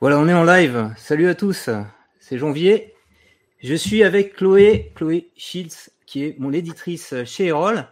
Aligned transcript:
Voilà, 0.00 0.18
on 0.18 0.26
est 0.28 0.32
en 0.32 0.44
live. 0.44 0.94
Salut 0.96 1.28
à 1.28 1.34
tous, 1.34 1.68
c'est 2.20 2.38
Janvier. 2.38 2.94
Je 3.58 3.74
suis 3.74 4.02
avec 4.02 4.34
Chloé, 4.34 4.92
Chloé 4.94 5.30
Shields, 5.36 5.90
qui 6.06 6.24
est 6.24 6.36
mon 6.38 6.54
éditrice 6.54 7.14
chez 7.26 7.48
Erol. 7.48 7.86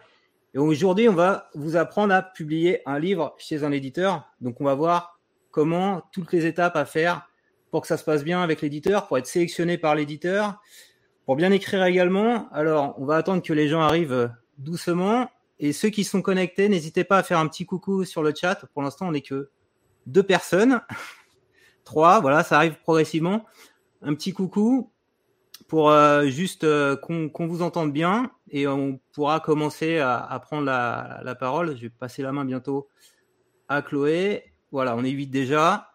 Et 0.55 0.57
aujourd'hui, 0.57 1.07
on 1.07 1.13
va 1.13 1.51
vous 1.53 1.75
apprendre 1.75 2.11
à 2.15 2.23
publier 2.23 2.81
un 2.87 2.97
livre 2.97 3.35
chez 3.37 3.63
un 3.63 3.71
éditeur. 3.71 4.27
Donc, 4.41 4.59
on 4.59 4.63
va 4.63 4.73
voir 4.73 5.19
comment 5.51 6.01
toutes 6.11 6.33
les 6.33 6.47
étapes 6.47 6.75
à 6.75 6.85
faire 6.85 7.29
pour 7.69 7.81
que 7.81 7.87
ça 7.87 7.95
se 7.95 8.03
passe 8.03 8.23
bien 8.23 8.41
avec 8.41 8.63
l'éditeur, 8.63 9.05
pour 9.05 9.19
être 9.19 9.27
sélectionné 9.27 9.77
par 9.77 9.93
l'éditeur, 9.93 10.59
pour 11.27 11.35
bien 11.35 11.51
écrire 11.51 11.83
également. 11.83 12.49
Alors, 12.51 12.95
on 12.97 13.05
va 13.05 13.17
attendre 13.17 13.43
que 13.43 13.53
les 13.53 13.67
gens 13.67 13.81
arrivent 13.81 14.31
doucement. 14.57 15.29
Et 15.59 15.73
ceux 15.73 15.89
qui 15.89 16.03
sont 16.03 16.23
connectés, 16.23 16.69
n'hésitez 16.69 17.03
pas 17.03 17.19
à 17.19 17.23
faire 17.23 17.37
un 17.37 17.47
petit 17.47 17.67
coucou 17.67 18.03
sur 18.03 18.23
le 18.23 18.33
chat. 18.33 18.65
Pour 18.73 18.81
l'instant, 18.81 19.09
on 19.09 19.11
n'est 19.11 19.21
que 19.21 19.51
deux 20.07 20.23
personnes. 20.23 20.81
3, 21.83 22.21
voilà, 22.21 22.43
ça 22.43 22.57
arrive 22.57 22.79
progressivement. 22.81 23.45
Un 24.01 24.13
petit 24.13 24.33
coucou 24.33 24.91
pour 25.69 25.91
euh, 25.91 26.25
juste 26.25 26.63
euh, 26.63 26.97
qu'on 26.97 27.47
vous 27.47 27.61
entende 27.61 27.93
bien 27.93 28.31
et 28.49 28.67
on 28.67 28.99
pourra 29.13 29.39
commencer 29.39 29.99
à, 29.99 30.41
prendre 30.43 30.65
la, 30.65 31.35
parole. 31.39 31.77
Je 31.77 31.83
vais 31.83 31.89
passer 31.89 32.23
la 32.23 32.31
main 32.31 32.43
bientôt 32.43 32.89
à 33.69 33.81
Chloé. 33.81 34.43
Voilà, 34.71 34.95
on 34.95 35.03
est 35.03 35.11
8 35.11 35.27
déjà. 35.27 35.91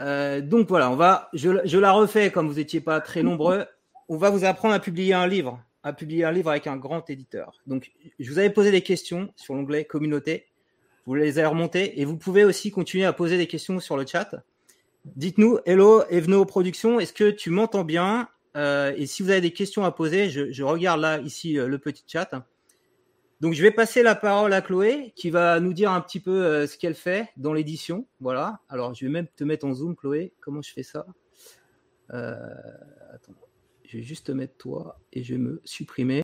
Euh, 0.00 0.40
donc 0.40 0.68
voilà, 0.68 0.90
on 0.90 0.96
va, 0.96 1.28
je, 1.34 1.78
la 1.78 1.92
refais 1.92 2.30
comme 2.30 2.48
vous 2.48 2.54
n'étiez 2.54 2.80
pas 2.80 3.00
très 3.00 3.22
nombreux. 3.22 3.66
On 4.08 4.16
va 4.16 4.30
vous 4.30 4.44
apprendre 4.44 4.74
à 4.74 4.80
publier 4.80 5.12
un 5.12 5.26
livre, 5.26 5.60
à 5.82 5.92
publier 5.92 6.24
un 6.24 6.32
livre 6.32 6.50
avec 6.50 6.66
un 6.66 6.76
grand 6.76 7.10
éditeur. 7.10 7.52
Donc, 7.66 7.90
je 8.18 8.30
vous 8.30 8.38
avais 8.38 8.50
posé 8.50 8.70
des 8.70 8.82
questions 8.82 9.30
sur 9.36 9.54
l'onglet 9.54 9.84
communauté. 9.84 10.46
Vous 11.04 11.14
les 11.14 11.38
avez 11.38 11.48
remontées 11.48 12.00
et 12.00 12.04
vous 12.06 12.16
pouvez 12.16 12.44
aussi 12.44 12.70
continuer 12.70 13.04
à 13.04 13.12
poser 13.12 13.36
des 13.36 13.46
questions 13.46 13.80
sur 13.80 13.96
le 13.96 14.06
chat. 14.06 14.30
Dites-nous, 15.16 15.58
hello 15.64 16.02
Evno 16.10 16.44
Production, 16.44 17.00
est-ce 17.00 17.12
que 17.12 17.30
tu 17.30 17.50
m'entends 17.50 17.84
bien? 17.84 18.28
Euh, 18.56 18.92
Et 18.96 19.06
si 19.06 19.22
vous 19.22 19.30
avez 19.30 19.40
des 19.40 19.52
questions 19.52 19.84
à 19.84 19.92
poser, 19.92 20.28
je, 20.28 20.62
regarde 20.62 21.00
là, 21.00 21.18
ici, 21.20 21.58
euh, 21.58 21.68
le 21.68 21.78
petit 21.78 22.04
chat. 22.06 22.30
Donc, 23.40 23.54
je 23.54 23.62
vais 23.62 23.70
passer 23.70 24.02
la 24.02 24.14
parole 24.14 24.52
à 24.52 24.60
Chloé, 24.60 25.12
qui 25.14 25.30
va 25.30 25.60
nous 25.60 25.72
dire 25.72 25.92
un 25.92 26.00
petit 26.00 26.18
peu 26.20 26.44
euh, 26.44 26.66
ce 26.66 26.76
qu'elle 26.76 26.94
fait 26.94 27.28
dans 27.36 27.52
l'édition. 27.52 28.06
Voilà. 28.20 28.60
Alors, 28.68 28.94
je 28.94 29.04
vais 29.06 29.10
même 29.10 29.28
te 29.36 29.44
mettre 29.44 29.66
en 29.66 29.74
zoom, 29.74 29.94
Chloé. 29.94 30.32
Comment 30.40 30.62
je 30.62 30.72
fais 30.72 30.82
ça? 30.82 31.06
Attends. 32.10 33.34
Je 33.84 33.98
vais 33.98 34.02
juste 34.02 34.26
te 34.26 34.32
mettre 34.32 34.56
toi 34.56 34.98
et 35.12 35.22
je 35.22 35.34
vais 35.34 35.40
me 35.40 35.60
supprimer. 35.64 36.22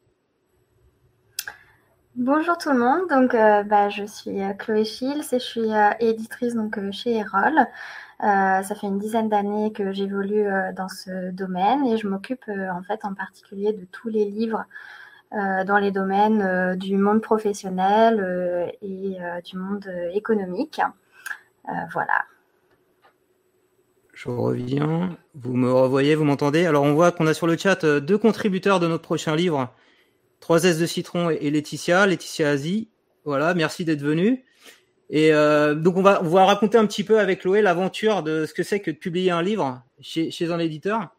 Bonjour 2.17 2.57
tout 2.59 2.71
le 2.71 2.79
monde, 2.79 3.09
donc 3.09 3.33
bah, 3.33 3.89
je 3.89 4.05
suis 4.05 4.39
Chloé 4.59 4.85
Shields 4.85 5.33
et 5.33 5.39
je 5.39 5.45
suis 5.45 5.71
éditrice 6.01 6.55
donc, 6.55 6.79
chez 6.93 7.17
Erol. 7.17 7.67
Euh, 8.23 8.63
ça 8.63 8.75
fait 8.75 8.87
une 8.87 8.99
dizaine 8.99 9.29
d'années 9.29 9.73
que 9.73 9.93
j'évolue 9.93 10.47
euh, 10.47 10.73
dans 10.73 10.89
ce 10.89 11.31
domaine 11.33 11.85
et 11.85 11.97
je 11.97 12.07
m'occupe 12.07 12.45
euh, 12.49 12.71
en 12.71 12.83
fait 12.83 13.05
en 13.05 13.13
particulier 13.13 13.73
de 13.73 13.85
tous 13.91 14.09
les 14.09 14.25
livres 14.25 14.65
dans 15.67 15.79
les 15.79 15.91
domaines 15.91 16.77
du 16.77 16.97
monde 16.97 17.21
professionnel 17.21 18.73
et 18.83 19.19
du 19.45 19.57
monde 19.57 19.85
économique. 20.13 20.81
voilà. 21.93 22.25
Je 24.13 24.29
reviens. 24.29 25.19
Vous 25.35 25.55
me 25.55 25.73
revoyez, 25.73 26.15
vous 26.15 26.23
m'entendez? 26.23 26.67
Alors 26.67 26.85
on 26.85 26.95
voit 26.95 27.11
qu'on 27.11 27.27
a 27.27 27.35
sur 27.35 27.49
le 27.49 27.57
chat 27.57 27.85
deux 27.85 28.17
contributeurs 28.17 28.79
de 28.79 28.87
notre 28.87 29.03
prochain 29.03 29.35
livre, 29.35 29.75
3S 30.41 30.79
de 30.79 30.87
Citron 30.87 31.31
et 31.31 31.51
Laetitia, 31.51 32.07
Laetitia 32.07 32.51
Asie. 32.51 32.89
Voilà, 33.25 33.55
merci 33.55 33.85
d'être 33.85 34.03
venu. 34.03 34.45
Et 35.11 35.33
euh, 35.33 35.75
donc 35.75 35.97
on 35.97 36.03
va, 36.03 36.23
on 36.23 36.29
va 36.29 36.45
raconter 36.45 36.79
un 36.79 36.87
petit 36.87 37.05
peu 37.05 37.21
avec 37.21 37.41
Chloé 37.41 37.63
l'aventure 37.63 38.23
de 38.23 38.47
ce 38.47 38.55
que 38.55 38.63
c'est 38.63 38.81
que 38.81 38.91
de 38.91 38.97
publier 38.97 39.31
un 39.31 39.43
livre 39.43 39.83
chez, 40.01 40.31
chez 40.31 40.51
un 40.51 40.59
éditeur. 40.59 41.15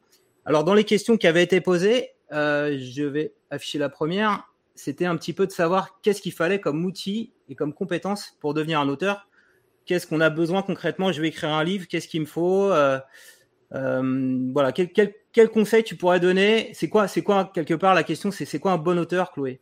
Alors 0.46 0.64
dans 0.64 0.74
les 0.74 0.84
questions 0.84 1.18
qui 1.18 1.28
avaient 1.28 1.44
été 1.44 1.62
posées, 1.62 2.10
euh, 2.32 2.78
je 2.80 3.04
vais 3.04 3.34
afficher 3.50 3.78
la 3.78 3.90
première. 3.90 4.50
C'était 4.74 5.06
un 5.06 5.16
petit 5.16 5.34
peu 5.34 5.46
de 5.48 5.52
savoir 5.52 6.00
qu'est-ce 6.02 6.22
qu'il 6.22 6.34
fallait 6.34 6.60
comme 6.60 6.84
outil 6.84 7.32
et 7.48 7.56
comme 7.56 7.74
compétence 7.74 8.36
pour 8.40 8.54
devenir 8.54 8.80
un 8.80 8.90
auteur. 8.90 9.28
Qu'est-ce 9.86 10.08
qu'on 10.08 10.20
a 10.20 10.30
besoin 10.30 10.64
concrètement? 10.64 11.12
Je 11.12 11.22
vais 11.22 11.30
écrire 11.30 11.52
un 11.52 11.64
livre. 11.64 11.88
Qu'est-ce 11.88 12.08
qu'il 12.08 12.22
me 12.22 12.26
faut? 12.26 12.72
Euh, 12.72 13.00
euh 13.74 14.40
Voilà. 14.52 14.72
Quel, 14.72 14.92
quel, 14.92 15.14
quel, 15.32 15.50
conseil 15.50 15.84
tu 15.84 15.96
pourrais 15.96 16.20
donner? 16.20 16.72
C'est 16.74 16.90
quoi 16.90 17.08
C'est 17.08 17.22
quoi 17.22 17.52
quelque 17.54 17.76
part 17.76 17.94
la 17.94 18.04
question? 18.04 18.32
C'est 18.32 18.46
c'est 18.46 18.60
quoi 18.60 18.72
un 18.72 18.78
bon 18.78 18.98
auteur, 19.00 19.32
Chloé? 19.32 19.62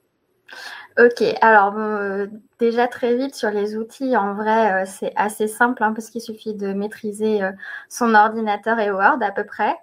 Ok, 1.00 1.24
alors 1.42 1.76
euh, 1.78 2.28
déjà 2.60 2.88
très 2.88 3.16
vite 3.16 3.34
sur 3.34 3.50
les 3.50 3.76
outils, 3.76 4.16
en 4.16 4.36
vrai, 4.36 4.84
euh, 4.84 4.86
c'est 4.86 5.12
assez 5.16 5.48
simple 5.48 5.84
hein, 5.84 5.92
parce 5.92 6.12
qu'il 6.12 6.22
suffit 6.22 6.54
de 6.54 6.72
maîtriser 6.72 7.42
euh, 7.42 7.52
son 7.90 8.14
ordinateur 8.14 8.80
et 8.80 8.92
Word 8.92 9.18
à 9.22 9.32
peu 9.32 9.44
près. 9.44 9.76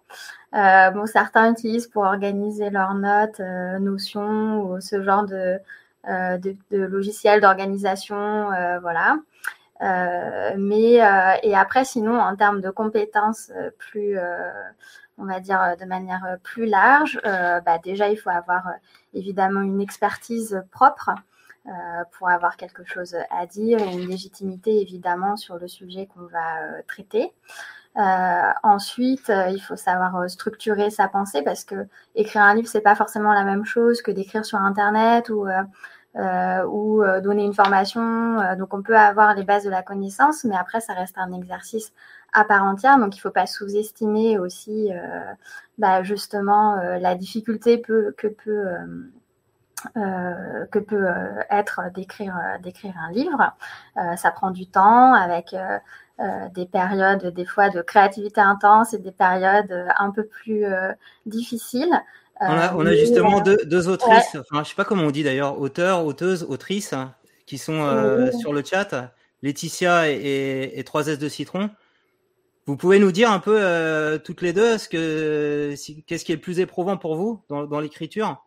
bon, 0.53 1.07
certains 1.07 1.51
utilisent 1.53 1.89
pour 1.89 2.05
organiser 2.05 2.71
leurs 2.71 2.95
notes, 2.95 3.41
Notion 3.81 4.63
ou 4.63 4.81
ce 4.81 5.03
genre 5.03 5.25
de, 5.25 5.59
de, 6.07 6.57
logiciel 6.71 7.41
d'organisation, 7.41 8.51
voilà. 8.81 9.17
mais 10.57 10.95
et 11.43 11.55
après, 11.57 11.85
sinon, 11.85 12.21
en 12.21 12.37
termes 12.37 12.61
de 12.61 12.71
compétences 12.71 13.53
plus 13.79 14.17
on 15.21 15.27
va 15.27 15.41
dire 15.41 15.61
euh, 15.63 15.77
de 15.77 15.85
manière 15.85 16.25
euh, 16.25 16.37
plus 16.43 16.67
large, 16.67 17.21
euh, 17.27 17.61
bah, 17.61 17.79
déjà 17.79 18.09
il 18.09 18.17
faut 18.17 18.31
avoir 18.31 18.69
évidemment 19.15 19.61
une 19.61 19.81
expertise 19.81 20.63
propre 20.71 21.11
pour 22.13 22.31
avoir 22.31 22.57
quelque 22.57 22.85
chose 22.85 23.15
à 23.31 23.45
dire 23.45 23.79
une 23.81 24.09
légitimité 24.09 24.81
évidemment 24.81 25.37
sur 25.37 25.59
le 25.59 25.69
sujet 25.69 26.07
qu'on 26.07 26.27
va 26.27 26.83
traiter. 26.89 27.33
ensuite, 28.63 29.31
il 29.51 29.61
faut 29.61 29.77
savoir 29.77 30.29
structurer 30.31 30.89
sa 30.89 31.07
pensée 31.07 31.43
parce 31.43 31.65
que 31.65 31.87
écrire 32.15 32.43
un 32.43 32.55
livre 32.55 32.67
c'est 32.67 32.81
pas 32.81 32.95
forcément 32.95 33.35
la 33.35 33.45
même 33.45 33.67
chose 33.67 34.01
que 34.01 34.11
d'écrire 34.11 34.47
sur 34.47 34.59
internet 34.59 35.29
ou 35.29 35.47
ou 36.17 37.05
donner 37.23 37.45
une 37.45 37.55
formation. 37.55 38.57
donc 38.57 38.73
on 38.73 38.83
peut 38.83 38.97
avoir 38.97 39.35
les 39.35 39.45
bases 39.45 39.65
de 39.65 39.71
la 39.71 39.83
connaissance, 39.83 40.45
mais 40.45 40.57
après 40.57 40.81
ça 40.81 40.95
reste 40.95 41.19
un 41.19 41.31
exercice 41.33 41.93
à 42.33 42.45
part 42.45 42.65
entière. 42.65 42.99
Donc, 42.99 43.15
il 43.15 43.19
ne 43.19 43.23
faut 43.23 43.31
pas 43.31 43.47
sous-estimer 43.47 44.39
aussi 44.39 44.91
euh, 44.93 45.21
bah, 45.79 46.03
justement 46.03 46.79
euh, 46.79 46.99
la 46.99 47.15
difficulté 47.15 47.81
que 47.81 48.27
peut 48.27 48.67
euh, 49.97 50.67
que 50.71 50.79
peut 50.79 51.09
être 51.49 51.81
d'écrire 51.95 52.37
d'écrire 52.63 52.95
un 52.99 53.11
livre. 53.13 53.55
ça 54.17 54.31
prend 54.31 54.51
du 54.51 54.67
temps 54.67 55.15
avec 55.15 55.57
des 56.55 56.67
périodes 56.67 57.29
des 57.29 57.47
fois 57.47 57.71
de 57.71 57.81
créativité 57.81 58.43
intense 58.43 58.93
et 58.93 58.99
des 58.99 59.11
périodes 59.11 59.73
un 59.99 60.11
peu 60.11 60.27
plus 60.27 60.67
difficiles. 61.25 61.99
On 62.43 62.85
a, 62.87 62.95
justement 62.95 63.41
deux, 63.41 63.89
autrices, 63.89 64.35
enfin, 64.35 64.45
je 64.53 64.59
ne 64.59 64.65
sais 64.65 64.75
pas 64.75 64.85
comment 64.85 65.05
on 65.05 65.11
dit 65.11 65.23
d'ailleurs, 65.23 65.59
auteurs, 65.59 66.05
auteuses, 66.05 66.43
autrices, 66.43 66.93
hein, 66.93 67.15
qui 67.47 67.57
sont 67.57 68.31
sur 68.39 68.53
le 68.53 68.63
chat, 68.63 69.15
Laetitia 69.43 70.11
et, 70.11 70.73
et 70.75 70.83
3S 70.83 71.17
de 71.17 71.29
Citron. 71.31 71.71
Vous 72.67 72.77
pouvez 72.77 72.99
nous 72.99 73.11
dire 73.11 73.31
un 73.33 73.39
peu 73.39 73.57
euh, 73.59 74.19
toutes 74.19 74.43
les 74.43 74.53
deux 74.53 74.79
ce 74.79 74.89
que 74.89 75.75
qu'est-ce 76.07 76.25
qui 76.25 76.33
est 76.33 76.37
le 76.37 76.41
plus 76.41 76.61
éprouvant 76.61 76.97
pour 76.97 77.17
vous 77.17 77.43
dans, 77.49 77.81
l'écriture? 77.81 78.45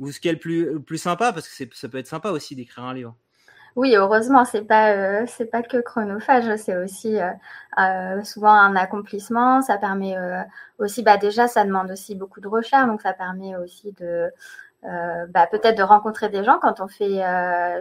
Ou 0.00 0.10
ce 0.12 0.20
qui 0.20 0.28
est 0.28 0.32
le 0.32 0.38
plus, 0.38 0.80
plus 0.80 0.98
sympa 0.98 1.32
parce 1.32 1.48
que 1.48 1.64
ça 1.72 1.88
peut 1.88 1.98
être 1.98 2.06
sympa 2.06 2.30
aussi 2.30 2.54
d'écrire 2.54 2.84
un 2.84 2.94
livre. 2.94 3.16
Oui, 3.76 3.94
heureusement, 3.94 4.44
c'est 4.44 4.62
pas 4.62 4.92
euh, 4.92 5.24
c'est 5.28 5.46
pas 5.46 5.62
que 5.62 5.76
chronophage, 5.76 6.56
c'est 6.56 6.76
aussi 6.76 7.16
euh, 7.18 8.22
souvent 8.24 8.52
un 8.52 8.74
accomplissement. 8.74 9.62
Ça 9.62 9.78
permet 9.78 10.16
aussi, 10.78 11.02
bah 11.02 11.16
déjà, 11.16 11.46
ça 11.46 11.64
demande 11.64 11.90
aussi 11.90 12.16
beaucoup 12.16 12.40
de 12.40 12.48
recherche, 12.48 12.86
donc 12.86 13.02
ça 13.02 13.12
permet 13.12 13.56
aussi 13.56 13.92
de 13.92 14.30
bah, 14.82 15.46
peut-être 15.50 15.78
de 15.78 15.82
rencontrer 15.82 16.28
des 16.28 16.44
gens 16.44 16.58
quand 16.60 16.80
on 16.80 16.88
fait 16.88 17.22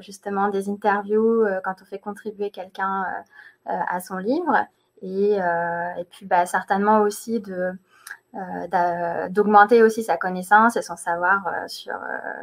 justement 0.01 0.49
des 0.49 0.69
interviews, 0.69 1.45
quand 1.63 1.75
on 1.81 1.85
fait 1.85 1.99
contribuer 1.99 2.51
quelqu'un 2.51 3.05
à 3.65 3.99
son 3.99 4.17
livre. 4.17 4.67
Euh, 5.03 5.95
et, 5.99 6.03
puis 6.05 6.25
bah, 6.25 6.45
certainement 6.45 7.01
aussi 7.01 7.39
de 7.39 7.71
euh, 8.35 9.27
d'augmenter 9.29 9.81
aussi 9.83 10.03
sa 10.03 10.17
connaissance 10.17 10.75
et 10.75 10.81
son 10.81 10.95
savoir 10.95 11.47
euh, 11.47 11.67
sur, 11.67 11.95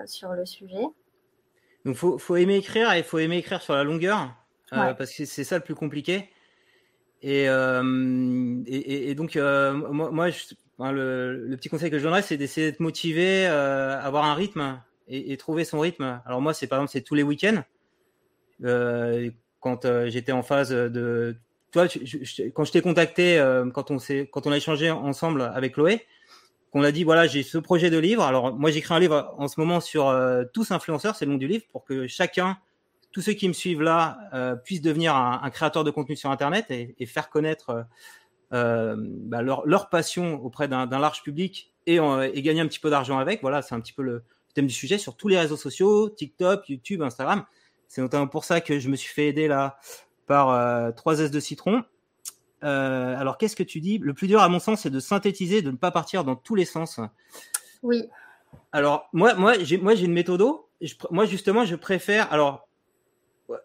sur 0.07 0.33
le 0.33 0.47
sujet. 0.47 0.85
Donc 1.85 1.97
faut, 1.97 2.19
faut 2.19 2.37
aimer 2.37 2.57
écrire 2.57 2.93
et 2.93 2.99
il 2.99 3.05
faut 3.05 3.19
aimer 3.19 3.39
écrire 3.39 3.61
sur 3.61 3.75
la 3.75 3.85
longueur 3.85 4.35
parce 4.71 5.15
que 5.15 5.25
c'est 5.25 5.45
ça 5.45 5.57
le 5.57 5.63
plus 5.63 5.75
compliqué. 5.75 6.31
Et, 7.23 7.45
et, 7.45 9.15
donc 9.15 9.37
moi, 9.37 10.11
moi 10.11 10.29
le, 10.93 11.47
le, 11.47 11.57
petit 11.57 11.69
conseil 11.69 11.91
que 11.91 11.99
je 11.99 12.05
donnerais 12.05 12.23
c'est 12.23 12.37
d'essayer 12.37 12.71
d'être 12.71 12.81
motivé, 12.81 13.47
avoir 13.47 14.25
un 14.25 14.35
rythme 14.35 14.81
et, 15.07 15.37
trouver 15.37 15.65
son 15.65 15.79
rythme. 15.79 16.21
Alors 16.27 16.41
moi 16.41 16.55
c'est 16.55 16.67
par 16.67 16.79
exemple 16.79 16.93
c'est 16.93 17.03
tous 17.03 17.15
les 17.15 17.23
week-ends. 17.23 17.63
quand 19.61 19.87
j'étais 20.07 20.33
en 20.33 20.43
phase 20.43 20.71
de 20.71 21.37
quand 21.75 22.65
je 22.65 22.73
t'ai 22.73 22.81
contacté, 22.81 23.39
euh, 23.39 23.69
quand 23.71 23.91
on 23.91 24.53
a 24.53 24.57
échangé 24.57 24.91
ensemble 24.91 25.43
avec 25.43 25.75
Chloé, 25.75 26.07
qu'on 26.71 26.83
a 26.83 26.93
dit 26.93 27.05
voilà, 27.05 27.27
j'ai 27.27 27.43
ce 27.43 27.59
projet 27.59 27.91
de 27.91 27.99
livre. 27.99 28.23
Alors 28.23 28.55
moi, 28.55 28.71
j'écris 28.71 28.95
un 28.95 28.99
livre 28.99 29.35
en 29.39 29.49
ce 29.49 29.61
moment 29.61 29.81
sur 29.81 30.09
euh, 30.09 30.45
tous 30.53 30.71
influenceurs, 30.71 31.17
c'est 31.17 31.25
le 31.25 31.33
nom 31.33 31.39
du 31.39 31.49
livre, 31.49 31.65
pour 31.71 31.85
que 31.85 32.07
chacun, 32.07 32.59
tous 33.13 33.21
ceux 33.21 33.33
qui 33.33 33.49
me 33.49 33.53
suivent 33.53 33.83
là, 33.83 34.19
euh, 34.33 34.57
puissent 34.57 34.83
devenir 34.83 35.15
un, 35.15 35.51
créateur 35.51 35.85
de 35.85 35.91
contenu 35.91 36.17
sur 36.17 36.31
Internet 36.31 36.67
et, 36.71 37.07
faire 37.07 37.29
connaître 37.29 37.87
bah, 38.51 39.43
leur, 39.43 39.89
passion 39.89 40.35
auprès 40.45 40.69
d'un 40.69 40.87
large 40.87 41.23
public 41.23 41.73
et, 41.87 41.97
gagner 42.43 42.61
un 42.61 42.67
petit 42.67 42.81
peu 42.81 42.91
d'argent 42.91 43.19
avec. 43.19 43.41
Voilà, 43.43 43.63
c'est 43.63 43.75
un 43.75 43.81
petit 43.81 43.93
peu 43.93 44.03
le 44.03 44.25
thème 44.55 44.67
du 44.67 44.75
sujet 44.75 44.99
sur 44.99 45.17
tous 45.17 45.29
les 45.29 45.39
réseaux 45.39 45.57
sociaux, 45.57 46.09
TikTok, 46.09 46.69
YouTube, 46.69 47.03
Instagram. 47.03 47.45
C'est 47.89 48.01
notamment 48.01 48.27
pour 48.27 48.45
ça 48.45 48.61
que 48.61 48.79
je 48.81 48.89
me 48.89 48.97
suis 48.97 49.13
fait 49.13 49.29
aider 49.29 49.47
là 49.47 49.77
par 50.27 50.93
3S 50.93 51.31
de 51.31 51.41
citron. 51.41 51.85
Euh, 52.65 53.15
alors, 53.19 53.37
qu'est-ce 53.37 53.57
que 53.57 53.63
tu 53.63 53.81
dis? 53.81 53.99
Le 53.99 54.15
plus 54.15 54.27
dur, 54.27 54.41
à 54.41 54.49
mon 54.49 54.59
sens, 54.59 54.81
c'est 54.81 54.91
de 54.91 55.01
synthétiser, 55.01 55.61
de 55.61 55.71
ne 55.71 55.77
pas 55.77 55.91
partir 55.91 56.25
dans 56.25 56.35
tous 56.35 56.55
les 56.55 56.65
sens. 56.65 56.99
Oui. 57.83 58.09
Alors, 58.73 59.09
moi, 59.13 59.35
moi, 59.35 59.55
j'ai, 59.61 59.77
moi, 59.77 59.95
j'ai 59.95 60.07
une 60.07 60.13
méthode. 60.13 60.43
moi, 61.11 61.27
justement, 61.27 61.65
je 61.65 61.77
préfère. 61.77 62.33
Alors, 62.33 62.67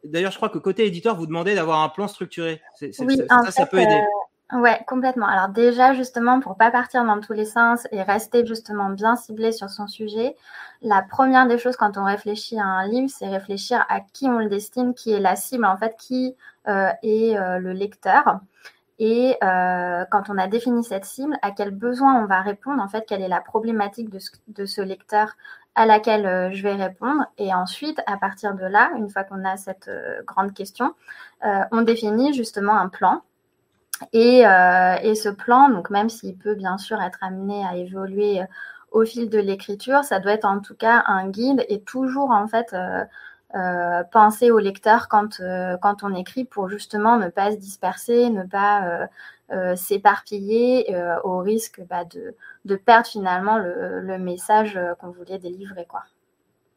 d'ailleurs, 0.03 0.31
je 0.31 0.37
crois 0.37 0.49
que 0.49 0.57
côté 0.57 0.85
éditeur, 0.85 1.15
vous 1.15 1.27
demandez 1.27 1.55
d'avoir 1.55 1.79
un 1.81 1.89
plan 1.89 2.07
structuré. 2.07 2.61
oui, 2.81 3.21
ça, 3.29 3.51
ça 3.51 3.65
peut 3.65 3.79
aider. 3.79 4.01
Euh, 4.53 4.59
ouais, 4.59 4.83
complètement. 4.87 5.27
Alors 5.27 5.49
déjà, 5.49 5.93
justement, 5.93 6.39
pour 6.39 6.57
pas 6.57 6.71
partir 6.71 7.03
dans 7.05 7.19
tous 7.19 7.33
les 7.33 7.45
sens 7.45 7.87
et 7.91 8.01
rester 8.01 8.45
justement 8.45 8.89
bien 8.89 9.15
ciblé 9.15 9.51
sur 9.51 9.69
son 9.69 9.87
sujet, 9.87 10.35
la 10.81 11.01
première 11.01 11.47
des 11.47 11.57
choses 11.57 11.77
quand 11.77 11.97
on 11.97 12.03
réfléchit 12.03 12.59
à 12.59 12.65
un 12.65 12.87
livre, 12.87 13.09
c'est 13.09 13.27
réfléchir 13.27 13.85
à 13.89 13.99
qui 14.01 14.25
on 14.25 14.39
le 14.39 14.49
destine, 14.49 14.93
qui 14.93 15.11
est 15.11 15.19
la 15.19 15.35
cible, 15.35 15.65
en 15.65 15.77
fait, 15.77 15.95
qui 15.97 16.35
euh, 16.67 16.89
est 17.03 17.35
le 17.59 17.73
lecteur 17.73 18.39
et 18.99 19.37
euh, 19.43 20.03
quand 20.11 20.29
on 20.29 20.37
a 20.37 20.47
défini 20.47 20.83
cette 20.83 21.05
cible, 21.05 21.37
à 21.41 21.51
quel 21.51 21.71
besoin 21.71 22.21
on 22.21 22.25
va 22.25 22.41
répondre, 22.41 22.83
en 22.83 22.89
fait, 22.89 23.05
quelle 23.07 23.21
est 23.21 23.29
la 23.29 23.39
problématique 23.39 24.09
de 24.09 24.65
ce, 24.65 24.81
lecteur 24.81 25.37
à 25.75 25.85
laquelle 25.85 26.25
euh, 26.25 26.51
je 26.51 26.61
vais 26.63 26.75
répondre. 26.75 27.25
Et 27.37 27.53
ensuite, 27.53 28.01
à 28.07 28.17
partir 28.17 28.55
de 28.55 28.65
là, 28.65 28.91
une 28.97 29.09
fois 29.09 29.23
qu'on 29.23 29.45
a 29.45 29.55
cette 29.55 29.87
euh, 29.87 30.21
grande 30.25 30.53
question, 30.53 30.93
euh, 31.45 31.61
on 31.71 31.81
définit 31.83 32.33
justement 32.33 32.73
un 32.77 32.89
plan. 32.89 33.23
Et, 34.13 34.45
euh, 34.45 34.95
et 35.01 35.15
ce 35.15 35.29
plan, 35.29 35.69
donc 35.69 35.89
même 35.89 36.09
s'il 36.09 36.37
peut 36.37 36.55
bien 36.55 36.77
sûr 36.77 37.01
être 37.01 37.19
amené 37.21 37.65
à 37.65 37.75
évoluer 37.75 38.41
au 38.91 39.05
fil 39.05 39.29
de 39.29 39.39
l'écriture, 39.39 40.03
ça 40.03 40.19
doit 40.19 40.33
être 40.33 40.45
en 40.45 40.59
tout 40.59 40.75
cas 40.75 41.03
un 41.07 41.27
guide 41.27 41.65
et 41.69 41.81
toujours 41.81 42.31
en 42.31 42.47
fait 42.47 42.73
euh, 43.55 44.03
penser 44.11 44.51
au 44.51 44.59
lecteur 44.59 45.07
quand, 45.07 45.39
euh, 45.39 45.75
quand 45.81 46.03
on 46.03 46.13
écrit 46.13 46.45
pour 46.45 46.69
justement 46.69 47.17
ne 47.17 47.29
pas 47.29 47.51
se 47.51 47.57
disperser, 47.57 48.29
ne 48.29 48.43
pas 48.43 49.09
euh, 49.51 49.75
s'éparpiller 49.75 50.95
au 51.23 51.39
risque 51.39 51.81
bah, 51.89 52.05
de, 52.05 52.35
de, 52.65 52.75
perdre 52.75 53.07
finalement 53.07 53.57
le, 53.57 54.01
le 54.01 54.19
message 54.19 54.79
qu'on 54.99 55.09
voulait 55.09 55.39
délivrer. 55.39 55.87
Quoi. 55.89 56.03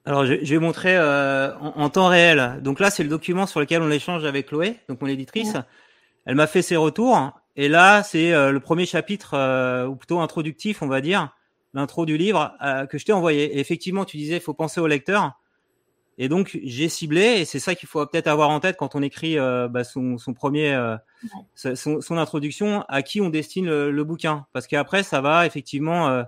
Alors, 0.07 0.25
je, 0.25 0.37
je 0.43 0.55
vais 0.55 0.61
montrer 0.61 0.99
en, 0.99 1.75
en, 1.77 1.91
temps 1.91 2.07
réel. 2.09 2.63
Donc 2.63 2.81
là, 2.81 2.89
c'est 2.89 3.03
le 3.03 3.11
document 3.11 3.45
sur 3.45 3.61
lequel 3.61 3.83
on 3.83 3.91
échange 3.91 4.25
avec 4.25 4.47
Chloé, 4.47 4.79
donc 4.89 5.03
mon 5.03 5.09
éditrice. 5.09 5.55
Elle 6.25 6.37
m'a 6.37 6.47
fait 6.47 6.63
ses 6.63 6.77
retours. 6.77 7.33
Et 7.57 7.69
là, 7.69 8.03
c'est 8.03 8.31
le 8.31 8.61
premier 8.61 8.87
chapitre, 8.87 9.87
ou 9.87 9.97
plutôt 9.97 10.21
introductif, 10.21 10.81
on 10.81 10.87
va 10.87 11.01
dire, 11.01 11.35
l'intro 11.75 12.07
du 12.07 12.17
livre 12.17 12.55
que 12.89 12.97
je 12.97 13.05
t'ai 13.05 13.13
envoyé. 13.13 13.57
Et 13.57 13.61
effectivement, 13.61 14.05
tu 14.05 14.17
disais, 14.17 14.37
il 14.37 14.41
faut 14.41 14.55
penser 14.55 14.81
au 14.81 14.87
lecteur. 14.87 15.39
Et 16.19 16.29
donc 16.29 16.59
j'ai 16.63 16.89
ciblé, 16.89 17.41
et 17.41 17.45
c'est 17.45 17.59
ça 17.59 17.75
qu'il 17.75 17.89
faut 17.89 18.05
peut-être 18.07 18.27
avoir 18.27 18.51
en 18.51 18.61
tête 18.61 18.77
quand 18.77 18.95
on 18.95 19.03
écrit 19.03 19.39
euh, 19.39 19.67
bah, 19.69 19.83
son, 19.83 20.19
son, 20.19 20.35
premier, 20.35 20.75
euh, 20.75 20.97
son, 21.55 22.01
son, 22.01 22.19
introduction, 22.19 22.85
à 22.89 23.03
qui 23.03 23.21
on 23.21 23.31
destine 23.31 23.67
le, 23.67 23.91
le 23.91 24.05
bouquin, 24.05 24.47
parce 24.53 24.67
qu'après 24.67 25.05
ça 25.05 25.23
va 25.23 25.47
effectivement 25.47 26.09
euh, 26.09 26.23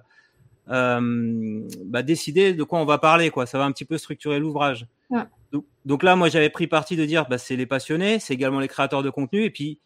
euh, 0.71 1.69
bah, 1.85 2.03
décider 2.03 2.55
de 2.55 2.63
quoi 2.65 2.79
on 2.79 2.87
va 2.87 2.99
parler, 2.99 3.31
quoi. 3.31 3.45
Ça 3.45 3.59
va 3.59 3.65
un 3.65 3.73
petit 3.73 3.85
peu 3.85 3.99
structurer 3.99 4.39
l'ouvrage. 4.39 4.87
Ouais. 5.11 5.23
Donc, 5.55 5.65
donc, 5.87 6.03
là, 6.03 6.17
moi 6.17 6.29
j'avais 6.29 6.51
pris 6.51 6.67
parti 6.67 6.97
de 6.97 7.07
dire, 7.07 7.27
bah, 7.31 7.39
c'est 7.39 7.57
les 7.57 7.65
passionnés, 7.65 8.19
c'est 8.19 8.35
également 8.35 8.61
les 8.61 8.69
créateurs 8.69 9.03
de 9.03 9.09
contenu, 9.09 9.45
et 9.45 9.51
puis 9.51 9.81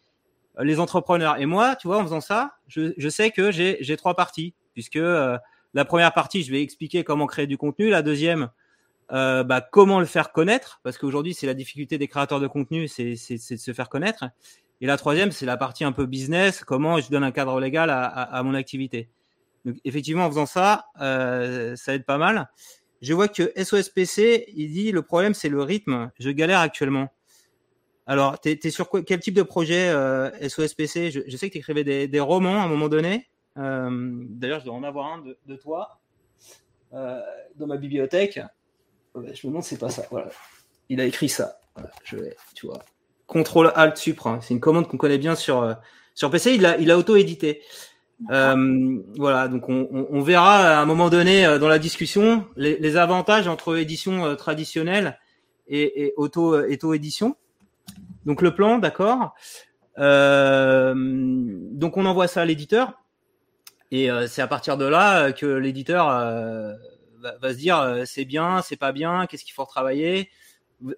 euh, 0.59 0.65
les 0.65 0.81
entrepreneurs. 0.81 1.39
Et 1.39 1.45
moi, 1.45 1.77
tu 1.77 1.87
vois, 1.87 1.99
en 1.99 2.03
faisant 2.03 2.19
ça, 2.21 2.55
je, 2.67 2.93
je 2.97 3.09
sais 3.09 3.31
que 3.31 3.51
j'ai 3.51 3.95
trois 3.95 4.15
parties, 4.15 4.53
puisque 4.73 4.99
la 4.99 5.85
première 5.85 6.13
partie, 6.13 6.43
je 6.43 6.51
vais 6.51 6.61
expliquer 6.61 7.05
comment 7.05 7.27
créer 7.27 7.47
du 7.47 7.57
contenu, 7.57 7.89
la 7.89 8.01
deuxième 8.01 8.49
euh, 9.11 9.43
bah, 9.43 9.61
comment 9.61 9.99
le 9.99 10.05
faire 10.05 10.31
connaître, 10.31 10.79
parce 10.83 10.97
qu'aujourd'hui 10.97 11.33
c'est 11.33 11.47
la 11.47 11.55
difficulté 11.55 11.97
des 11.97 12.07
créateurs 12.07 12.39
de 12.39 12.47
contenu, 12.47 12.87
c'est 12.87 13.11
de 13.13 13.57
se 13.57 13.73
faire 13.73 13.89
connaître. 13.89 14.25
Et 14.81 14.85
la 14.85 14.97
troisième, 14.97 15.31
c'est 15.31 15.45
la 15.45 15.57
partie 15.57 15.83
un 15.83 15.91
peu 15.91 16.05
business, 16.05 16.63
comment 16.63 16.99
je 16.99 17.09
donne 17.09 17.23
un 17.23 17.31
cadre 17.31 17.59
légal 17.59 17.89
à, 17.89 18.05
à, 18.05 18.37
à 18.37 18.43
mon 18.43 18.53
activité. 18.53 19.09
Donc 19.65 19.77
effectivement, 19.83 20.25
en 20.25 20.29
faisant 20.29 20.45
ça, 20.45 20.85
euh, 21.01 21.75
ça 21.75 21.93
aide 21.93 22.05
pas 22.05 22.17
mal. 22.17 22.49
Je 23.01 23.13
vois 23.13 23.27
que 23.27 23.51
SOSPC, 23.61 24.45
il 24.55 24.71
dit 24.71 24.91
le 24.91 25.01
problème 25.01 25.33
c'est 25.33 25.49
le 25.49 25.61
rythme. 25.61 26.11
Je 26.19 26.29
galère 26.29 26.59
actuellement. 26.59 27.09
Alors, 28.05 28.39
tu 28.41 28.49
es, 28.49 28.71
sur 28.71 28.89
quel 29.05 29.19
type 29.19 29.35
de 29.35 29.43
projet 29.43 29.89
euh, 29.89 30.31
SOSPC 30.49 31.11
je, 31.11 31.37
sais 31.37 31.47
que 31.47 31.53
tu 31.53 31.59
écrivais 31.59 32.07
des, 32.07 32.19
romans 32.19 32.59
à 32.59 32.65
un 32.65 32.67
moment 32.67 32.89
donné. 32.89 33.29
Euh, 33.57 33.89
D'ailleurs, 34.29 34.61
je 34.61 34.65
dois 34.65 34.73
en 34.73 34.83
avoir 34.83 35.13
un 35.13 35.23
de, 35.45 35.55
toi 35.55 35.99
euh, 36.93 37.21
dans 37.55 37.67
ma 37.67 37.77
bibliothèque 37.77 38.39
je 39.15 39.47
me 39.47 39.51
demande, 39.51 39.63
c'est 39.63 39.77
pas 39.77 39.89
ça. 39.89 40.03
Il 40.87 41.01
a 41.01 41.05
écrit 41.05 41.29
ça. 41.29 41.59
Je 42.03 42.15
vais, 42.15 42.35
tu 42.55 42.67
vois. 42.67 42.79
Contrôle 43.27 43.71
Alt 43.75 43.97
Supre. 43.97 44.27
Hein. 44.27 44.39
C'est 44.41 44.53
une 44.53 44.59
commande 44.59 44.87
qu'on 44.87 44.97
connaît 44.97 45.17
bien 45.17 45.35
sur 45.35 45.75
sur 46.13 46.29
PC. 46.29 46.53
Il 46.55 46.65
a 46.65 46.77
il 46.77 46.89
a 46.91 46.97
auto 46.97 47.15
édité. 47.15 47.61
Euh, 48.31 49.01
voilà, 49.15 49.47
donc 49.47 49.69
on, 49.69 49.87
on, 49.91 50.07
on, 50.11 50.21
verra 50.21 50.77
à 50.77 50.81
un 50.81 50.85
moment 50.85 51.09
donné 51.09 51.45
euh, 51.45 51.57
dans 51.57 51.69
la 51.69 51.79
discussion 51.79 52.45
les, 52.57 52.77
les 52.77 52.97
avantages 52.97 53.47
entre 53.47 53.77
édition 53.77 54.25
euh, 54.25 54.35
traditionnelle 54.35 55.17
et, 55.67 56.03
et 56.03 56.13
auto 56.17 56.57
auto 56.59 56.93
édition. 56.93 57.37
Donc 58.25 58.41
le 58.41 58.53
plan, 58.53 58.77
d'accord. 58.77 59.35
Euh, 59.99 60.93
donc 60.95 61.95
on 61.95 62.05
envoie 62.05 62.27
ça 62.27 62.41
à 62.41 62.45
l'éditeur 62.45 63.01
et 63.91 64.09
c'est 64.27 64.41
à 64.41 64.47
partir 64.47 64.77
de 64.77 64.85
là 64.85 65.31
que 65.31 65.47
l'éditeur 65.47 66.09
va, 67.19 67.37
va 67.37 67.53
se 67.53 67.57
dire 67.57 67.79
euh, 67.79 68.03
c'est 68.05 68.25
bien, 68.25 68.61
c'est 68.61 68.75
pas 68.77 68.91
bien, 68.91 69.27
qu'est-ce 69.27 69.43
qu'il 69.43 69.53
faut 69.53 69.63
retravailler. 69.63 70.29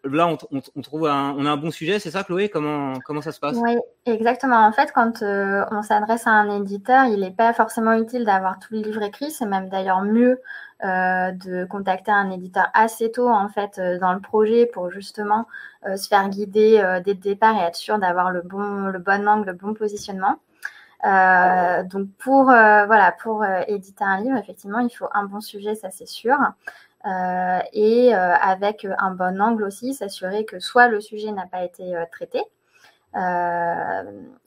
Là, 0.03 0.27
on, 0.27 0.81
trouve 0.81 1.07
un, 1.07 1.33
on 1.35 1.45
a 1.45 1.49
un 1.49 1.57
bon 1.57 1.71
sujet, 1.71 1.97
c'est 1.97 2.11
ça, 2.11 2.23
Chloé? 2.23 2.49
Comment 2.49 2.99
comment 3.03 3.21
ça 3.21 3.31
se 3.31 3.39
passe? 3.39 3.57
Oui, 3.57 3.75
exactement. 4.05 4.63
En 4.67 4.71
fait, 4.71 4.91
quand 4.93 5.23
euh, 5.23 5.65
on 5.71 5.81
s'adresse 5.81 6.27
à 6.27 6.31
un 6.31 6.61
éditeur, 6.61 7.05
il 7.05 7.21
n'est 7.21 7.31
pas 7.31 7.51
forcément 7.53 7.93
utile 7.93 8.23
d'avoir 8.23 8.59
tout 8.59 8.75
le 8.75 8.81
livre 8.81 9.01
écrit. 9.01 9.31
C'est 9.31 9.47
même 9.47 9.69
d'ailleurs 9.69 10.03
mieux 10.03 10.39
euh, 10.85 11.31
de 11.31 11.65
contacter 11.65 12.11
un 12.11 12.29
éditeur 12.29 12.69
assez 12.75 13.11
tôt 13.11 13.27
en 13.27 13.47
fait 13.49 13.79
euh, 13.79 13.97
dans 13.97 14.13
le 14.13 14.19
projet 14.19 14.67
pour 14.67 14.91
justement 14.91 15.47
se 15.95 16.07
faire 16.07 16.29
guider 16.29 16.77
dès 17.03 17.13
le 17.15 17.19
départ 17.19 17.55
et 17.59 17.65
être 17.65 17.75
sûr 17.75 17.97
d'avoir 17.97 18.29
le 18.29 18.43
bon 18.43 18.85
le 18.85 18.99
bon 18.99 19.27
angle, 19.27 19.47
le 19.47 19.53
bon 19.53 19.73
positionnement. 19.73 20.37
Donc 21.03 22.07
pour 22.19 22.43
voilà 22.43 23.15
pour 23.23 23.43
éditer 23.67 24.03
un 24.03 24.21
livre, 24.21 24.37
effectivement, 24.37 24.77
il 24.77 24.91
faut 24.91 25.07
un 25.11 25.23
bon 25.23 25.41
sujet, 25.41 25.73
ça 25.73 25.89
c'est 25.89 26.07
sûr. 26.07 26.37
Euh, 27.05 27.59
et 27.73 28.13
euh, 28.13 28.35
avec 28.35 28.85
un 28.99 29.11
bon 29.11 29.41
angle 29.41 29.63
aussi, 29.63 29.93
s'assurer 29.93 30.45
que 30.45 30.59
soit 30.59 30.87
le 30.87 31.01
sujet 31.01 31.31
n'a 31.31 31.47
pas 31.47 31.63
été 31.63 31.95
traité, 32.11 32.41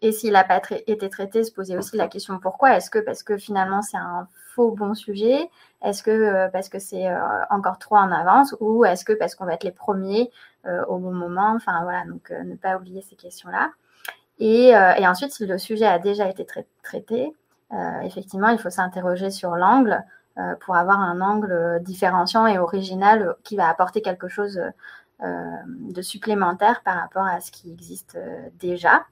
et 0.01 0.13
s'il 0.13 0.33
n'a 0.33 0.45
pas 0.45 0.61
été 0.87 1.09
traité, 1.11 1.45
se 1.45 1.53
poser 1.53 1.77
aussi 1.77 1.97
la 1.97 2.09
question 2.09 2.39
pourquoi? 2.39 2.77
Est-ce 2.77 2.89
que 2.91 2.99
parce 2.99 3.23
que 3.23 3.37
finalement 3.37 3.83
c'est 3.83 3.99
un 3.99 4.27
faux 4.55 4.71
bon 4.71 4.95
sujet? 4.95 5.51
Est-ce 5.83 6.03
que 6.03 6.49
parce 6.51 6.71
que 6.71 6.79
c'est 6.79 7.07
encore 7.51 7.79
trop 7.79 7.97
en 7.97 8.11
avance? 8.11 8.57
Ou 8.61 8.87
est-ce 8.87 9.05
que 9.05 9.13
parce 9.13 9.35
qu'on 9.35 9.45
va 9.45 9.53
être 9.55 9.65
les 9.65 9.71
premiers 9.71 10.31
au 10.89 10.97
bon 10.97 11.13
moment? 11.13 11.53
Enfin 11.55 11.83
voilà, 11.83 12.05
donc 12.07 12.31
ne 12.31 12.55
pas 12.57 12.77
oublier 12.77 13.03
ces 13.03 13.17
questions-là. 13.17 13.71
Et, 14.39 14.75
euh, 14.75 14.95
ensuite, 15.09 15.33
si 15.33 15.47
le 15.47 15.59
sujet 15.59 15.87
a 15.87 15.99
déjà 15.99 16.29
été 16.29 16.45
tra 16.45 16.63
traité, 16.83 17.33
euh, 17.73 18.01
effectivement, 18.01 18.49
il 18.49 18.59
faut 18.59 18.71
s'interroger 18.71 19.31
sur 19.31 19.57
l'angle 19.57 19.93
euh, 19.93 19.99
pour 20.61 20.77
avoir 20.77 21.01
un 21.01 21.21
angle 21.21 21.81
différenciant 21.83 22.47
et 22.47 22.59
original 22.59 23.37
qui 23.45 23.57
va 23.57 23.69
apporter 23.69 24.03
quelque 24.03 24.29
chose 24.29 24.61
euh, 25.23 25.51
de 25.67 26.03
supplémentaire 26.03 26.83
par 26.83 26.97
rapport 26.97 27.25
à 27.25 27.41
ce 27.41 27.53
qui 27.53 27.71
existe 27.71 28.17
euh, 28.17 28.49
déjà. 28.59 29.05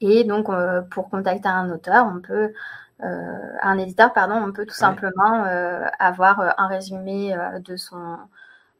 Et 0.00 0.24
donc, 0.24 0.48
pour 0.90 1.10
contacter 1.10 1.48
un 1.48 1.70
auteur, 1.70 2.06
on 2.06 2.20
peut, 2.20 2.52
un 3.00 3.78
éditeur, 3.78 4.12
pardon, 4.12 4.34
on 4.36 4.52
peut 4.52 4.64
tout 4.64 4.70
ouais. 4.70 4.76
simplement 4.76 5.44
avoir 5.98 6.54
un 6.56 6.68
résumé 6.68 7.36
de 7.64 7.76
son 7.76 8.16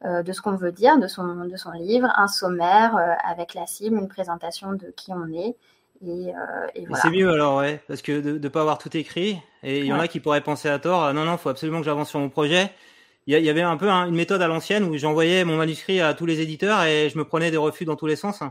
euh, 0.05 0.21
de 0.21 0.33
ce 0.33 0.41
qu'on 0.41 0.55
veut 0.55 0.73
dire, 0.73 0.97
de 0.97 1.07
son, 1.07 1.45
de 1.45 1.55
son 1.55 1.71
livre, 1.71 2.11
un 2.17 2.27
sommaire 2.27 2.97
euh, 2.97 3.13
avec 3.23 3.53
la 3.53 3.65
cible, 3.65 3.97
une 3.97 4.09
présentation 4.09 4.73
de 4.73 4.87
qui 4.97 5.13
on 5.13 5.27
est. 5.31 5.55
Et, 6.05 6.09
euh, 6.09 6.67
et 6.75 6.85
voilà. 6.85 7.01
C'est 7.01 7.09
mieux 7.09 7.29
alors, 7.31 7.57
ouais, 7.57 7.81
parce 7.87 8.01
que 8.01 8.19
de 8.19 8.37
ne 8.37 8.47
pas 8.49 8.61
avoir 8.61 8.77
tout 8.77 8.95
écrit. 8.95 9.37
Et 9.63 9.79
il 9.79 9.85
y 9.85 9.93
en 9.93 9.99
a 9.99 10.07
qui 10.07 10.19
pourraient 10.19 10.41
penser 10.41 10.67
à 10.67 10.79
tort, 10.79 11.13
non, 11.13 11.23
non, 11.23 11.33
il 11.33 11.37
faut 11.37 11.49
absolument 11.49 11.79
que 11.79 11.85
j'avance 11.85 12.09
sur 12.09 12.19
mon 12.19 12.29
projet. 12.29 12.71
Il 13.25 13.37
y, 13.37 13.41
y, 13.41 13.49
avait 13.49 13.61
un 13.61 13.77
peu 13.77 13.89
hein, 13.89 14.07
une 14.07 14.15
méthode 14.15 14.41
à 14.41 14.47
l'ancienne 14.47 14.83
où 14.83 14.97
j'envoyais 14.97 15.45
mon 15.45 15.55
manuscrit 15.55 16.01
à 16.01 16.13
tous 16.13 16.25
les 16.25 16.41
éditeurs 16.41 16.83
et 16.83 17.09
je 17.09 17.17
me 17.17 17.23
prenais 17.23 17.51
des 17.51 17.57
refus 17.57 17.85
dans 17.85 17.95
tous 17.95 18.07
les 18.07 18.17
sens. 18.17 18.41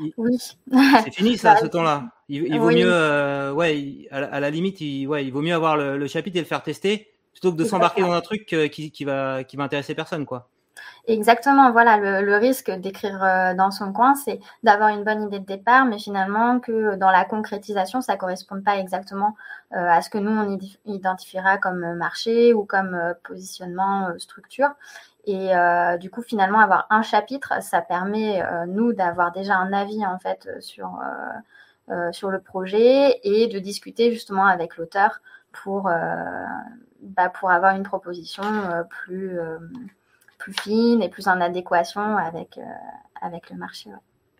Il... 0.00 0.12
Oui. 0.16 0.38
C'est 1.04 1.14
fini 1.14 1.36
ça, 1.36 1.54
bah, 1.54 1.60
ce 1.60 1.66
temps-là. 1.66 2.08
Il, 2.30 2.44
il, 2.44 2.58
vaut 2.58 2.68
oui. 2.68 2.76
mieux, 2.76 2.90
euh, 2.90 3.52
ouais, 3.52 3.78
il, 3.78 4.08
à, 4.10 4.24
à, 4.24 4.40
la 4.40 4.48
limite, 4.48 4.80
il, 4.80 5.06
ouais, 5.06 5.26
il 5.26 5.32
vaut 5.32 5.42
mieux 5.42 5.54
avoir 5.54 5.76
le, 5.76 5.98
le 5.98 6.06
chapitre 6.06 6.38
et 6.38 6.40
le 6.40 6.46
faire 6.46 6.62
tester 6.62 7.10
plutôt 7.32 7.52
que 7.52 7.58
de 7.58 7.64
s'embarquer 7.64 8.00
dans 8.00 8.12
un 8.12 8.20
truc 8.22 8.46
qui, 8.70 8.90
qui, 8.90 9.04
va, 9.04 9.44
qui 9.44 9.56
va 9.56 9.64
intéresser 9.64 9.94
personne, 9.94 10.24
quoi. 10.24 10.48
Exactement, 11.06 11.70
voilà, 11.70 11.98
le, 12.22 12.36
risque 12.36 12.70
d'écrire 12.70 13.18
dans 13.56 13.70
son 13.70 13.92
coin, 13.92 14.14
c'est 14.14 14.40
d'avoir 14.62 14.88
une 14.88 15.04
bonne 15.04 15.22
idée 15.22 15.38
de 15.38 15.44
départ, 15.44 15.84
mais 15.84 15.98
finalement 15.98 16.60
que 16.60 16.96
dans 16.96 17.10
la 17.10 17.26
concrétisation, 17.26 18.00
ça 18.00 18.14
ne 18.14 18.18
corresponde 18.18 18.64
pas 18.64 18.78
exactement 18.78 19.36
à 19.70 20.00
ce 20.00 20.08
que 20.08 20.16
nous, 20.16 20.30
on 20.30 20.58
identifiera 20.86 21.58
comme 21.58 21.94
marché 21.96 22.54
ou 22.54 22.64
comme 22.64 22.98
positionnement 23.22 24.08
structure. 24.18 24.70
Et 25.26 25.50
du 26.00 26.10
coup, 26.10 26.22
finalement, 26.22 26.60
avoir 26.60 26.86
un 26.88 27.02
chapitre, 27.02 27.62
ça 27.62 27.82
permet, 27.82 28.42
nous, 28.68 28.94
d'avoir 28.94 29.30
déjà 29.30 29.56
un 29.56 29.74
avis, 29.74 30.06
en 30.06 30.18
fait, 30.18 30.48
sur, 30.60 30.98
sur 32.12 32.30
le 32.30 32.40
projet 32.40 33.20
et 33.24 33.46
de 33.48 33.58
discuter 33.58 34.10
justement 34.10 34.46
avec 34.46 34.78
l'auteur 34.78 35.20
pour, 35.52 35.82
bah, 37.02 37.28
pour 37.28 37.50
avoir 37.50 37.76
une 37.76 37.82
proposition 37.82 38.42
plus 38.88 39.38
plus 40.44 40.52
fine 40.52 41.02
et 41.02 41.08
plus 41.08 41.26
en 41.26 41.40
adéquation 41.40 42.18
avec, 42.18 42.58
euh, 42.58 42.62
avec 43.22 43.48
le 43.48 43.56
marché. 43.56 43.88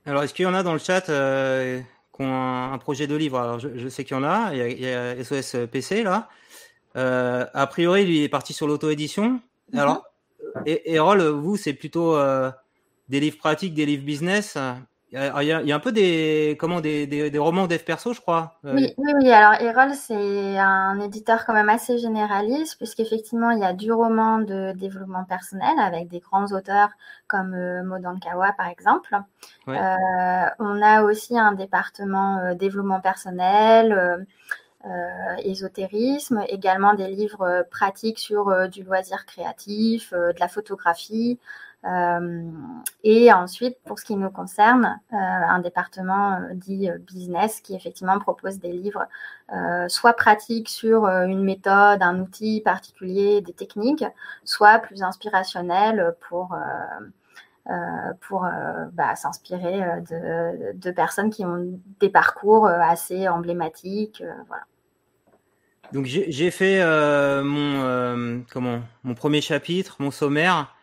Alors, 0.04 0.22
est-ce 0.22 0.34
qu'il 0.34 0.44
y 0.44 0.46
en 0.46 0.52
a 0.52 0.62
dans 0.62 0.74
le 0.74 0.78
chat 0.78 1.08
euh, 1.08 1.80
qui 2.14 2.22
ont 2.22 2.72
un, 2.72 2.76
projet 2.76 3.06
de 3.06 3.14
livre? 3.14 3.38
Alors, 3.38 3.58
je, 3.58 3.88
sais 3.88 4.04
qu'il 4.04 4.14
y 4.14 4.20
en 4.20 4.24
a. 4.24 4.52
Il 4.52 4.80
y 4.80 4.86
a, 4.86 5.24
SOS 5.24 5.66
PC 5.72 6.02
là. 6.02 6.28
Euh, 6.96 7.46
a 7.54 7.66
priori, 7.66 8.04
lui 8.04 8.22
est 8.22 8.28
parti 8.28 8.52
sur 8.52 8.66
l'auto-édition. 8.66 9.40
Mhm. 9.72 9.78
Alors, 9.78 10.04
et, 10.66 10.92
Erol, 10.92 11.22
vous, 11.22 11.56
c'est 11.56 11.72
plutôt 11.72 12.18
des 13.08 13.20
livres 13.20 13.38
pratiques, 13.38 13.72
des 13.72 13.86
livres 13.86 14.04
business. 14.04 14.58
Il 15.16 15.46
y, 15.46 15.52
a, 15.52 15.76
un 15.76 15.80
peu 15.80 15.92
des, 15.92 16.56
comment, 16.58 16.80
des, 16.80 17.06
des, 17.06 17.38
romans 17.38 17.68
dev 17.68 17.78
perso, 17.78 18.12
je 18.12 18.20
crois. 18.20 18.58
Euh, 18.64 18.74
oui, 18.74 18.94
oui, 18.96 19.12
oui, 19.14 19.30
Alors, 19.30 19.60
Erol, 19.60 19.94
c'est 19.94 20.58
un 20.58 20.98
éditeur 20.98 21.46
quand 21.46 21.52
même 21.52 21.68
assez 21.68 21.98
généraliste, 21.98 22.76
puisqu'effectivement, 22.78 23.50
il 23.50 23.60
y 23.60 23.64
a 23.64 23.72
du 23.72 23.92
roman 23.92 24.38
de 24.38 24.72
développement 24.72 25.22
personnel 25.22 25.78
avec 25.78 26.08
des 26.08 26.18
grands 26.18 26.46
auteurs 26.46 26.88
comme 27.28 27.54
euh, 27.54 27.84
Modankawa, 27.84 28.54
par 28.54 28.66
exemple. 28.66 29.16
Euh, 29.68 29.72
on 30.58 30.82
a 30.82 31.04
aussi 31.04 31.38
un 31.38 31.52
département 31.52 32.52
développement 32.54 33.00
personnel. 33.00 34.26
ésotérisme, 35.44 36.44
également 36.48 36.92
des 36.94 37.08
livres 37.08 37.64
pratiques 37.70 38.18
sur 38.18 38.68
du 38.68 38.82
loisir 38.82 39.24
créatif, 39.26 40.12
de 40.12 40.38
la 40.40 40.48
photographie, 40.48 41.38
euh, 41.38 41.63
et 43.02 43.32
ensuite, 43.32 43.76
pour 43.84 43.98
ce 43.98 44.04
qui 44.04 44.16
nous 44.16 44.30
concerne, 44.30 44.98
euh, 45.12 45.16
un 45.16 45.58
département 45.58 46.40
euh, 46.40 46.54
dit 46.54 46.88
business 47.06 47.60
qui 47.60 47.74
effectivement 47.74 48.18
propose 48.18 48.58
des 48.58 48.72
livres 48.72 49.06
soit 49.88 50.14
pratiques 50.14 50.70
sur 50.70 51.06
une 51.06 51.44
méthode, 51.44 52.02
un 52.02 52.18
outil 52.18 52.62
particulier, 52.62 53.42
des 53.42 53.52
techniques, 53.52 54.04
soit 54.42 54.78
plus 54.78 55.02
inspirationnels 55.02 56.16
pour 56.28 56.56
pour 58.20 58.48
bah, 58.92 59.14
s'inspirer 59.16 59.80
de, 60.10 60.72
de, 60.72 60.90
personnes 60.90 61.28
qui 61.28 61.44
ont 61.44 61.78
des 62.00 62.08
parcours 62.08 62.66
assez 62.66 63.28
emblématiques. 63.28 64.24
voilà. 64.48 64.64
Donc 65.92 66.06
j'ai 66.06 66.50
fait 66.50 66.82
mon 67.44 68.42
comment 68.50 68.80
mon 69.04 69.14
premier 69.14 69.42
chapitre, 69.42 69.96
mon 69.98 70.10
sommaire. 70.10 70.73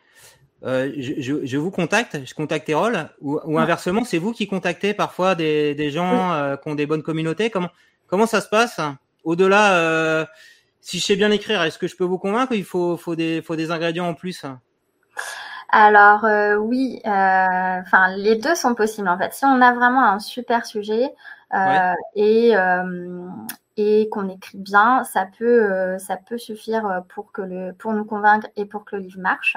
Euh, 0.63 0.91
je, 0.97 1.57
vous 1.57 1.71
contacte, 1.71 2.19
je 2.23 2.33
contacte 2.35 2.69
Erol, 2.69 3.09
ou, 3.21 3.57
inversement, 3.57 4.03
c'est 4.03 4.19
vous 4.19 4.31
qui 4.31 4.47
contactez 4.47 4.93
parfois 4.93 5.33
des, 5.33 5.89
gens 5.89 6.33
euh, 6.33 6.55
qui 6.55 6.69
ont 6.69 6.75
des 6.75 6.85
bonnes 6.85 7.01
communautés. 7.01 7.49
Comment, 7.49 7.69
comment 8.07 8.27
ça 8.27 8.41
se 8.41 8.49
passe? 8.49 8.79
Au-delà, 9.23 9.73
euh, 9.73 10.25
si 10.79 10.99
je 10.99 11.05
sais 11.05 11.15
bien 11.15 11.31
écrire, 11.31 11.63
est-ce 11.63 11.79
que 11.79 11.87
je 11.87 11.95
peux 11.95 12.03
vous 12.03 12.19
convaincre 12.19 12.53
Il 12.53 12.63
faut, 12.63 12.95
faut, 12.95 13.15
des, 13.15 13.41
faut 13.41 13.55
des 13.55 13.71
ingrédients 13.71 14.07
en 14.07 14.13
plus? 14.13 14.45
Alors 15.73 16.25
oui, 16.59 16.99
enfin 17.05 18.13
les 18.17 18.35
deux 18.35 18.55
sont 18.55 18.75
possibles 18.75 19.07
en 19.07 19.17
fait. 19.17 19.33
Si 19.33 19.45
on 19.45 19.61
a 19.61 19.73
vraiment 19.73 20.03
un 20.03 20.19
super 20.19 20.65
sujet 20.65 21.13
et 22.15 22.53
et 23.77 24.09
qu'on 24.09 24.27
écrit 24.27 24.57
bien, 24.57 25.05
ça 25.05 25.25
peut 25.39 25.97
ça 25.97 26.17
peut 26.17 26.37
suffire 26.37 27.03
pour 27.07 27.31
que 27.31 27.41
le 27.41 27.71
pour 27.71 27.93
nous 27.93 28.03
convaincre 28.03 28.47
et 28.57 28.65
pour 28.65 28.83
que 28.83 28.97
le 28.97 29.03
livre 29.03 29.21
marche. 29.21 29.55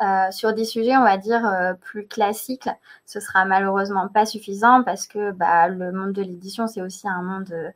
Euh, 0.00 0.30
sur 0.30 0.52
des 0.54 0.64
sujets, 0.64 0.96
on 0.96 1.02
va 1.02 1.16
dire, 1.16 1.44
euh, 1.44 1.74
plus 1.74 2.06
classiques, 2.06 2.68
ce 3.04 3.18
sera 3.18 3.44
malheureusement 3.44 4.06
pas 4.06 4.26
suffisant 4.26 4.84
parce 4.84 5.08
que 5.08 5.32
bah, 5.32 5.66
le 5.66 5.90
monde 5.90 6.12
de 6.12 6.22
l'édition, 6.22 6.68
c'est 6.68 6.82
aussi 6.82 7.08
un 7.08 7.22
monde 7.22 7.50
euh, 7.50 7.70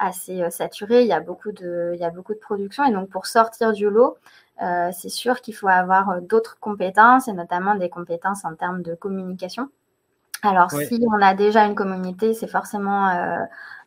assez 0.00 0.50
saturé. 0.50 1.02
Il 1.02 1.06
y, 1.06 1.12
a 1.12 1.20
beaucoup 1.20 1.52
de, 1.52 1.92
il 1.94 2.00
y 2.00 2.04
a 2.04 2.10
beaucoup 2.10 2.34
de 2.34 2.40
production. 2.40 2.84
Et 2.84 2.92
donc, 2.92 3.10
pour 3.10 3.26
sortir 3.26 3.72
du 3.72 3.88
lot, 3.88 4.16
c'est 4.92 5.08
sûr 5.08 5.40
qu'il 5.40 5.54
faut 5.54 5.68
avoir 5.68 6.20
d'autres 6.20 6.58
compétences 6.60 7.28
et 7.28 7.32
notamment 7.32 7.76
des 7.76 7.88
compétences 7.88 8.44
en 8.44 8.54
termes 8.56 8.82
de 8.82 8.94
communication. 8.94 9.68
Alors, 10.42 10.70
si 10.70 11.04
on 11.08 11.20
a 11.22 11.34
déjà 11.34 11.64
une 11.64 11.74
communauté, 11.76 12.34
c'est 12.34 12.48
forcément 12.48 13.08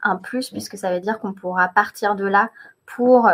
un 0.01 0.15
plus 0.17 0.49
puisque 0.49 0.77
ça 0.77 0.91
veut 0.93 0.99
dire 1.01 1.19
qu'on 1.19 1.33
pourra 1.33 1.67
partir 1.69 2.15
de 2.15 2.25
là 2.25 2.49
pour 2.85 3.29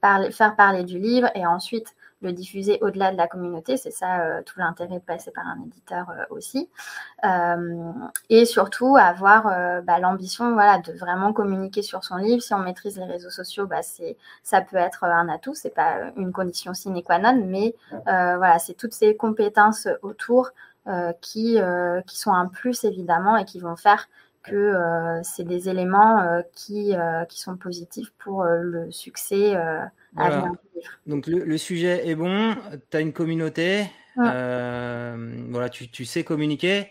parler, 0.00 0.30
faire 0.32 0.56
parler 0.56 0.84
du 0.84 0.98
livre 0.98 1.28
et 1.34 1.46
ensuite 1.46 1.94
le 2.22 2.32
diffuser 2.32 2.78
au-delà 2.80 3.12
de 3.12 3.16
la 3.16 3.26
communauté. 3.26 3.76
C'est 3.76 3.90
ça 3.90 4.20
euh, 4.20 4.42
tout 4.44 4.58
l'intérêt 4.58 4.98
de 4.98 5.04
passer 5.04 5.30
par 5.30 5.46
un 5.46 5.60
éditeur 5.64 6.08
euh, 6.10 6.24
aussi. 6.30 6.68
Euh, 7.24 7.92
et 8.30 8.44
surtout 8.44 8.96
avoir 8.96 9.44
bah, 9.82 9.98
l'ambition 9.98 10.52
voilà, 10.52 10.78
de 10.78 10.92
vraiment 10.92 11.32
communiquer 11.32 11.82
sur 11.82 12.04
son 12.04 12.16
livre. 12.16 12.42
Si 12.42 12.54
on 12.54 12.58
maîtrise 12.58 12.98
les 12.98 13.04
réseaux 13.04 13.30
sociaux, 13.30 13.66
bah, 13.66 13.80
ça 14.42 14.60
peut 14.60 14.76
être 14.76 15.04
un 15.04 15.28
atout. 15.28 15.54
C'est 15.54 15.74
pas 15.74 16.12
une 16.16 16.32
condition 16.32 16.74
sine 16.74 17.02
qua 17.02 17.18
non, 17.18 17.44
mais 17.46 17.74
voilà, 18.06 18.58
c'est 18.58 18.74
toutes 18.74 18.92
ces 18.92 19.16
compétences 19.16 19.88
autour 20.02 20.50
qui, 21.20 21.58
qui 22.06 22.18
sont 22.18 22.32
un 22.32 22.46
plus 22.46 22.84
évidemment 22.84 23.36
et 23.36 23.44
qui 23.44 23.60
vont 23.60 23.76
faire 23.76 24.08
que 24.42 24.74
c'est 25.22 25.44
des 25.44 25.68
éléments 25.68 26.42
qui, 26.54 26.94
qui 27.28 27.40
sont 27.40 27.56
positifs 27.56 28.12
pour 28.18 28.44
le 28.44 28.90
succès 28.90 29.56
donc 31.06 31.26
le, 31.26 31.56
sujet 31.58 32.08
est 32.08 32.14
bon, 32.14 32.54
tu 32.90 32.96
as 32.96 33.00
une 33.00 33.12
communauté, 33.12 33.84
euh, 34.18 35.32
voilà, 35.48 35.68
tu, 35.68 35.88
tu, 35.88 36.04
sais 36.04 36.24
communiquer 36.24 36.90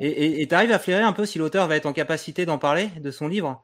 et 0.00 0.46
tu 0.46 0.54
arrives 0.54 0.72
à 0.72 0.78
flairer 0.78 1.02
un 1.02 1.12
peu 1.12 1.24
si 1.24 1.38
l'auteur 1.38 1.66
va 1.66 1.76
être 1.76 1.86
en 1.86 1.92
capacité 1.92 2.46
d'en 2.46 2.58
parler 2.58 2.90
de 3.00 3.10
son 3.10 3.28
livre? 3.28 3.62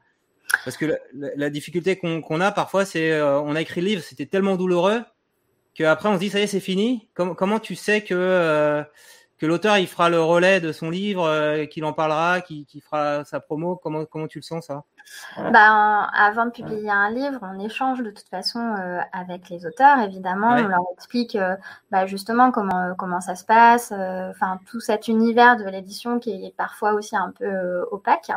Parce 0.63 0.77
que 0.77 0.97
la, 1.13 1.49
difficulté 1.49 1.97
qu'on 1.97 2.41
a 2.41 2.51
parfois, 2.51 2.85
c'est 2.85 3.11
euh, 3.11 3.39
on 3.41 3.55
a 3.55 3.61
écrit 3.61 3.81
le 3.81 3.87
livre, 3.87 4.01
c'était 4.01 4.25
tellement 4.25 4.55
douloureux 4.55 5.01
qu'après 5.73 6.09
on 6.09 6.15
se 6.15 6.19
dit 6.19 6.29
ça 6.29 6.39
y 6.39 6.43
est, 6.43 6.47
c'est 6.47 6.59
fini. 6.59 7.07
comment 7.13 7.59
tu 7.59 7.75
sais 7.75 8.01
que 8.01 8.15
euh, 8.15 8.83
que 9.37 9.45
l'auteur 9.45 9.77
il 9.77 9.87
fera 9.87 10.09
le 10.09 10.21
relais 10.21 10.61
de 10.61 10.71
son 10.71 10.89
livre, 10.89 11.25
euh, 11.25 11.65
qu'il 11.65 11.83
en 11.85 11.93
parlera, 11.93 12.41
qu'il 12.41 12.81
fera 12.81 13.25
sa 13.25 13.39
promo. 13.39 13.75
Comment 13.75 14.05
comment 14.05 14.27
tu 14.27 14.39
le 14.39 14.43
sens 14.43 14.67
ça? 14.67 14.83
Ben, 15.37 16.09
avant 16.13 16.45
de 16.45 16.51
publier 16.51 16.89
un 16.89 17.11
livre, 17.11 17.39
on 17.41 17.59
échange 17.59 18.01
de 18.01 18.09
toute 18.09 18.27
façon 18.27 18.59
euh, 18.59 18.99
avec 19.13 19.49
les 19.49 19.65
auteurs, 19.65 19.99
évidemment. 19.99 20.55
On 20.55 20.67
leur 20.67 20.83
explique 20.93 21.35
euh, 21.35 21.55
bah, 21.91 22.05
justement 22.07 22.51
comment 22.51 22.95
comment 22.97 23.21
ça 23.21 23.35
se 23.35 23.45
passe, 23.45 23.91
enfin 23.91 24.59
tout 24.65 24.79
cet 24.79 25.07
univers 25.07 25.57
de 25.57 25.65
l'édition 25.65 26.19
qui 26.19 26.45
est 26.45 26.55
parfois 26.55 26.93
aussi 26.93 27.15
un 27.15 27.31
peu 27.37 27.81
opaque. 27.91 28.31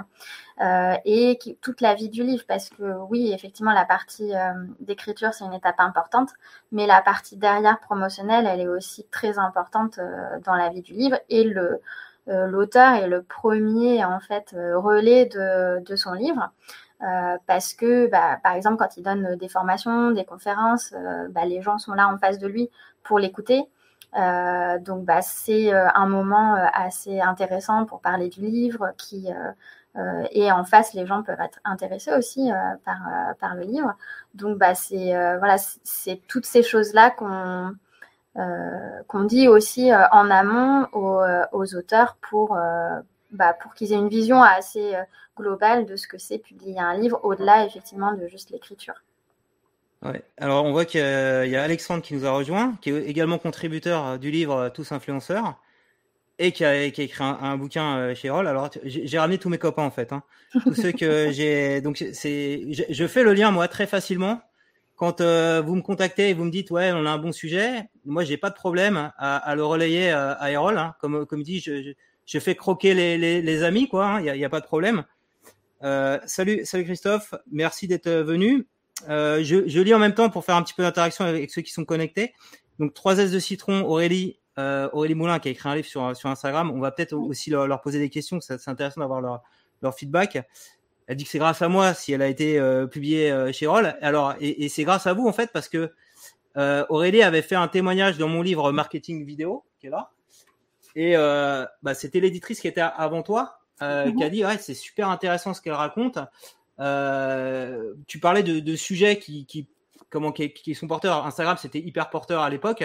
Et 1.05 1.39
qui, 1.39 1.57
toute 1.57 1.81
la 1.81 1.95
vie 1.95 2.09
du 2.09 2.25
livre, 2.25 2.45
parce 2.49 2.69
que 2.69 2.83
oui, 3.09 3.33
effectivement, 3.33 3.73
la 3.73 3.85
partie 3.85 4.33
d'écriture, 4.81 5.33
c'est 5.33 5.45
une 5.45 5.55
étape 5.55 5.79
importante, 5.79 6.31
mais 6.73 6.87
la 6.87 7.01
partie 7.01 7.37
derrière 7.37 7.79
promotionnelle, 7.81 8.47
elle 8.47 8.61
est 8.61 8.69
aussi 8.69 9.07
très 9.11 9.39
importante 9.39 10.01
dans 10.45 10.57
la 10.57 10.69
vie 10.69 10.83
du 10.83 10.95
livre 10.95 11.19
et 11.29 11.45
le 11.45 11.81
euh, 12.29 12.47
l'auteur 12.47 12.95
est 12.95 13.09
le 13.09 13.23
premier 13.23 14.05
en 14.05 14.21
fait 14.21 14.53
euh, 14.55 14.79
relais 14.79 15.27
de, 15.27 15.97
son 15.97 16.13
livre. 16.13 16.51
Euh, 17.03 17.37
parce 17.47 17.75
que, 17.75 18.09
bah, 18.09 18.39
par 18.43 18.55
exemple, 18.55 18.77
quand 18.79 18.97
il 18.97 19.03
donne 19.03 19.37
des 19.37 19.49
formations, 19.49 20.11
des 20.11 20.25
conférences, 20.25 20.95
bah, 21.31 21.45
les 21.45 21.63
gens 21.63 21.79
sont 21.79 21.93
là 21.95 22.09
en 22.09 22.19
face 22.19 22.39
de 22.39 22.49
lui 22.49 22.71
pour 23.05 23.19
l'écouter. 23.19 23.65
Donc, 24.15 25.05
bah, 25.05 25.23
c'est 25.23 25.73
un 25.73 26.07
moment 26.07 26.55
assez 26.73 27.21
intéressant 27.21 27.85
pour 27.85 28.01
parler 28.01 28.29
du 28.29 28.41
livre 28.41 28.93
qui 28.97 29.29
et 30.31 30.53
en 30.53 30.65
face, 30.65 30.95
les 30.95 31.07
gens 31.07 31.23
peuvent 31.23 31.41
être 31.41 31.59
intéressés 31.65 32.13
aussi 32.15 32.51
par, 32.85 32.99
par 33.41 33.55
le 33.55 33.63
livre. 33.63 33.95
Donc, 34.35 34.59
bah, 34.59 34.75
c'est 34.75 35.13
voilà, 35.39 35.57
c'est 35.59 36.21
toutes 36.29 36.47
ces 36.47 36.63
choses-là 36.63 37.11
qu'on 37.11 37.75
euh, 38.39 39.03
qu'on 39.09 39.25
dit 39.25 39.49
aussi 39.49 39.91
euh, 39.91 40.07
en 40.13 40.31
amont 40.31 40.87
aux, 40.93 41.21
euh, 41.21 41.45
auteurs 41.53 42.17
pour, 42.21 42.57
bah, 43.33 43.53
pour 43.55 43.75
qu'ils 43.75 43.93
aient 43.93 43.97
une 43.97 44.09
vision 44.09 44.43
assez 44.43 44.95
globale 45.37 45.87
de 45.87 45.97
ce 45.97 46.07
que 46.07 46.19
c'est 46.19 46.39
publier 46.39 46.79
un 46.79 46.95
livre, 46.95 47.21
au-delà 47.25 47.65
effectivement 47.65 48.13
de 48.13 48.27
juste 48.29 48.51
l'écriture. 48.51 49.03
Ouais. 50.03 50.23
Alors 50.37 50.65
on 50.65 50.71
voit 50.71 50.85
qu'il 50.85 51.01
y, 51.01 51.57
a 51.57 51.63
Alexandre 51.63 52.03
qui 52.03 52.15
nous 52.15 52.25
a 52.25 52.31
rejoint, 52.31 52.77
qui 52.81 52.91
est 52.91 53.05
également 53.07 53.39
contributeur 53.39 54.19
du 54.19 54.31
livre 54.31 54.71
Tous 54.73 54.93
influenceurs 54.93 55.61
et 56.39 56.53
qui 56.53 56.65
a, 56.65 56.91
qui 56.91 57.01
a 57.01 57.05
écrit 57.05 57.25
un, 57.25 57.57
bouquin 57.57 58.15
chez 58.15 58.31
Roll. 58.31 58.47
Alors 58.47 58.71
j'ai 58.85 59.19
ramené 59.19 59.39
tous 59.39 59.49
mes 59.49 59.59
copains 59.59 59.83
en 59.83 59.91
fait, 59.91 60.13
hein. 60.13 60.23
tous 60.63 60.75
ceux 60.75 60.93
que 60.93 61.31
j'ai. 61.33 61.81
Donc 61.81 62.05
c'est, 62.13 62.63
je 62.71 63.07
fais 63.07 63.25
le 63.25 63.33
lien 63.33 63.51
moi 63.51 63.67
très 63.67 63.87
facilement 63.89 64.41
quand 64.95 65.21
vous 65.21 65.75
me 65.75 65.83
contactez 65.83 66.31
et 66.31 66.35
vous 66.35 66.45
me 66.45 66.51
dites 66.51 66.71
ouais, 66.71 66.93
on 66.93 67.05
a 67.07 67.11
un 67.11 67.19
bon 67.19 67.33
sujet, 67.33 67.89
moi 68.05 68.25
j'ai 68.25 68.37
pas 68.37 68.51
de 68.51 68.55
problème 68.55 69.13
à, 69.17 69.55
le 69.57 69.65
relayer 69.65 70.11
à 70.11 70.51
Erol. 70.51 70.79
Hein. 70.79 70.95
Comme 71.01 71.27
comme 71.27 71.43
dit, 71.43 71.61
je, 71.61 71.93
je, 72.25 72.39
fais 72.39 72.55
croquer 72.55 72.95
les, 72.95 73.19
les, 73.43 73.63
amis 73.65 73.89
quoi. 73.89 74.19
Il 74.21 74.29
hein. 74.29 74.37
n'y 74.37 74.45
a, 74.45 74.47
a, 74.47 74.51
pas 74.51 74.61
de 74.61 74.67
problème. 74.67 75.05
salut 75.81 76.65
salut 76.65 76.85
Christophe, 76.85 77.35
merci 77.51 77.89
d'être 77.89 78.11
venu. 78.11 78.67
Je, 79.09 79.65
je 79.67 79.81
lis 79.81 79.95
en 79.95 79.99
même 79.99 80.15
temps 80.15 80.31
pour 80.31 80.45
faire 80.45 80.57
un 80.57 80.63
petit 80.63 80.75
peu 80.75 80.83
d'interaction 80.83 81.25
avec 81.25 81.51
ceux 81.51 81.63
qui 81.63 81.73
sont 81.73 81.85
connectés. 81.85 82.35
Donc 82.79 82.95
3 82.95 83.19
S 83.19 83.33
de 83.33 83.39
citron, 83.39 83.85
Aurélie, 83.85 84.39
euh, 84.59 84.89
Aurélie 84.93 85.15
Moulin 85.15 85.39
qui 85.39 85.49
a 85.49 85.51
écrit 85.51 85.69
un 85.69 85.75
livre 85.75 85.89
sur, 85.89 86.17
sur 86.17 86.29
Instagram. 86.29 86.71
On 86.71 86.81
va 86.81 86.91
peut-être 86.91 87.15
aussi 87.15 87.51
leur, 87.51 87.81
poser 87.81 87.99
des 87.99 88.11
questions. 88.11 88.41
C'est 88.41 88.69
intéressant 88.69 89.01
d'avoir 89.01 89.21
leur, 89.21 89.43
leur 89.83 89.95
feedback. 89.95 90.39
Elle 91.07 91.17
dit 91.17 91.25
que 91.25 91.31
c'est 91.31 91.39
grâce 91.39 91.63
à 91.63 91.69
moi 91.69 91.95
si 91.95 92.13
elle 92.13 92.23
a 92.23 92.29
été 92.29 92.59
euh, 92.59 92.87
publiée 92.87 93.31
euh, 93.31 93.53
chez 93.53 93.67
Roll. 93.67 93.97
Alors, 94.01 94.35
et, 94.41 94.65
et 94.65 94.69
c'est 94.69 94.85
grâce 94.85 95.07
à 95.07 95.13
vous 95.15 95.27
en 95.27 95.33
fait 95.33 95.51
parce 95.53 95.69
que 95.69 95.93
euh, 96.57 96.85
Aurélie 96.89 97.23
avait 97.23 97.43
fait 97.43 97.55
un 97.55 97.69
témoignage 97.69 98.19
dans 98.19 98.29
mon 98.29 98.43
livre 98.43 98.73
Marketing 98.73 99.25
Vidéo 99.25 99.65
qui 99.81 99.87
est 99.87 99.91
là. 99.91 100.11
Et 100.95 101.17
euh, 101.17 101.65
bah, 101.83 101.95
c'était 101.95 102.21
l'éditrice 102.21 102.61
qui 102.61 102.69
était 102.69 102.81
avant 102.81 103.23
toi 103.23 103.61
mhm. 103.81 104.17
qui 104.17 104.25
a 104.25 104.31
dit 104.31 104.45
ouais 104.45 104.59
c'est 104.59 104.75
super 104.75 105.09
intéressant 105.09 105.55
ce 105.55 105.63
qu'elle 105.63 105.75
raconte. 105.75 106.19
Tu 106.79 108.19
parlais 108.21 108.43
de, 108.43 108.61
de 108.61 108.77
sujets 108.77 109.19
qui, 109.19 109.47
qui 109.47 109.69
comment 110.11 110.33
qui, 110.33 110.53
qui 110.53 110.75
sont 110.75 110.87
porteurs. 110.87 111.27
Instagram 111.27 111.57
c'était 111.61 111.81
hyper 111.81 112.11
porteur 112.11 112.43
à 112.43 112.51
l'époque 112.51 112.85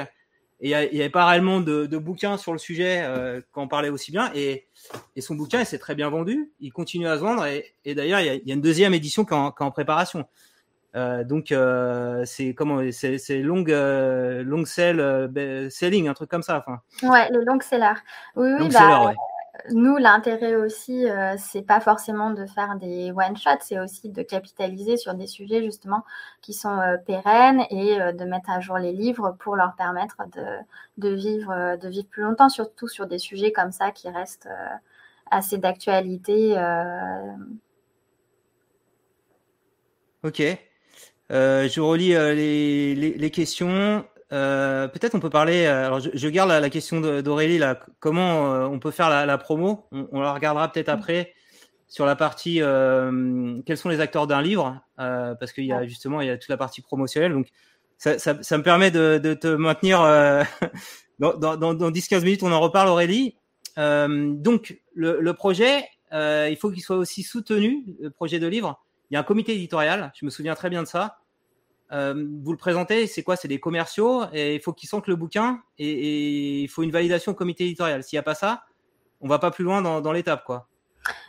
et 0.63 0.69
il 0.69 0.93
n'y 0.93 1.01
avait 1.01 1.09
pas 1.09 1.25
réellement 1.25 1.59
de, 1.59 1.85
de 1.87 1.97
bouquins 1.97 2.37
sur 2.37 2.53
le 2.53 2.57
sujet 2.57 3.01
euh, 3.03 3.41
quand 3.51 3.63
on 3.63 3.67
parlait 3.67 3.89
aussi 3.89 4.11
bien. 4.11 4.31
Et, 4.33 4.65
et 5.17 5.19
son 5.19 5.35
bouquin, 5.35 5.59
il 5.59 5.65
s'est 5.65 5.77
très 5.77 5.93
bien 5.93 6.09
vendu. 6.09 6.53
Il 6.61 6.71
continue 6.71 7.05
à 7.05 7.17
se 7.17 7.21
vendre. 7.21 7.45
Et, 7.45 7.73
et 7.83 7.93
d'ailleurs, 7.95 8.21
il, 8.21 8.27
y 8.27 8.51
a, 8.51 8.53
une 8.53 8.61
deuxième 8.61 8.93
édition 8.93 9.25
qui 9.25 9.33
est 9.33 9.37
en, 9.37 9.71
préparation. 9.71 10.25
Euh, 10.95 11.25
donc 11.25 11.51
euh, 11.51 12.23
c'est 12.25 12.53
comment 12.53 12.79
c'est 12.91 13.39
long 13.39 13.65
euh, 13.67 14.43
long 14.43 14.63
sell 14.63 14.99
euh, 14.99 15.67
selling 15.71 16.07
un 16.07 16.13
truc 16.13 16.29
comme 16.29 16.43
ça 16.43 16.59
enfin 16.59 16.81
ouais 17.01 17.31
le 17.31 17.43
long 17.43 17.59
seller 17.59 17.95
oui 18.35 18.49
oui 18.59 18.69
bah, 18.71 19.07
ouais 19.07 19.15
nous, 19.69 19.97
l'intérêt 19.97 20.55
aussi, 20.55 21.07
euh, 21.07 21.35
c'est 21.37 21.61
pas 21.61 21.79
forcément 21.79 22.31
de 22.31 22.45
faire 22.47 22.75
des 22.75 23.11
one 23.11 23.37
shots, 23.37 23.61
c'est 23.61 23.79
aussi 23.79 24.09
de 24.09 24.23
capitaliser 24.23 24.97
sur 24.97 25.13
des 25.13 25.27
sujets 25.27 25.63
justement 25.63 26.03
qui 26.41 26.53
sont 26.53 26.79
euh, 26.79 26.97
pérennes 26.97 27.61
et 27.69 28.01
euh, 28.01 28.13
de 28.13 28.25
mettre 28.25 28.49
à 28.49 28.59
jour 28.59 28.79
les 28.79 28.91
livres 28.91 29.35
pour 29.39 29.55
leur 29.55 29.75
permettre 29.75 30.17
de, 30.97 31.09
vivre, 31.09 31.77
de 31.77 31.87
vivre 31.87 32.07
plus 32.07 32.23
longtemps, 32.23 32.49
surtout 32.49 32.87
sur 32.87 33.05
des 33.05 33.19
sujets 33.19 33.51
comme 33.51 33.71
ça 33.71 33.91
qui 33.91 34.09
restent 34.09 34.49
assez 35.29 35.59
d'actualité. 35.59 36.53
Ok. 40.23 40.41
je 41.29 41.79
relis 41.79 42.15
les, 43.17 43.31
questions. 43.31 44.03
Euh, 44.33 44.87
peut-être 44.87 45.13
on 45.15 45.19
peut 45.19 45.29
parler. 45.29 45.65
Euh, 45.65 45.85
alors, 45.85 45.99
je, 45.99 46.09
je 46.13 46.27
garde 46.27 46.49
la, 46.49 46.59
la 46.59 46.69
question 46.69 46.99
d'Aurélie 47.21 47.59
là. 47.59 47.79
Comment 47.99 48.53
euh, 48.53 48.65
on 48.65 48.79
peut 48.79 48.91
faire 48.91 49.09
la, 49.09 49.25
la 49.25 49.37
promo? 49.37 49.87
On, 49.91 50.07
on, 50.11 50.21
la 50.21 50.33
regardera 50.33 50.71
peut-être 50.71 50.87
mm. 50.89 50.97
après 50.99 51.33
sur 51.87 52.07
la 52.07 52.15
partie. 52.15 52.55
quels 52.55 53.77
sont 53.77 53.89
les 53.89 53.99
acteurs 53.99 54.25
d'un 54.25 54.41
livre 54.41 54.81
Parce 54.97 55.53
qu'il 55.53 55.65
y 55.65 55.71
a 55.73 55.85
justement 55.85 56.21
il 56.21 56.27
y 56.27 56.31
a 56.31 56.37
toute 56.39 56.49
la 56.49 56.57
partie 56.57 56.81
promotionnelle. 56.81 57.33
Donc 57.33 57.49
ça, 57.99 58.17
ça, 58.17 58.41
ça 58.41 58.57
me 58.57 58.63
permet 58.63 58.89
de, 58.89 59.19
de 59.21 59.35
te 59.35 59.45
maintenir 59.45 59.99
dans, 61.19 61.37
dans, 61.37 61.55
dans 61.55 61.91
10-15 61.91 62.23
minutes. 62.23 62.41
On 62.41 62.51
en 62.51 62.59
reparle 62.59 62.89
Aurélie. 62.89 63.35
donc 63.77 64.81
le, 64.95 65.21
le 65.21 65.33
projet, 65.35 65.87
il 66.11 66.57
faut 66.59 66.71
qu'il 66.71 66.81
soit 66.81 66.97
aussi 66.97 67.21
soutenu. 67.21 67.85
Le 67.99 68.09
projet 68.09 68.39
de 68.39 68.47
livre. 68.47 68.83
Il 69.11 69.13
y 69.13 69.17
a 69.17 69.19
un 69.19 69.23
comité 69.23 69.53
éditorial. 69.53 70.11
Je 70.19 70.25
me 70.25 70.31
souviens 70.31 70.55
très 70.55 70.71
bien 70.71 70.81
de 70.81 70.87
ça 70.87 71.19
euh, 71.93 72.13
vous 72.41 72.51
le 72.51 72.57
présentez, 72.57 73.05
c'est 73.07 73.23
quoi? 73.23 73.35
C'est 73.35 73.47
des 73.47 73.59
commerciaux 73.59 74.23
et 74.33 74.55
il 74.55 74.61
faut 74.61 74.73
qu'ils 74.73 74.89
sentent 74.89 75.07
le 75.07 75.15
bouquin 75.15 75.61
et, 75.77 76.61
il 76.63 76.67
faut 76.67 76.81
une 76.83 76.91
validation 76.91 77.33
au 77.33 77.35
comité 77.35 77.65
éditorial. 77.65 78.03
S'il 78.03 78.17
n'y 78.17 78.21
a 78.21 78.23
pas 78.23 78.35
ça, 78.35 78.63
on 79.21 79.27
va 79.27 79.37
pas 79.37 79.51
plus 79.51 79.63
loin 79.63 79.81
dans, 79.81 80.11
l'étape, 80.11 80.43
quoi. 80.43 80.67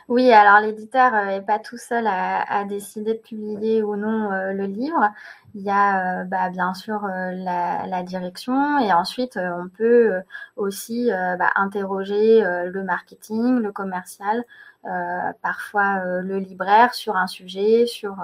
Oui, 0.07 0.31
alors 0.31 0.61
l'éditeur 0.61 1.11
n'est 1.11 1.39
euh, 1.39 1.41
pas 1.41 1.59
tout 1.59 1.77
seul 1.77 2.07
à, 2.07 2.63
décider 2.63 3.13
de 3.13 3.19
publier 3.19 3.83
ou 3.83 3.95
non 3.95 4.31
euh, 4.31 4.53
le 4.53 4.65
livre. 4.65 5.11
Il 5.53 5.61
y 5.61 5.69
a 5.69 6.23
bah, 6.23 6.49
bien 6.49 6.73
sûr 6.73 7.05
la, 7.05 8.03
direction 8.03 8.79
et 8.79 8.91
ensuite 8.91 9.37
on 9.37 9.69
peut 9.69 10.21
aussi 10.55 11.09
bah, 11.09 11.51
interroger 11.55 12.41
le 12.41 12.83
marketing, 12.83 13.59
le 13.59 13.71
commercial, 13.71 14.43
parfois 15.41 16.03
le 16.21 16.39
libraire 16.39 16.93
sur 16.93 17.15
un 17.15 17.27
sujet, 17.27 17.85
sur 17.85 18.17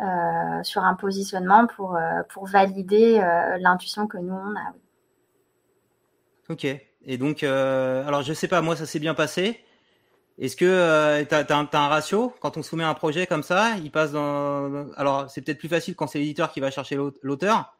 euh, 0.00 0.62
sur 0.62 0.82
un 0.82 0.94
positionnement 0.94 1.66
pour, 1.66 1.94
euh, 1.94 2.22
pour 2.32 2.46
valider 2.46 3.20
euh, 3.20 3.58
l'intuition 3.58 4.06
que 4.06 4.16
nous, 4.16 4.32
on 4.32 4.56
a. 4.56 4.72
Ok. 6.48 6.64
Et 6.64 7.18
donc, 7.18 7.42
alors 7.42 8.22
je 8.22 8.32
sais 8.32 8.48
pas, 8.48 8.60
moi 8.60 8.76
ça 8.76 8.86
s'est 8.86 8.98
bien 8.98 9.14
passé. 9.14 9.60
Est-ce 10.38 10.56
que 10.56 11.22
tu 11.24 11.34
as, 11.34 11.78
un 11.78 11.88
ratio? 11.88 12.34
Quand 12.40 12.56
on 12.56 12.62
soumet 12.62 12.84
un 12.84 12.94
projet 12.94 13.26
comme 13.26 13.42
ça 13.42 13.76
Il 13.76 13.90
passe 13.90 14.12
dans. 14.12 14.90
Alors 14.96 15.30
c'est 15.30 15.42
peut-être 15.42 15.58
plus 15.58 15.68
facile 15.68 15.94
quand 15.94 16.06
c'est 16.06 16.18
l'éditeur 16.18 16.52
qui 16.52 16.60
va 16.60 16.70
chercher 16.70 16.98
l'auteur. 17.22 17.74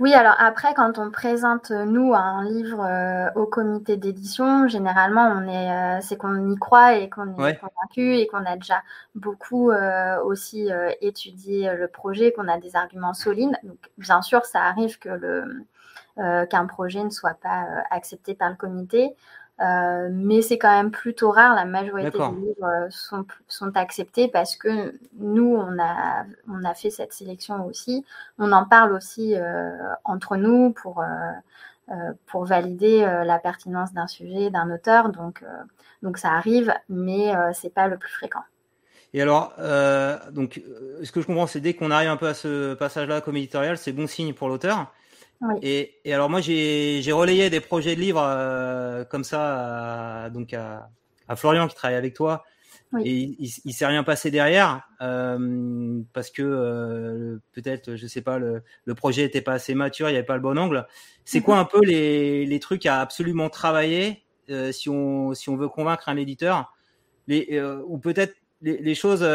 Oui, 0.00 0.12
alors 0.12 0.34
après, 0.40 0.74
quand 0.74 0.98
on 0.98 1.10
présente 1.12 1.70
nous 1.70 2.14
un 2.14 2.44
livre 2.44 2.80
euh, 2.84 3.30
au 3.36 3.46
comité 3.46 3.96
d'édition, 3.96 4.66
généralement, 4.66 5.22
on 5.28 5.46
est, 5.48 5.98
euh, 5.98 6.00
c'est 6.02 6.16
qu'on 6.16 6.50
y 6.50 6.56
croit 6.56 6.96
et 6.96 7.08
qu'on 7.08 7.30
est 7.46 7.56
convaincu 7.60 8.16
et 8.16 8.26
qu'on 8.26 8.44
a 8.44 8.56
déjà 8.56 8.82
beaucoup 9.14 9.70
euh, 9.70 10.20
aussi 10.24 10.68
étudié 11.00 11.72
le 11.76 11.86
projet, 11.86 12.32
qu'on 12.32 12.48
a 12.48 12.58
des 12.58 12.74
arguments 12.74 13.14
solides. 13.14 13.56
Donc, 13.62 13.78
bien 13.96 14.20
sûr, 14.20 14.44
ça 14.44 14.62
arrive 14.64 14.98
que 14.98 15.10
le 15.10 15.64
qu'un 16.48 16.66
projet 16.66 17.02
ne 17.02 17.10
soit 17.10 17.34
pas 17.34 17.66
accepté 17.90 18.34
par 18.34 18.48
le 18.48 18.54
comité. 18.54 19.16
Euh, 19.60 20.08
mais 20.12 20.42
c'est 20.42 20.58
quand 20.58 20.70
même 20.70 20.90
plutôt 20.90 21.30
rare. 21.30 21.54
La 21.54 21.64
majorité 21.64 22.10
des 22.10 22.18
livres 22.18 22.64
euh, 22.64 22.88
sont, 22.90 23.24
sont, 23.46 23.76
acceptés 23.76 24.26
parce 24.26 24.56
que 24.56 24.98
nous, 25.18 25.54
on 25.54 25.78
a, 25.78 26.24
on 26.48 26.64
a 26.64 26.74
fait 26.74 26.90
cette 26.90 27.12
sélection 27.12 27.64
aussi. 27.66 28.04
On 28.38 28.50
en 28.50 28.64
parle 28.64 28.92
aussi 28.92 29.36
euh, 29.36 29.70
entre 30.02 30.36
nous 30.36 30.72
pour, 30.72 31.02
euh, 31.02 32.12
pour 32.26 32.46
valider 32.46 33.00
la 33.24 33.38
pertinence 33.38 33.92
d'un 33.92 34.08
sujet, 34.08 34.50
d'un 34.50 34.70
auteur. 34.72 35.10
Donc, 35.10 35.44
donc 36.02 36.18
ça 36.18 36.32
arrive, 36.32 36.74
mais 36.88 37.32
c'est 37.52 37.72
pas 37.72 37.86
le 37.86 37.96
plus 37.96 38.10
fréquent. 38.10 38.42
Et 39.12 39.22
alors, 39.22 39.52
donc, 40.32 40.60
ce 41.02 41.12
que 41.12 41.20
je 41.20 41.26
comprends, 41.26 41.46
c'est 41.46 41.60
dès 41.60 41.74
qu'on 41.74 41.92
arrive 41.92 42.08
un 42.08 42.16
peu 42.16 42.26
à 42.26 42.34
ce 42.34 42.74
passage-là 42.74 43.20
comme 43.20 43.36
éditorial, 43.36 43.78
c'est 43.78 43.92
bon 43.92 44.08
signe 44.08 44.34
pour 44.34 44.48
l'auteur. 44.48 44.92
Et, 45.62 45.96
et, 46.04 46.14
alors 46.14 46.30
moi 46.30 46.40
j'ai 46.40 47.12
relayé 47.12 47.50
des 47.50 47.60
projets 47.60 47.94
de 47.94 48.00
livres 48.00 48.24
euh, 48.24 49.04
comme 49.04 49.24
ça 49.24 50.24
à, 50.24 50.30
donc 50.30 50.54
à, 50.54 50.88
à, 51.28 51.36
Florian 51.36 51.68
qui 51.68 51.74
travaille 51.74 51.96
avec 51.96 52.14
toi. 52.14 52.44
Et 53.04 53.10
il, 53.10 53.50
il, 53.64 53.72
s'est 53.72 53.86
rien 53.86 54.04
passé 54.04 54.30
derrière 54.30 54.88
euh, 55.00 56.00
parce 56.12 56.30
que 56.30 56.42
euh, 56.42 57.38
peut-être 57.52 57.96
je 57.96 58.06
sais 58.06 58.20
pas 58.20 58.38
le, 58.38 58.62
le 58.84 58.94
projet 58.94 59.24
était 59.24 59.40
pas 59.40 59.54
assez 59.54 59.74
mature 59.74 60.08
il 60.08 60.12
y 60.12 60.16
avait 60.16 60.24
pas 60.24 60.36
le 60.36 60.42
bon 60.42 60.56
angle. 60.56 60.86
C'est 61.24 61.40
quoi 61.40 61.58
un 61.58 61.64
peu 61.64 61.80
les, 61.84 62.46
les 62.46 62.60
trucs 62.60 62.86
à 62.86 63.00
absolument 63.00 63.50
travailler 63.50 64.22
euh, 64.48 64.70
si 64.70 64.88
on 64.90 65.34
si 65.34 65.48
on 65.48 65.56
veut 65.56 65.68
convaincre 65.68 66.08
un 66.08 66.16
éditeur? 66.16 66.72
Les 67.26 67.48
euh, 67.52 67.82
ou 67.86 67.98
peut-être 67.98 68.36
les, 68.62 68.78
les, 68.78 68.94
choses 68.94 69.26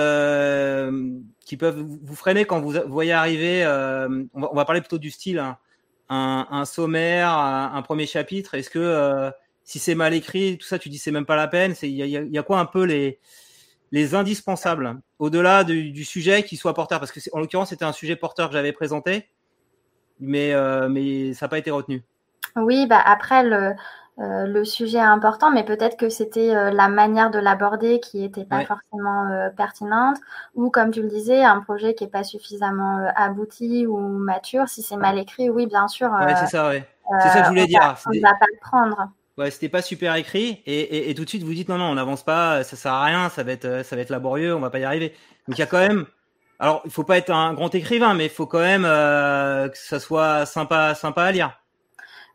qui 1.46 1.58
peuvent 1.58 1.80
vous 1.80 2.16
freiner 2.16 2.46
quand 2.46 2.62
vous 2.62 2.74
voyez 2.88 3.12
arriver 3.12 3.66
on 4.34 4.40
va, 4.40 4.52
on 4.52 4.56
va 4.56 4.64
parler 4.64 4.80
plutôt 4.80 5.00
du 5.00 5.12
style 5.12 5.40
hein, 5.40 5.58
un, 6.10 6.66
sommaire, 6.66 7.30
un, 7.30 7.82
premier 7.82 8.06
chapitre. 8.06 8.56
Est-ce 8.56 8.70
que 8.70 8.80
euh, 8.80 9.30
si 9.64 9.80
c'est 9.80 9.96
mal 9.96 10.14
écrit, 10.14 10.58
tout 10.58 10.66
ça, 10.66 10.80
tu 10.80 10.90
dis 10.90 10.98
c'est 10.98 11.12
même 11.12 11.26
pas 11.26 11.36
la 11.36 11.48
peine. 11.48 11.76
Il 11.84 11.90
y 11.90 12.04
a, 12.04 12.22
y 12.22 12.38
a, 12.38 12.44
quoi 12.44 12.60
un 12.60 12.66
peu 12.66 12.84
les, 12.84 13.20
les 13.92 14.16
indispensables 14.16 15.00
au-delà 15.20 15.64
du, 15.64 16.04
sujet 16.04 16.44
qui 16.44 16.58
soit 16.58 16.74
porteur? 16.74 17.00
Parce 17.00 17.12
que 17.12 17.20
en 17.34 17.40
l'occurrence, 17.40 17.70
c'était 17.70 17.86
un 17.86 17.94
sujet 17.94 18.16
porteur 18.16 18.50
que 18.50 18.54
j'avais 18.54 18.74
présenté, 18.74 19.30
mais, 20.20 20.54
euh, 20.54 20.90
mais 20.90 21.34
ça 21.34 21.46
n'a 21.46 21.50
pas 21.50 21.60
été 21.60 21.72
retenu. 21.72 22.04
Oui, 22.56 22.88
bah 22.88 23.02
après, 23.06 23.44
le, 23.44 23.74
euh, 24.20 24.46
le 24.46 24.66
sujet 24.66 25.00
important, 25.00 25.50
mais 25.50 25.64
peut-être 25.64 25.96
que 25.96 26.10
c'était 26.10 26.54
euh, 26.54 26.72
la 26.72 26.90
manière 26.90 27.32
de 27.32 27.40
l'aborder 27.40 28.02
qui 28.02 28.20
n'était 28.20 28.44
pas 28.44 28.66
forcément 28.66 29.30
euh, 29.30 29.50
pertinente, 29.50 30.18
ou 30.56 30.70
comme 30.70 30.92
tu 30.92 31.02
le 31.02 31.08
disais, 31.08 31.42
un 31.42 31.62
projet 31.62 31.94
qui 31.94 32.04
n'est 32.04 32.10
pas 32.10 32.26
suffisamment 32.26 33.10
abouti 33.16 33.88
ou 33.88 33.98
mature. 33.98 34.68
Si 34.68 34.82
c'est 34.82 34.98
mal 34.98 35.18
écrit, 35.18 35.50
oui, 35.50 35.68
bien 35.68 35.88
sûr. 35.88 36.12
ouais, 36.12 36.36
c'est 36.36 36.48
ça, 36.48 36.68
ouais. 36.68 36.86
c'est 37.22 37.30
ça 37.30 37.40
que 37.40 37.46
je 37.46 37.50
voulais 37.50 37.68
dire. 37.68 37.96
on 38.08 38.14
ne 38.14 38.22
va 38.22 38.34
pas 38.34 38.46
le 38.52 38.60
prendre. 38.60 39.10
Ouais, 39.38 39.52
c'était 39.52 39.70
pas 39.70 39.82
super 39.82 40.16
écrit, 40.16 40.62
et, 40.66 40.82
et, 40.82 41.10
et, 41.10 41.16
tout 41.16 41.24
de 41.24 41.30
suite 41.30 41.44
vous 41.44 41.54
dites 41.54 41.70
non, 41.70 41.78
non, 41.78 41.86
on 41.86 41.96
n'avance 41.96 42.24
pas, 42.24 42.66
ça 42.66 42.76
sert 42.76 42.92
à 42.92 43.06
rien, 43.06 43.30
ça 43.30 43.44
va 43.44 43.54
être, 43.54 43.86
ça 43.86 43.96
va 43.96 44.02
être 44.02 44.10
laborieux, 44.10 44.54
on 44.54 44.60
va 44.60 44.70
pas 44.70 44.80
y 44.80 44.84
arriver. 44.84 45.16
Donc 45.48 45.58
il 45.58 45.62
y 45.62 45.64
a 45.64 45.66
quand 45.66 45.80
même, 45.80 46.06
alors 46.60 46.82
il 46.84 46.92
faut 46.92 47.06
pas 47.06 47.18
être 47.18 47.30
un 47.30 47.54
grand 47.54 47.74
écrivain, 47.74 48.14
mais 48.16 48.26
il 48.26 48.32
faut 48.32 48.48
quand 48.48 48.60
même 48.60 48.84
que 48.84 49.78
ça 49.78 50.02
soit 50.02 50.46
sympa, 50.46 50.94
sympa 50.94 51.24
à 51.24 51.32
lire. 51.32 51.59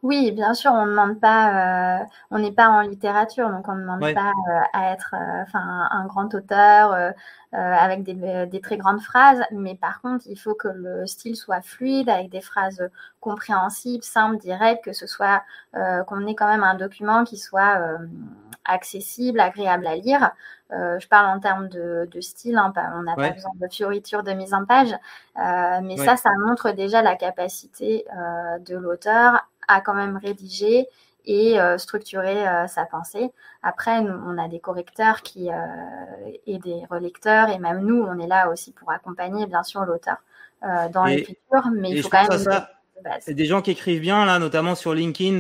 Oui, 0.05 0.33
bien 0.33 0.53
sûr, 0.53 0.71
on 0.73 0.85
ne 0.85 0.91
demande 0.91 1.19
pas, 1.19 2.01
euh, 2.03 2.05
on 2.31 2.39
n'est 2.39 2.53
pas 2.53 2.69
en 2.69 2.83
littérature, 2.83 3.49
donc 3.49 3.67
on 3.69 3.75
ne 3.75 3.81
demande 3.81 4.01
pas 4.13 4.33
euh, 4.51 4.61
à 4.75 4.93
être 4.93 5.15
euh, 5.15 5.43
enfin, 5.45 5.89
un, 5.91 6.05
grand 6.05 6.35
auteur 6.35 7.15
avec 7.53 8.03
des, 8.03 8.47
des, 8.47 8.61
très 8.61 8.77
grandes 8.77 9.01
phrases, 9.01 9.41
mais 9.51 9.77
par 9.77 10.03
contre, 10.03 10.27
il 10.29 10.37
faut 10.37 10.55
que 10.55 10.69
le 10.69 11.07
style 11.07 11.37
soit 11.37 11.63
fluide, 11.63 12.11
avec 12.11 12.29
des 12.29 12.43
phrases 12.43 12.87
compréhensibles, 13.21 14.05
simples, 14.05 14.37
directes, 14.37 14.85
que 14.85 14.93
ce 14.93 15.07
soit 15.07 15.43
qu'on 15.73 16.27
ait 16.27 16.35
quand 16.35 16.49
même 16.49 16.65
un 16.65 16.75
document 16.75 17.25
qui 17.25 17.39
soit 17.39 17.81
accessible, 18.67 19.41
agréable 19.41 19.87
à 19.87 19.95
lire. 19.95 20.33
je 20.71 21.07
parle 21.07 21.27
en 21.35 21.41
termes 21.41 21.69
de, 21.69 22.09
de 22.11 22.21
style, 22.21 22.59
hein, 22.59 22.73
on 22.95 23.05
n'a 23.05 23.15
pas 23.15 23.31
besoin 23.31 23.53
de 23.59 23.69
fioriture 23.69 24.23
de 24.25 24.33
mise 24.33 24.53
en 24.53 24.67
page, 24.67 24.95
mais 25.37 25.97
ça, 25.97 26.17
ça 26.17 26.31
montre 26.45 26.73
déjà 26.73 27.01
la 27.01 27.15
capacité 27.17 28.05
de 28.67 28.77
l'auteur 28.77 29.47
à 29.69 29.81
quand 29.81 29.95
même 29.95 30.17
rédiger 30.17 30.89
et 31.27 31.59
euh, 31.59 31.79
structurer 31.79 32.47
euh, 32.47 32.67
sa 32.67 32.85
pensée. 32.85 33.31
Après, 33.63 34.03
nous, 34.03 34.13
on 34.13 34.39
a 34.39 34.49
des 34.49 34.61
correcteurs 34.61 35.23
qui, 35.23 35.51
euh, 35.51 35.55
et 36.47 36.59
des 36.59 36.83
relecteurs, 36.91 37.49
et 37.49 37.59
même 37.59 37.81
nous, 37.81 38.03
on 38.03 38.19
est 38.19 38.27
là 38.27 38.51
aussi 38.51 38.73
pour 38.73 38.91
accompagner, 38.91 39.47
bien 39.47 39.63
sûr, 39.63 39.85
l'auteur 39.85 40.17
dans 40.95 41.05
l'écriture, 41.05 41.69
mais 41.75 41.91
il 41.91 42.03
faut 42.03 42.09
quand 42.09 42.27
même... 42.27 42.39
Ça, 42.39 42.71
des 43.29 43.45
gens 43.45 43.61
qui 43.61 43.73
écrivent 43.73 44.01
bien, 44.01 44.25
là, 44.25 44.39
notamment 44.39 44.75
sur 44.75 44.95
LinkedIn 44.95 45.37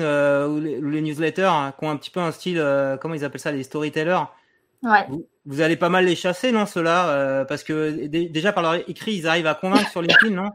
ou 0.49 0.61
les, 0.61 1.01
newsletters, 1.01 1.45
hein, 1.45 1.73
qui 1.79 1.87
ont 1.87 1.91
un 1.91 1.97
petit 1.97 2.11
peu 2.11 2.21
un 2.21 2.31
style, 2.31 2.63
comment 3.01 3.15
ils 3.15 3.25
appellent 3.25 3.41
ça, 3.41 3.51
les 3.51 3.63
storytellers. 3.63 4.21
Ouais. 4.83 5.09
Vous, 5.47 5.63
allez 5.63 5.77
pas 5.77 5.89
mal 5.89 6.05
les 6.05 6.15
chasser, 6.15 6.53
non, 6.53 6.67
ceux-là 6.67 7.47
Parce 7.47 7.65
que 7.65 8.07
déjà, 8.07 8.53
par 8.53 8.63
leur 8.63 8.75
écrit, 8.87 9.15
ils 9.15 9.27
arrivent 9.27 9.47
à 9.47 9.55
convaincre 9.55 9.89
sur 9.89 10.03
LinkedIn, 10.03 10.35
non? 10.35 10.51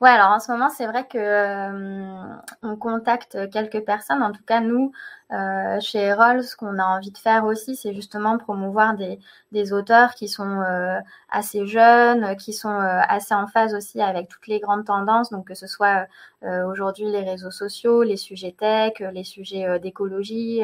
Ouais, 0.00 0.10
alors 0.10 0.30
en 0.30 0.40
ce 0.40 0.50
moment, 0.50 0.68
c'est 0.70 0.86
vrai 0.86 1.06
que 1.06 1.18
euh, 1.18 2.34
on 2.62 2.76
contacte 2.76 3.38
quelques 3.50 3.84
personnes. 3.84 4.22
En 4.22 4.32
tout 4.32 4.42
cas, 4.44 4.60
nous, 4.60 4.92
euh, 5.32 5.80
chez 5.80 5.98
Erol, 5.98 6.42
ce 6.42 6.56
qu'on 6.56 6.78
a 6.78 6.84
envie 6.84 7.10
de 7.10 7.18
faire 7.18 7.44
aussi, 7.44 7.76
c'est 7.76 7.94
justement 7.94 8.36
promouvoir 8.36 8.96
des, 8.96 9.72
auteurs 9.72 10.14
qui 10.14 10.28
sont 10.28 10.60
euh, 10.62 10.98
assez 11.30 11.66
jeunes, 11.66 12.36
qui 12.36 12.52
sont 12.52 12.76
assez 12.76 13.34
en 13.34 13.46
phase 13.46 13.74
aussi 13.74 14.00
avec 14.02 14.28
toutes 14.28 14.46
les 14.48 14.60
grandes 14.60 14.84
tendances. 14.84 15.30
Donc, 15.30 15.46
que 15.46 15.54
ce 15.54 15.66
soit 15.66 16.06
aujourd'hui 16.42 17.06
les 17.10 17.22
réseaux 17.22 17.50
sociaux, 17.50 18.02
les 18.02 18.16
sujets 18.16 18.52
tech, 18.52 18.94
les 19.00 19.24
sujets 19.24 19.78
d'écologie. 19.80 20.62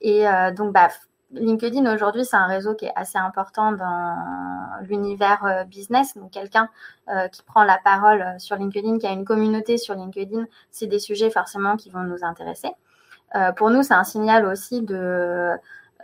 et 0.00 0.24
donc, 0.56 0.72
bah, 0.72 0.88
LinkedIn 1.32 1.92
aujourd'hui, 1.92 2.24
c'est 2.24 2.36
un 2.36 2.46
réseau 2.46 2.74
qui 2.74 2.84
est 2.84 2.92
assez 2.94 3.18
important 3.18 3.72
dans 3.72 4.16
l'univers 4.82 5.44
euh, 5.44 5.64
business. 5.64 6.16
Donc, 6.16 6.30
quelqu'un 6.30 6.68
euh, 7.08 7.28
qui 7.28 7.42
prend 7.42 7.64
la 7.64 7.78
parole 7.82 8.22
euh, 8.22 8.38
sur 8.38 8.56
LinkedIn, 8.56 8.98
qui 8.98 9.06
a 9.06 9.12
une 9.12 9.24
communauté 9.24 9.76
sur 9.76 9.94
LinkedIn, 9.94 10.46
c'est 10.70 10.86
des 10.86 11.00
sujets 11.00 11.30
forcément 11.30 11.76
qui 11.76 11.90
vont 11.90 12.04
nous 12.04 12.24
intéresser. 12.24 12.70
pour 13.56 13.70
nous, 13.70 13.82
c'est 13.82 13.94
un 13.94 14.04
signal 14.04 14.46
aussi 14.46 14.82
de 14.82 15.50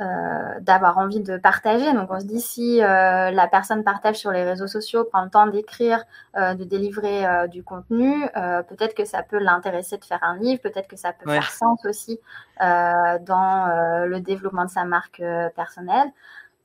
euh, 0.00 0.58
d'avoir 0.60 0.96
envie 0.96 1.20
de 1.20 1.36
partager. 1.36 1.92
Donc 1.92 2.10
on 2.10 2.18
se 2.18 2.24
dit 2.24 2.40
si 2.40 2.82
euh, 2.82 3.30
la 3.30 3.46
personne 3.46 3.84
partage 3.84 4.16
sur 4.16 4.30
les 4.30 4.42
réseaux 4.42 4.66
sociaux, 4.66 5.04
prend 5.04 5.22
le 5.22 5.28
temps 5.28 5.46
d'écrire, 5.46 6.02
euh, 6.34 6.54
de 6.54 6.64
délivrer 6.64 7.26
du 7.48 7.62
contenu, 7.62 8.26
peut-être 8.68 8.94
que 8.94 9.04
ça 9.04 9.22
peut 9.22 9.38
l'intéresser 9.38 9.98
de 9.98 10.04
faire 10.06 10.20
un 10.22 10.38
livre, 10.38 10.62
peut-être 10.62 10.88
que 10.88 10.96
ça 10.96 11.12
peut 11.12 11.30
faire 11.30 11.50
sens 11.50 11.84
aussi 11.84 12.18
dans 12.58 14.06
le 14.06 14.18
développement 14.20 14.64
de 14.64 14.70
sa 14.70 14.84
marque 14.84 15.22
personnelle. 15.54 16.10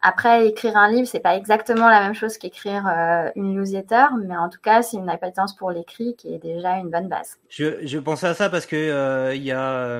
Après, 0.01 0.47
écrire 0.47 0.77
un 0.77 0.89
livre, 0.89 1.07
c'est 1.07 1.19
pas 1.19 1.35
exactement 1.35 1.89
la 1.89 1.99
même 1.99 2.13
chose 2.13 2.37
qu'écrire 2.37 2.85
une 3.35 3.55
newsletter, 3.55 4.05
mais 4.25 4.37
en 4.37 4.47
tout 4.47 4.61
cas, 4.61 4.83
c'est 4.83 4.95
une 4.95 5.09
appétence 5.09 5.53
pour 5.53 5.71
l'écrit 5.71 6.15
qui 6.15 6.33
est 6.33 6.39
déjà 6.39 6.77
une 6.77 6.89
bonne 6.89 7.09
base. 7.09 7.37
Je, 7.49 7.85
je 7.85 7.99
pensais 7.99 8.27
à 8.27 8.33
ça 8.33 8.49
parce 8.49 8.65
que 8.65 9.33
il 9.35 9.43
y 9.43 9.51
a 9.51 9.99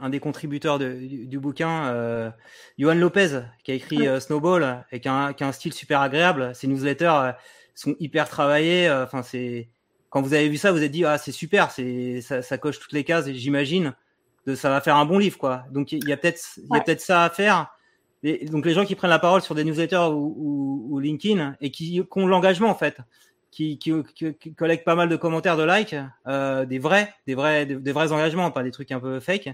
un 0.00 0.08
des 0.10 0.20
contributeurs 0.20 0.78
du, 0.78 1.38
bouquin, 1.38 1.86
euh, 1.86 2.30
Johan 2.78 2.94
Lopez, 2.94 3.40
qui 3.64 3.72
a 3.72 3.74
écrit 3.74 4.06
euh, 4.06 4.20
Snowball 4.20 4.84
et 4.92 5.00
qui 5.00 5.08
a, 5.08 5.34
un, 5.38 5.52
style 5.52 5.72
super 5.72 6.00
agréable. 6.00 6.54
Ses 6.54 6.66
newsletters 6.66 7.06
euh, 7.06 7.32
sont 7.74 7.94
hyper 8.00 8.28
travaillés. 8.28 8.88
Euh, 8.88 9.04
enfin, 9.04 9.22
c'est 9.22 9.68
quand 10.10 10.22
vous 10.22 10.34
avez 10.34 10.48
vu 10.48 10.56
ça, 10.56 10.72
vous 10.72 10.78
avez 10.78 10.88
dit 10.88 11.04
ah 11.04 11.18
c'est 11.18 11.32
super, 11.32 11.70
c'est 11.70 12.20
ça, 12.20 12.42
ça, 12.42 12.58
coche 12.58 12.78
toutes 12.78 12.92
les 12.92 13.04
cases. 13.04 13.26
Et 13.26 13.34
j'imagine 13.34 13.94
de 14.46 14.54
ça 14.54 14.70
va 14.70 14.80
faire 14.80 14.96
un 14.96 15.06
bon 15.06 15.18
livre 15.18 15.38
quoi. 15.38 15.64
Donc 15.70 15.92
il 15.92 16.06
y 16.08 16.12
a 16.12 16.16
peut-être 16.16 16.40
il 16.58 16.74
y 16.74 16.76
a 16.76 16.80
peut-être 16.80 17.00
ça 17.00 17.24
à 17.24 17.30
faire. 17.30 17.74
Et 18.22 18.44
donc 18.46 18.66
les 18.66 18.74
gens 18.74 18.84
qui 18.84 18.94
prennent 18.94 19.10
la 19.10 19.18
parole 19.18 19.42
sur 19.42 19.54
des 19.54 19.64
newsletters 19.64 20.10
ou, 20.12 20.34
ou, 20.36 20.86
ou 20.90 20.98
LinkedIn 21.00 21.56
et 21.60 21.70
qui, 21.70 21.92
qui 21.92 22.18
ont 22.18 22.26
l'engagement 22.26 22.68
en 22.68 22.74
fait, 22.74 22.98
qui, 23.52 23.78
qui, 23.78 23.92
qui, 24.14 24.54
collectent 24.54 24.84
pas 24.84 24.94
mal 24.96 25.08
de 25.08 25.16
commentaires, 25.16 25.56
de 25.56 25.62
likes, 25.62 25.94
euh, 26.26 26.64
des 26.64 26.78
vrais, 26.78 27.14
des 27.26 27.34
vrais, 27.34 27.66
des, 27.66 27.92
vrais 27.92 28.10
engagements, 28.10 28.50
pas 28.50 28.62
des 28.62 28.70
trucs 28.70 28.90
un 28.90 28.98
peu 28.98 29.20
fake. 29.20 29.50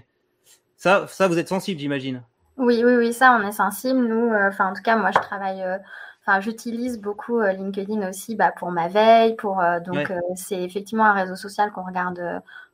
Ça, 0.79 1.07
ça, 1.07 1.27
vous 1.27 1.37
êtes 1.37 1.49
sensible, 1.49 1.77
j'imagine. 1.77 2.23
Oui, 2.55 2.81
oui, 2.85 2.95
oui, 2.95 3.13
ça, 3.13 3.37
on 3.37 3.45
est 3.45 3.51
sensible. 3.51 3.99
Nous, 3.99 4.31
euh, 4.31 4.47
enfin, 4.47 4.71
en 4.71 4.73
tout 4.73 4.81
cas, 4.81 4.95
moi, 4.95 5.11
je 5.13 5.19
travaille. 5.19 5.61
Euh, 5.61 5.77
enfin, 6.21 6.39
j'utilise 6.39 7.01
beaucoup 7.01 7.39
euh, 7.39 7.51
LinkedIn 7.51 8.07
aussi 8.07 8.35
bah, 8.35 8.53
pour 8.57 8.71
ma 8.71 8.87
veille. 8.87 9.35
Pour, 9.35 9.61
donc, 9.85 10.11
c'est 10.35 10.63
effectivement 10.63 11.03
un 11.03 11.11
réseau 11.11 11.35
social 11.35 11.73
qu'on 11.73 11.83
regarde, 11.83 12.21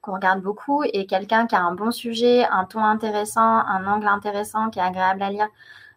qu'on 0.01 0.13
regarde 0.13 0.41
beaucoup. 0.41 0.83
Et 0.83 1.07
quelqu'un 1.07 1.47
qui 1.47 1.55
a 1.55 1.61
un 1.61 1.73
bon 1.73 1.89
sujet, 1.89 2.45
un 2.45 2.65
ton 2.65 2.83
intéressant, 2.83 3.41
un 3.41 3.87
angle 3.87 4.07
intéressant, 4.07 4.69
qui 4.69 4.77
est 4.77 4.83
agréable 4.83 5.23
à 5.23 5.31
lire, 5.31 5.47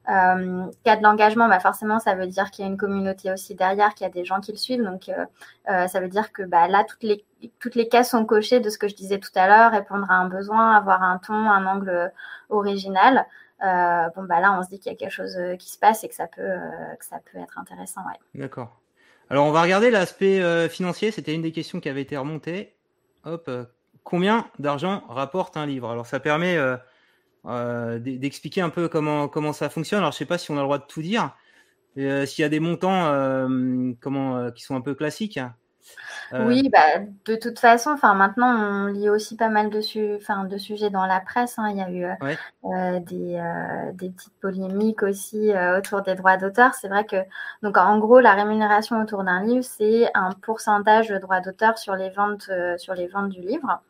euh, 0.09 0.65
a 0.87 0.97
de 0.97 1.03
l'engagement, 1.03 1.49
bah 1.49 1.61
forcément, 1.61 1.99
ça 1.99 2.15
veut 2.15 2.27
dire 2.27 2.51
qu'il 2.51 2.65
y 2.65 2.69
a 2.69 2.71
une 2.71 2.79
communauté 2.79 3.31
aussi 3.31 3.55
derrière, 3.55 3.95
qu'il 3.95 4.07
y 4.07 4.11
a 4.11 4.13
des 4.13 4.25
gens 4.25 4.41
qui 4.41 4.53
le 4.53 4.57
suivent. 4.57 4.83
Donc, 4.83 5.09
euh, 5.09 5.27
euh, 5.69 5.87
ça 5.87 6.01
veut 6.01 6.09
dire 6.09 6.33
que 6.33 6.43
bah, 6.43 6.67
là, 6.67 6.85
toutes 6.85 7.03
les, 7.03 7.25
toutes 7.59 7.75
les 7.75 7.89
cases 7.89 8.11
sont 8.11 8.25
cochées 8.25 8.61
de 8.61 8.71
ce 8.71 8.79
que 8.79 8.89
je 8.89 8.95
disais 8.95 9.19
tout 9.19 9.31
à 9.35 9.47
l'heure, 9.47 9.71
répondre 9.71 10.11
à 10.11 10.15
un 10.15 10.29
besoin, 10.29 10.75
avoir 10.75 11.03
un 11.03 11.19
ton, 11.19 11.35
un 11.35 11.67
angle 11.67 12.13
original. 12.49 13.27
Euh, 13.63 14.09
bon, 14.17 14.25
bah 14.25 14.41
là, 14.41 14.57
on 14.59 14.63
se 14.63 14.71
dit 14.71 14.79
qu'il 14.79 14.91
y 14.93 14.95
a 14.95 14.99
quelque 14.99 15.13
chose 15.13 15.37
qui 15.59 15.71
se 15.71 15.79
passe 15.79 16.05
et 16.05 16.09
que 16.09 16.15
ça 16.15 16.27
peut, 16.27 16.57
que 16.99 17.05
ça 17.05 17.19
peut 17.31 17.39
être 17.39 17.59
intéressant. 17.59 18.01
D'accord. 18.35 18.81
Alors, 19.29 19.47
on 19.47 19.53
va 19.53 19.61
regarder 19.61 19.91
l'aspect 19.91 20.69
financier. 20.69 21.11
C'était 21.11 21.35
une 21.35 21.43
des 21.43 21.53
questions 21.53 21.81
qui 21.81 21.89
avait 21.91 22.03
été 22.03 22.17
remontée. 22.17 22.75
Hop, 23.25 23.51
combien 24.05 24.47
d'argent 24.59 25.03
rapporte 25.09 25.59
un 25.59 25.67
livre? 25.67 25.91
Alors, 25.91 26.07
ça 26.07 26.19
permet 26.19 26.57
euh, 27.47 27.99
d'expliquer 27.99 28.61
un 28.61 28.71
peu 28.71 28.89
comment 28.89 29.29
comment 29.29 29.53
ça 29.53 29.69
fonctionne. 29.71 30.01
Alors 30.01 30.13
je 30.13 30.19
sais 30.19 30.27
pas 30.27 30.39
si 30.39 30.51
on 30.51 30.55
a 30.55 30.61
le 30.61 30.65
droit 30.65 30.79
de 30.79 30.85
tout 30.85 31.03
dire. 31.03 31.37
Euh, 31.97 32.27
s'il 32.27 32.43
y 32.43 32.45
a 32.45 32.49
des 32.49 32.61
montants 32.61 33.07
euh, 33.07 33.93
comment 34.01 34.51
qui 34.53 34.63
sont 34.63 34.77
un 34.77 34.81
peu 34.81 34.95
classiques. 34.95 35.41
Oui, 36.33 36.69
bah, 36.69 36.99
de 37.25 37.37
toute 37.37 37.59
façon, 37.59 37.93
enfin 37.93 38.13
maintenant 38.13 38.55
on 38.55 38.87
lit 38.89 39.09
aussi 39.09 39.37
pas 39.37 39.49
mal 39.49 39.71
de, 39.71 39.79
de 39.79 40.59
sujets 40.59 40.91
dans 40.91 41.07
la 41.07 41.21
presse. 41.21 41.59
Hein. 41.59 41.71
Il 41.71 41.79
y 41.79 41.81
a 41.81 41.91
eu 41.91 43.01
des, 43.01 43.41
des, 43.95 44.11
petites 44.11 44.39
polémiques 44.39 45.03
aussi 45.03 45.51
autour 45.79 46.03
des 46.03 46.15
droits 46.15 46.37
d'auteur. 46.37 46.75
C'est 46.75 46.89
vrai 46.89 47.07
que 47.07 47.17
donc 47.63 47.79
en 47.79 47.99
gros 47.99 48.21
la 48.21 48.35
rémunération 48.35 49.01
autour 49.01 49.25
d'un 49.25 49.43
livre 49.43 49.65
c'est 49.65 50.11
un 50.15 50.33
pourcentage 50.33 51.09
de 51.09 51.17
droits 51.17 51.41
d'auteur 51.41 51.79
sur 51.79 51.97
les 51.97 52.11
ventes 52.11 52.51
sur 52.77 52.93
les 52.93 53.07
ventes 53.07 53.31
du 53.31 53.41
livre. 53.41 53.81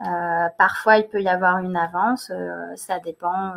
Euh, 0.00 0.48
parfois, 0.56 0.96
il 0.98 1.06
peut 1.08 1.20
y 1.20 1.28
avoir 1.28 1.58
une 1.58 1.76
avance. 1.76 2.30
Euh, 2.34 2.74
ça 2.76 2.98
dépend 3.00 3.52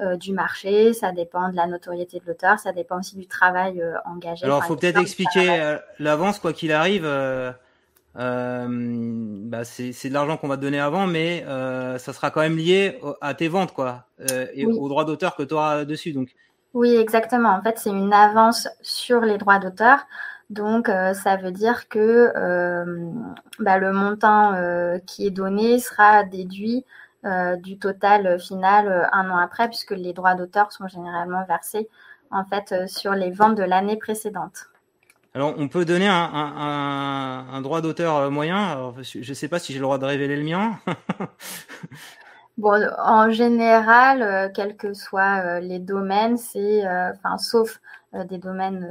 euh, 0.00 0.16
du 0.16 0.32
marché, 0.32 0.92
ça 0.92 1.12
dépend 1.12 1.48
de 1.50 1.56
la 1.56 1.66
notoriété 1.66 2.18
de 2.20 2.26
l'auteur, 2.26 2.58
ça 2.58 2.72
dépend 2.72 2.98
aussi 2.98 3.16
du 3.16 3.26
travail 3.26 3.82
engagé. 4.04 4.44
Alors, 4.44 4.62
il 4.64 4.66
faut 4.66 4.76
peut-être 4.76 5.00
expliquer 5.00 5.78
l'avance, 5.98 6.38
quoi 6.38 6.52
qu'il 6.52 6.72
arrive. 6.72 7.04
bah 8.14 9.64
c'est 9.64 10.08
de 10.08 10.14
l'argent 10.14 10.36
qu'on 10.36 10.48
va 10.48 10.56
te 10.56 10.62
donner 10.62 10.80
avant, 10.80 11.06
mais 11.06 11.44
ça 11.98 12.12
sera 12.12 12.30
quand 12.30 12.40
même 12.40 12.56
lié 12.56 13.00
à 13.20 13.34
tes 13.34 13.48
ventes, 13.48 13.72
quoi, 13.72 14.06
et 14.54 14.64
aux 14.66 14.88
droits 14.88 15.04
d'auteur 15.04 15.36
que 15.36 15.42
tu 15.42 15.54
auras 15.54 15.84
dessus. 15.84 16.12
Donc. 16.12 16.30
Oui, 16.74 16.96
exactement. 16.96 17.50
En 17.50 17.62
fait, 17.62 17.78
c'est 17.78 17.90
une 17.90 18.14
avance 18.14 18.66
sur 18.80 19.20
les 19.20 19.36
droits 19.36 19.58
d'auteur. 19.58 20.06
Donc, 20.50 20.88
euh, 20.88 21.14
ça 21.14 21.36
veut 21.36 21.50
dire 21.50 21.88
que 21.88 22.32
euh, 22.36 23.10
bah, 23.58 23.78
le 23.78 23.92
montant 23.92 24.52
euh, 24.52 24.98
qui 25.06 25.26
est 25.26 25.30
donné 25.30 25.78
sera 25.78 26.24
déduit 26.24 26.84
du 27.62 27.78
total 27.78 28.40
final 28.40 29.08
un 29.12 29.30
an 29.30 29.36
après, 29.36 29.68
puisque 29.68 29.92
les 29.92 30.12
droits 30.12 30.34
d'auteur 30.34 30.72
sont 30.72 30.88
généralement 30.88 31.44
versés 31.46 31.88
en 32.32 32.44
fait 32.44 32.88
sur 32.88 33.12
les 33.12 33.30
ventes 33.30 33.54
de 33.54 33.62
l'année 33.62 33.96
précédente. 33.96 34.66
Alors, 35.32 35.54
on 35.56 35.68
peut 35.68 35.84
donner 35.84 36.08
un, 36.08 37.60
droit 37.62 37.80
d'auteur 37.80 38.28
moyen. 38.32 38.92
je 39.02 39.18
ne 39.20 39.34
sais 39.34 39.46
pas 39.46 39.60
si 39.60 39.72
j'ai 39.72 39.78
le 39.78 39.84
droit 39.84 39.98
de 39.98 40.04
révéler 40.04 40.34
le 40.34 40.42
mien. 40.42 40.80
bon, 42.58 42.84
en 42.98 43.30
général, 43.30 44.50
quels 44.52 44.76
que 44.76 44.92
soient 44.92 45.60
les 45.60 45.78
domaines, 45.78 46.36
c'est, 46.36 46.82
enfin, 46.84 47.38
sauf 47.38 47.80
des 48.12 48.38
domaines 48.38 48.84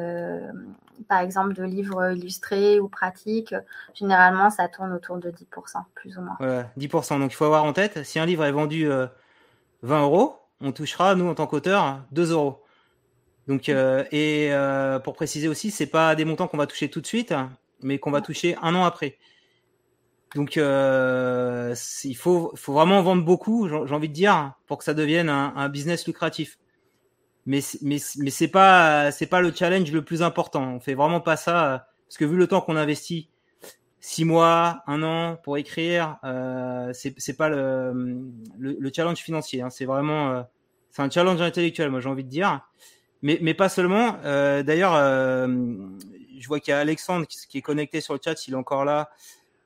par 1.07 1.19
exemple 1.19 1.53
de 1.53 1.63
livres 1.63 2.11
illustrés 2.11 2.79
ou 2.79 2.87
pratiques, 2.87 3.55
généralement 3.93 4.49
ça 4.49 4.67
tourne 4.67 4.93
autour 4.93 5.17
de 5.17 5.29
10%, 5.29 5.83
plus 5.95 6.17
ou 6.17 6.21
moins. 6.21 6.37
Ouais, 6.39 6.65
10%. 6.77 7.19
Donc 7.19 7.31
il 7.31 7.35
faut 7.35 7.45
avoir 7.45 7.63
en 7.63 7.73
tête, 7.73 8.03
si 8.03 8.19
un 8.19 8.25
livre 8.25 8.43
est 8.45 8.51
vendu 8.51 8.87
20 8.87 8.91
euh, 8.93 10.01
euros, 10.01 10.35
on 10.61 10.71
touchera, 10.71 11.15
nous 11.15 11.27
en 11.27 11.35
tant 11.35 11.47
qu'auteur, 11.47 12.01
2 12.11 12.31
euros. 12.31 12.63
Donc, 13.47 13.69
euh, 13.69 14.03
et 14.11 14.49
euh, 14.51 14.99
pour 14.99 15.13
préciser 15.13 15.47
aussi, 15.47 15.71
c'est 15.71 15.87
pas 15.87 16.15
des 16.15 16.25
montants 16.25 16.47
qu'on 16.47 16.57
va 16.57 16.67
toucher 16.67 16.89
tout 16.89 17.01
de 17.01 17.07
suite, 17.07 17.33
mais 17.81 17.97
qu'on 17.97 18.11
va 18.11 18.21
toucher 18.21 18.55
un 18.61 18.75
an 18.75 18.85
après. 18.85 19.17
donc 20.35 20.55
il 20.55 22.15
faut, 22.15 22.53
faut 22.55 22.73
vraiment 22.73 23.01
vendre 23.01 23.25
beaucoup, 23.25 23.67
j'ai 23.67 23.95
envie 23.95 24.09
de 24.09 24.13
dire, 24.13 24.53
pour 24.67 24.77
que 24.77 24.83
ça 24.83 24.93
devienne 24.93 25.29
un, 25.29 25.53
un 25.55 25.69
business 25.69 26.07
lucratif. 26.07 26.57
Mais 27.45 27.61
mais 27.81 27.97
mais 28.17 28.29
c'est 28.29 28.47
pas 28.47 29.11
c'est 29.11 29.25
pas 29.25 29.41
le 29.41 29.51
challenge 29.53 29.91
le 29.91 30.03
plus 30.03 30.21
important. 30.21 30.63
On 30.75 30.79
fait 30.79 30.93
vraiment 30.93 31.21
pas 31.21 31.37
ça 31.37 31.87
parce 32.07 32.17
que 32.17 32.25
vu 32.25 32.37
le 32.37 32.47
temps 32.47 32.61
qu'on 32.61 32.75
investit 32.75 33.29
six 33.99 34.25
mois, 34.25 34.83
un 34.87 35.03
an 35.03 35.37
pour 35.43 35.57
écrire, 35.57 36.17
euh, 36.23 36.91
c'est 36.93 37.37
pas 37.37 37.49
le, 37.49 38.21
le, 38.59 38.91
challenge 38.93 39.19
financier. 39.19 39.61
Hein. 39.61 39.69
C'est 39.69 39.85
vraiment 39.85 40.31
euh, 40.31 40.41
c'est 40.91 41.01
un 41.01 41.09
challenge 41.09 41.41
intellectuel, 41.41 41.89
moi 41.89 41.99
j'ai 41.99 42.09
envie 42.09 42.23
de 42.23 42.29
dire. 42.29 42.61
Mais, 43.21 43.37
mais 43.41 43.53
pas 43.53 43.69
seulement. 43.69 44.17
Euh, 44.25 44.63
D'ailleurs, 44.63 44.95
euh, 44.95 45.47
je 46.37 46.47
vois 46.47 46.59
qu'il 46.59 46.71
y 46.71 46.75
a 46.75 46.79
Alexandre 46.79 47.25
qui, 47.27 47.37
qui, 47.47 47.57
est 47.59 47.61
connecté 47.61 48.01
sur 48.01 48.13
le 48.13 48.19
chat, 48.23 48.35
s'il 48.35 48.53
est 48.53 48.57
encore 48.57 48.85
là. 48.85 49.09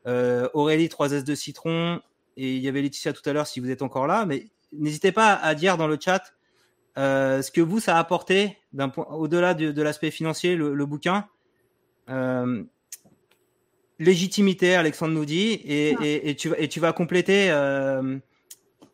Euh, 0.08 0.48
Aurélie 0.54 0.88
3S 0.88 1.24
de 1.24 1.34
Citron 1.34 2.00
et 2.38 2.56
il 2.56 2.62
y 2.62 2.68
avait 2.68 2.82
Laetitia 2.82 3.12
tout 3.12 3.28
à 3.28 3.34
l'heure 3.34 3.48
si 3.48 3.60
vous 3.60 3.72
êtes 3.72 3.82
encore 3.82 4.08
là. 4.08 4.26
Mais 4.26 4.48
n'hésitez 4.72 5.12
pas 5.12 5.34
à 5.34 5.56
dire 5.56 5.78
dans 5.78 5.88
le 5.88 5.98
chat 6.00 6.34
ce 6.96 7.52
que 7.52 7.62
vous 7.62 7.80
ça 7.80 7.98
a 7.98 8.00
apporté 8.00 8.58
d'un 8.74 8.90
point 8.90 9.06
au-delà 9.10 9.54
de, 9.54 9.72
de 9.72 9.82
l'aspect 9.82 10.12
financier, 10.12 10.56
le, 10.56 10.74
le 10.74 10.86
bouquin. 10.86 11.28
Euh, 12.10 12.64
légitimité, 14.00 14.76
Alexandre 14.76 15.14
nous 15.14 15.26
dit, 15.26 15.62
et, 15.66 15.96
ah. 15.98 16.06
et, 16.06 16.30
et, 16.30 16.36
tu, 16.36 16.52
et 16.58 16.68
tu 16.68 16.80
vas 16.80 16.94
compléter, 16.94 17.50
euh, 17.52 18.18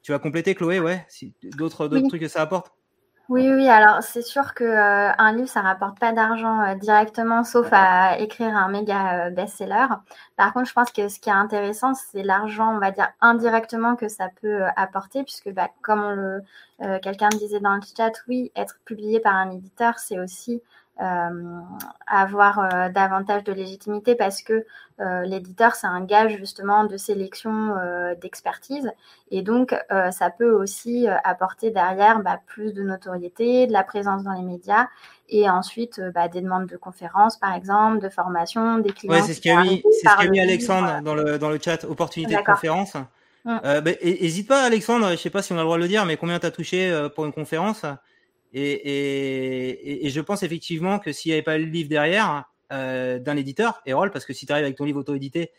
tu 0.04 0.12
vas 0.12 0.20
compléter, 0.20 0.56
Chloé, 0.56 0.80
ouais, 0.80 1.06
si, 1.10 1.34
d'autres, 1.58 1.88
d'autres 1.88 2.08
trucs 2.08 2.22
que 2.22 2.28
ça 2.28 2.42
apporte? 2.42 2.72
Oui, 3.32 3.50
oui, 3.50 3.70
alors 3.70 4.04
c'est 4.04 4.22
sûr 4.24 4.54
que 4.54 4.66
euh, 4.66 5.12
un 5.18 5.32
livre, 5.32 5.48
ça 5.48 5.62
rapporte 5.62 5.98
pas 6.00 6.12
d'argent 6.12 6.60
euh, 6.66 6.76
directement, 6.76 7.46
sauf 7.46 7.70
à 7.72 8.20
écrire 8.20 8.54
un 8.58 8.68
méga 8.68 9.30
best-seller. 9.30 9.86
Par 10.36 10.52
contre, 10.52 10.68
je 10.68 10.74
pense 10.74 10.92
que 10.92 11.08
ce 11.08 11.18
qui 11.18 11.30
est 11.30 11.32
intéressant, 11.32 11.94
c'est 11.94 12.24
l'argent, 12.24 12.76
on 12.76 12.80
va 12.80 12.92
dire 12.92 13.08
indirectement 13.22 13.96
que 13.96 14.10
ça 14.10 14.28
peut 14.42 14.64
apporter, 14.76 15.24
puisque 15.24 15.50
bah, 15.54 15.70
comme 15.82 16.42
quelqu'un 17.02 17.30
me 17.34 17.38
disait 17.40 17.62
dans 17.62 17.76
le 17.76 17.82
chat, 17.96 18.12
oui, 18.28 18.52
être 18.58 18.76
publié 18.84 19.22
par 19.22 19.36
un 19.36 19.52
éditeur, 19.52 19.98
c'est 20.00 20.20
aussi 20.20 20.56
euh, 20.56 20.60
avoir 20.98 22.60
euh, 22.60 22.90
davantage 22.90 23.44
de 23.44 23.54
légitimité 23.54 24.16
parce 24.16 24.42
que 24.42 24.66
euh, 25.00 25.22
l'éditeur, 25.24 25.74
c'est 25.76 25.88
un 25.88 26.02
gage 26.02 26.38
justement 26.38 26.84
de 26.84 26.96
sélection, 26.98 27.76
d'expertise. 28.22 28.92
Et 29.32 29.42
donc, 29.42 29.74
ça 29.90 30.30
peut 30.30 30.52
aussi 30.52 31.08
apporter 31.24 31.72
derrière 31.72 32.20
bah, 32.20 32.40
plus 32.46 32.74
de 32.74 32.84
notoriété, 32.84 33.68
de 33.68 33.74
la 33.74 33.84
présence 33.84 34.24
dans 34.24 34.34
les 34.34 34.44
médias 34.44 34.88
et 35.30 35.50
ensuite 35.50 36.02
bah, 36.14 36.28
des 36.28 36.42
demandes 36.42 36.68
de 36.68 36.78
conférences, 36.78 37.38
par 37.38 37.54
exemple, 37.56 38.00
de 38.00 38.10
formation, 38.10 38.78
des 38.80 38.92
clients. 38.92 39.14
Ouais, 39.14 39.22
c'est 39.22 39.34
ce 39.34 39.42
qu'a 39.42 39.62
mis, 39.62 39.82
ce 40.04 40.28
mis 40.28 40.40
Alexandre 40.40 41.02
dans, 41.02 41.16
le, 41.16 41.40
dans 41.40 41.50
le 41.50 41.60
chat, 41.60 41.84
opportunité 41.86 42.36
de 42.36 42.42
conférence. 42.42 42.96
Mmh. 43.46 43.58
Euh, 43.66 43.82
bah, 43.82 43.92
hésite 44.02 44.48
pas, 44.48 44.64
Alexandre, 44.64 45.12
je 45.12 45.16
sais 45.16 45.32
pas 45.32 45.42
si 45.42 45.52
on 45.54 45.56
a 45.56 45.60
le 45.60 45.66
droit 45.66 45.78
de 45.78 45.82
le 45.82 45.88
dire, 45.88 46.06
mais 46.06 46.18
combien 46.18 46.38
tu 46.38 46.46
as 46.46 46.52
touché 46.52 47.08
pour 47.16 47.26
une 47.26 47.34
conférence? 47.34 47.86
Et, 48.54 48.72
et, 48.72 50.06
et, 50.06 50.10
je 50.10 50.22
pense 50.22 50.44
effectivement 50.44 51.00
que 51.00 51.12
s'il 51.12 51.30
n'y 51.30 51.34
avait 51.34 51.44
pas 51.44 51.58
le 51.58 51.66
livre 51.66 51.90
derrière 51.90 52.46
euh, 52.72 53.20
d'un 53.20 53.38
éditeur, 53.38 53.82
Erol, 53.86 54.12
parce 54.12 54.26
que 54.26 54.34
si 54.34 54.46
tu 54.46 54.52
arrives 54.52 54.66
avec 54.66 54.78
ton 54.78 54.86
livre 54.86 55.00
auto-édité, 55.00 55.52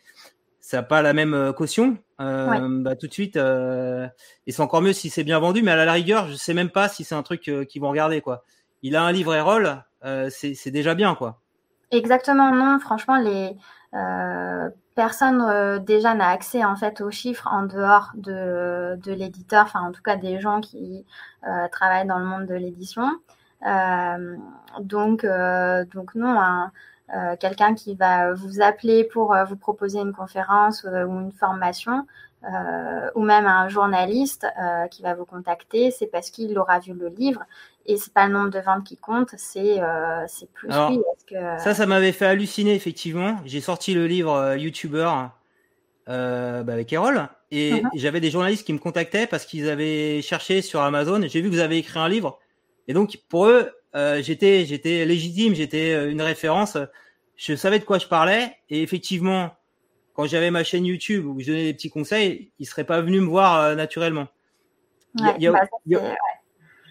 ça 0.59 0.77
n'a 0.77 0.83
pas 0.83 1.01
la 1.01 1.13
même 1.13 1.33
euh, 1.33 1.53
caution, 1.53 1.97
euh, 2.21 2.67
bah, 2.81 2.95
tout 2.95 3.07
de 3.07 3.13
suite, 3.13 3.35
euh, 3.35 4.07
et 4.47 4.51
c'est 4.51 4.61
encore 4.61 4.81
mieux 4.81 4.93
si 4.93 5.09
c'est 5.09 5.23
bien 5.23 5.39
vendu, 5.39 5.61
mais 5.61 5.71
à 5.71 5.85
la 5.85 5.91
rigueur, 5.91 6.27
je 6.29 6.35
sais 6.35 6.53
même 6.53 6.69
pas 6.69 6.87
si 6.87 7.03
c'est 7.03 7.15
un 7.15 7.23
truc 7.23 7.47
euh, 7.49 7.65
qu'ils 7.65 7.81
vont 7.81 7.89
regarder. 7.89 8.21
quoi. 8.21 8.45
Il 8.81 8.95
a 8.95 9.03
un 9.03 9.11
livre 9.11 9.35
Erol, 9.35 9.83
c'est 10.29 10.71
déjà 10.71 10.95
bien. 10.95 11.15
quoi. 11.15 11.41
Exactement, 11.91 12.51
non, 12.51 12.79
franchement, 12.79 13.17
les, 13.17 13.51
personne 14.95 15.41
euh, 15.41 15.79
déjà 15.79 16.13
n'a 16.15 16.29
accès 16.29 16.63
en 16.63 16.75
fait 16.75 17.01
aux 17.01 17.11
chiffres 17.11 17.47
en 17.51 17.63
dehors 17.63 18.11
de, 18.15 18.97
de 19.03 19.11
l'éditeur, 19.11 19.63
enfin 19.65 19.81
en 19.81 19.91
tout 19.91 20.01
cas 20.01 20.15
des 20.15 20.39
gens 20.39 20.61
qui 20.61 21.05
euh, 21.47 21.67
travaillent 21.71 22.07
dans 22.07 22.19
le 22.19 22.25
monde 22.25 22.45
de 22.45 22.55
l'édition. 22.55 23.09
Euh, 23.65 24.35
donc, 24.79 25.25
donc 25.93 26.15
non, 26.15 26.69
quelqu'un 27.39 27.75
qui 27.75 27.95
va 27.95 28.33
vous 28.33 28.61
appeler 28.61 29.03
pour 29.03 29.35
vous 29.47 29.55
proposer 29.55 29.99
une 29.99 30.13
conférence 30.13 30.83
ou 30.83 31.19
une 31.19 31.31
formation, 31.31 32.05
ou 33.15 33.21
même 33.21 33.45
un 33.45 33.69
journaliste 33.69 34.45
qui 34.91 35.01
va 35.01 35.13
vous 35.13 35.25
contacter, 35.25 35.91
c'est 35.91 36.07
parce 36.07 36.29
qu'il 36.29 36.57
aura 36.57 36.79
vu 36.79 36.93
le 36.93 37.07
livre 37.07 37.43
et 37.85 37.97
c'est 37.97 38.13
pas 38.13 38.27
le 38.27 38.33
nombre 38.33 38.49
de 38.49 38.59
ventes 38.59 38.85
qui 38.85 38.97
compte, 38.97 39.29
c'est 39.37 39.81
euh, 39.81 40.23
c'est 40.27 40.51
plus 40.51 40.69
oui, 40.69 41.01
que... 41.27 41.35
Ça, 41.59 41.73
ça 41.73 41.85
m'avait 41.85 42.11
fait 42.11 42.25
halluciner 42.25 42.73
effectivement. 42.75 43.37
J'ai 43.45 43.61
sorti 43.61 43.93
le 43.93 44.07
livre 44.07 44.33
euh, 44.33 44.57
YouTuber 44.57 45.11
euh, 46.09 46.63
bah, 46.63 46.73
avec 46.73 46.93
Erol 46.93 47.27
et 47.51 47.73
uh-huh. 47.73 47.89
j'avais 47.95 48.21
des 48.21 48.31
journalistes 48.31 48.65
qui 48.65 48.73
me 48.73 48.79
contactaient 48.79 49.27
parce 49.27 49.45
qu'ils 49.45 49.69
avaient 49.69 50.21
cherché 50.21 50.61
sur 50.61 50.81
Amazon. 50.81 51.21
J'ai 51.27 51.41
vu 51.41 51.49
que 51.49 51.55
vous 51.55 51.61
avez 51.61 51.77
écrit 51.77 51.99
un 51.99 52.09
livre 52.09 52.39
et 52.87 52.93
donc 52.93 53.19
pour 53.29 53.47
eux, 53.47 53.69
euh, 53.95 54.21
j'étais 54.21 54.65
j'étais 54.65 55.05
légitime, 55.05 55.53
j'étais 55.53 55.93
euh, 55.93 56.11
une 56.11 56.21
référence. 56.21 56.77
Je 57.35 57.55
savais 57.55 57.79
de 57.79 57.83
quoi 57.83 57.99
je 57.99 58.07
parlais 58.07 58.55
et 58.69 58.81
effectivement, 58.81 59.51
quand 60.13 60.25
j'avais 60.25 60.51
ma 60.51 60.63
chaîne 60.63 60.85
YouTube 60.85 61.25
où 61.25 61.39
je 61.39 61.47
donnais 61.47 61.63
des 61.63 61.73
petits 61.73 61.89
conseils, 61.89 62.51
ils 62.59 62.65
seraient 62.65 62.85
pas 62.85 63.01
venus 63.01 63.21
me 63.21 63.27
voir 63.27 63.59
euh, 63.59 63.75
naturellement. 63.75 64.27
Ouais, 65.19 65.35
y 65.37 65.47
a, 65.47 65.51
bah, 65.51 65.67
y 65.85 65.95
a, 65.95 66.15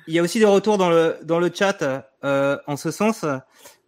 il 0.07 0.15
y 0.15 0.19
a 0.19 0.23
aussi 0.23 0.39
des 0.39 0.45
retours 0.45 0.79
dans 0.79 0.91
le 0.91 1.17
dans 1.23 1.39
le 1.39 1.51
chat 1.53 1.83
euh, 2.25 2.59
en 2.67 2.77
ce 2.77 2.91
sens. 2.91 3.25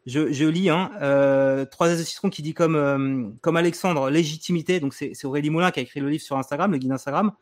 Je, 0.06 0.30
je 0.32 0.44
lis 0.44 0.68
hein, 0.68 0.90
euh, 1.00 1.64
trois 1.64 1.88
de 1.88 1.96
citron 1.96 2.28
qui 2.28 2.42
dit 2.42 2.52
comme 2.52 2.76
euh, 2.76 3.30
comme 3.40 3.56
Alexandre 3.56 4.10
légitimité. 4.10 4.78
Donc 4.80 4.92
c'est 4.94 5.24
Aurélie 5.24 5.50
Moulin 5.50 5.70
qui 5.70 5.80
a 5.80 5.82
écrit 5.82 6.00
le 6.00 6.10
livre 6.10 6.22
sur 6.22 6.36
Instagram, 6.36 6.72
le 6.72 6.78
guide 6.78 6.92
Instagram. 6.92 7.32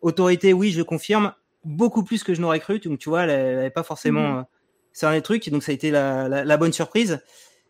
Autorité, 0.00 0.52
oui, 0.52 0.70
je 0.72 0.82
confirme, 0.82 1.32
beaucoup 1.64 2.02
plus 2.02 2.24
que 2.24 2.34
je 2.34 2.40
n'aurais 2.40 2.60
cru. 2.60 2.80
Donc 2.80 2.98
tu 2.98 3.08
vois, 3.08 3.22
elle 3.22 3.56
n'avait 3.56 3.70
pas 3.70 3.84
forcément 3.84 4.40
mmh. 4.40 4.46
c'est 4.92 5.06
un 5.06 5.12
des 5.12 5.22
trucs. 5.22 5.48
Donc 5.50 5.62
ça 5.62 5.70
a 5.70 5.74
été 5.74 5.90
la, 5.90 6.28
la, 6.28 6.44
la 6.44 6.56
bonne 6.56 6.72
surprise. 6.72 7.20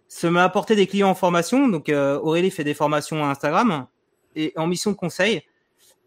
Ça 0.08 0.30
m'a 0.30 0.44
apporté 0.44 0.74
des 0.74 0.86
clients 0.86 1.10
en 1.10 1.14
formation. 1.14 1.68
Donc 1.68 1.90
euh, 1.90 2.18
Aurélie 2.18 2.50
fait 2.50 2.64
des 2.64 2.74
formations 2.74 3.24
à 3.24 3.28
Instagram 3.28 3.86
et 4.34 4.52
en 4.56 4.66
mission 4.66 4.90
de 4.92 4.96
conseil. 4.96 5.42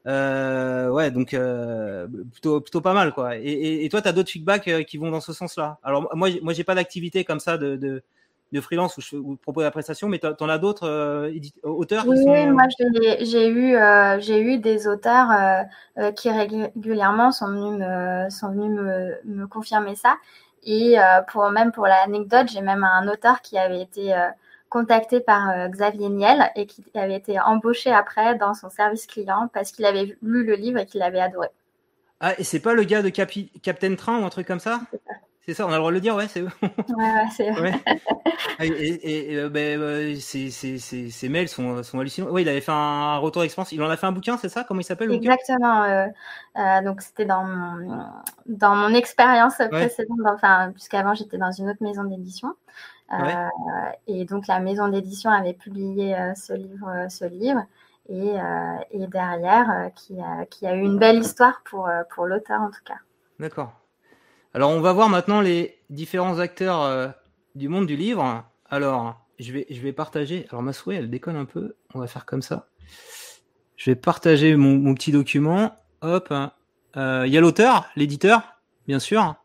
Euh, 0.07 0.89
ouais, 0.89 1.11
donc 1.11 1.35
euh, 1.35 2.07
plutôt 2.31 2.59
plutôt 2.59 2.81
pas 2.81 2.93
mal 2.93 3.13
quoi. 3.13 3.37
Et, 3.37 3.41
et, 3.41 3.85
et 3.85 3.89
toi, 3.89 4.01
tu 4.01 4.07
as 4.07 4.13
d'autres 4.13 4.31
feedbacks 4.31 4.67
euh, 4.67 4.81
qui 4.81 4.97
vont 4.97 5.11
dans 5.11 5.21
ce 5.21 5.31
sens-là? 5.31 5.77
Alors 5.83 6.09
moi, 6.15 6.29
moi, 6.41 6.53
j'ai 6.53 6.63
pas 6.63 6.73
d'activité 6.73 7.23
comme 7.23 7.39
ça 7.39 7.59
de, 7.59 7.75
de, 7.75 8.01
de 8.51 8.61
freelance 8.61 8.97
où 8.97 9.01
je, 9.01 9.15
où 9.15 9.35
propose 9.35 9.63
la 9.63 9.69
prestation, 9.69 10.07
mais 10.09 10.17
t'en 10.17 10.49
as 10.49 10.57
d'autres 10.57 10.87
euh, 10.87 11.31
auteurs 11.61 12.05
Oui, 12.07 12.17
qui 12.17 12.23
sont... 12.23 12.51
moi 12.51 12.63
j'ai 13.21 13.47
eu 13.47 13.77
j'ai 14.21 14.41
eu 14.41 14.57
des 14.57 14.87
auteurs 14.87 15.29
qui 16.15 16.31
régulièrement 16.31 17.31
sont 17.31 17.49
venus 17.49 17.79
me 17.79 18.29
sont 18.31 18.49
venus 18.49 18.71
me, 18.71 19.19
me 19.25 19.45
confirmer 19.45 19.95
ça. 19.95 20.17
Et 20.63 20.95
pour 21.31 21.49
même 21.51 21.71
pour 21.71 21.85
l'anecdote, 21.85 22.47
j'ai 22.51 22.61
même 22.61 22.83
un 22.83 23.07
auteur 23.07 23.41
qui 23.41 23.57
avait 23.57 23.81
été 23.81 24.15
contacté 24.71 25.19
par 25.19 25.49
euh, 25.49 25.67
Xavier 25.67 26.09
Niel 26.09 26.49
et 26.55 26.65
qui 26.65 26.83
avait 26.95 27.15
été 27.17 27.39
embauché 27.39 27.91
après 27.91 28.35
dans 28.35 28.55
son 28.55 28.69
service 28.69 29.05
client 29.05 29.49
parce 29.53 29.71
qu'il 29.71 29.85
avait 29.85 30.17
lu 30.23 30.43
le 30.45 30.55
livre 30.55 30.79
et 30.79 30.85
qu'il 30.87 31.01
l'avait 31.01 31.19
adoré. 31.19 31.49
Ah, 32.21 32.33
et 32.39 32.43
c'est 32.43 32.61
pas 32.61 32.73
le 32.73 32.83
gars 32.83 33.01
de 33.01 33.09
Capi 33.09 33.51
Captain 33.61 33.95
Train 33.95 34.19
ou 34.21 34.25
un 34.25 34.29
truc 34.29 34.47
comme 34.47 34.59
ça? 34.59 34.81
C'est 35.43 35.55
ça, 35.55 35.65
on 35.65 35.69
a 35.69 35.71
le 35.71 35.77
droit 35.79 35.89
de 35.89 35.95
le 35.95 36.01
dire, 36.01 36.15
ouais, 36.15 36.27
c'est 36.27 36.41
Ouais, 36.43 36.49
ouais, 36.97 37.25
c'est 37.35 37.49
ouais. 37.49 37.73
et, 38.59 38.67
et, 38.67 39.33
et 39.33 39.37
euh, 39.37 39.49
ben, 39.49 39.81
euh, 39.81 40.15
ses, 40.15 41.29
mails 41.29 41.49
sont, 41.49 41.81
sont 41.81 41.99
hallucinants. 41.99 42.27
Oui, 42.29 42.43
il 42.43 42.49
avait 42.49 42.61
fait 42.61 42.71
un 42.71 43.17
retour 43.17 43.41
d'expérience. 43.41 43.71
Il 43.71 43.81
en 43.81 43.89
a 43.89 43.97
fait 43.97 44.05
un 44.05 44.11
bouquin, 44.11 44.37
c'est 44.37 44.49
ça? 44.49 44.63
Comment 44.63 44.81
il 44.81 44.83
s'appelle 44.83 45.11
Exactement. 45.11 45.83
Euh, 45.83 46.05
euh, 46.57 46.81
donc, 46.83 47.01
c'était 47.01 47.25
dans 47.25 47.43
mon, 47.43 48.05
dans 48.45 48.75
mon 48.75 48.93
expérience 48.93 49.55
précédente, 49.71 50.19
enfin, 50.27 50.71
puisqu'avant, 50.73 51.15
j'étais 51.15 51.39
dans 51.39 51.51
une 51.51 51.69
autre 51.69 51.81
maison 51.81 52.03
d'édition. 52.03 52.53
Euh, 53.13 53.49
et 54.07 54.25
donc 54.25 54.47
la 54.47 54.59
maison 54.59 54.87
d'édition 54.87 55.29
avait 55.29 55.53
publié 55.53 56.15
euh, 56.15 56.33
ce 56.35 56.53
livre, 56.53 56.89
euh, 56.89 57.09
ce 57.09 57.25
livre. 57.25 57.63
Et, 58.09 58.33
et 58.91 59.07
derrière, 59.07 59.89
qui, 59.95 60.19
a, 60.19 60.45
qui 60.45 60.67
a 60.67 60.75
eu 60.75 60.81
une 60.81 60.97
belle 60.97 61.19
histoire 61.19 61.61
pour, 61.63 61.89
pour 62.13 62.25
l'auteur 62.25 62.59
en 62.59 62.69
tout 62.69 62.83
cas. 62.83 62.97
D'accord. 63.39 63.71
Alors 64.53 64.71
on 64.71 64.81
va 64.81 64.91
voir 64.91 65.07
maintenant 65.07 65.39
les 65.39 65.79
différents 65.89 66.39
acteurs 66.39 67.13
du 67.55 67.69
monde 67.69 67.85
du 67.85 67.95
livre. 67.95 68.43
Alors 68.69 69.21
je 69.39 69.53
vais, 69.53 69.65
je 69.69 69.79
vais 69.79 69.93
partager. 69.93 70.45
Alors 70.49 70.61
ma 70.61 70.73
souris 70.73 70.97
elle 70.97 71.09
déconne 71.09 71.37
un 71.37 71.45
peu. 71.45 71.75
On 71.93 71.99
va 71.99 72.07
faire 72.07 72.25
comme 72.25 72.41
ça. 72.41 72.67
Je 73.77 73.91
vais 73.91 73.95
partager 73.95 74.57
mon, 74.57 74.75
mon 74.75 74.93
petit 74.93 75.13
document. 75.13 75.73
Hop. 76.01 76.33
Il 76.95 76.99
euh, 76.99 77.27
y 77.27 77.37
a 77.37 77.41
l'auteur, 77.41 77.85
l'éditeur, 77.95 78.41
bien 78.85 78.99
sûr. 78.99 79.35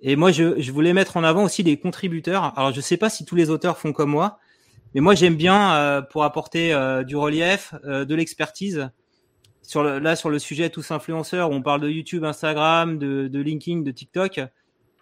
Et 0.00 0.16
moi, 0.16 0.30
je, 0.30 0.60
je, 0.60 0.72
voulais 0.72 0.92
mettre 0.92 1.16
en 1.16 1.24
avant 1.24 1.44
aussi 1.44 1.64
des 1.64 1.78
contributeurs. 1.78 2.52
Alors, 2.58 2.72
je 2.72 2.80
sais 2.80 2.96
pas 2.96 3.08
si 3.08 3.24
tous 3.24 3.34
les 3.34 3.50
auteurs 3.50 3.78
font 3.78 3.92
comme 3.92 4.10
moi, 4.10 4.38
mais 4.94 5.02
moi, 5.02 5.14
j'aime 5.14 5.36
bien 5.36 5.74
euh, 5.74 6.00
pour 6.00 6.24
apporter 6.24 6.72
euh, 6.72 7.02
du 7.02 7.16
relief, 7.16 7.74
euh, 7.84 8.06
de 8.06 8.14
l'expertise. 8.14 8.88
Sur 9.62 9.82
le, 9.82 9.98
là, 9.98 10.16
sur 10.16 10.30
le 10.30 10.38
sujet 10.38 10.70
tous 10.70 10.90
influenceurs, 10.90 11.50
on 11.50 11.60
parle 11.60 11.80
de 11.80 11.90
YouTube, 11.90 12.24
Instagram, 12.24 12.98
de, 12.98 13.28
de 13.28 13.40
LinkedIn, 13.40 13.80
de 13.80 13.90
TikTok. 13.90 14.40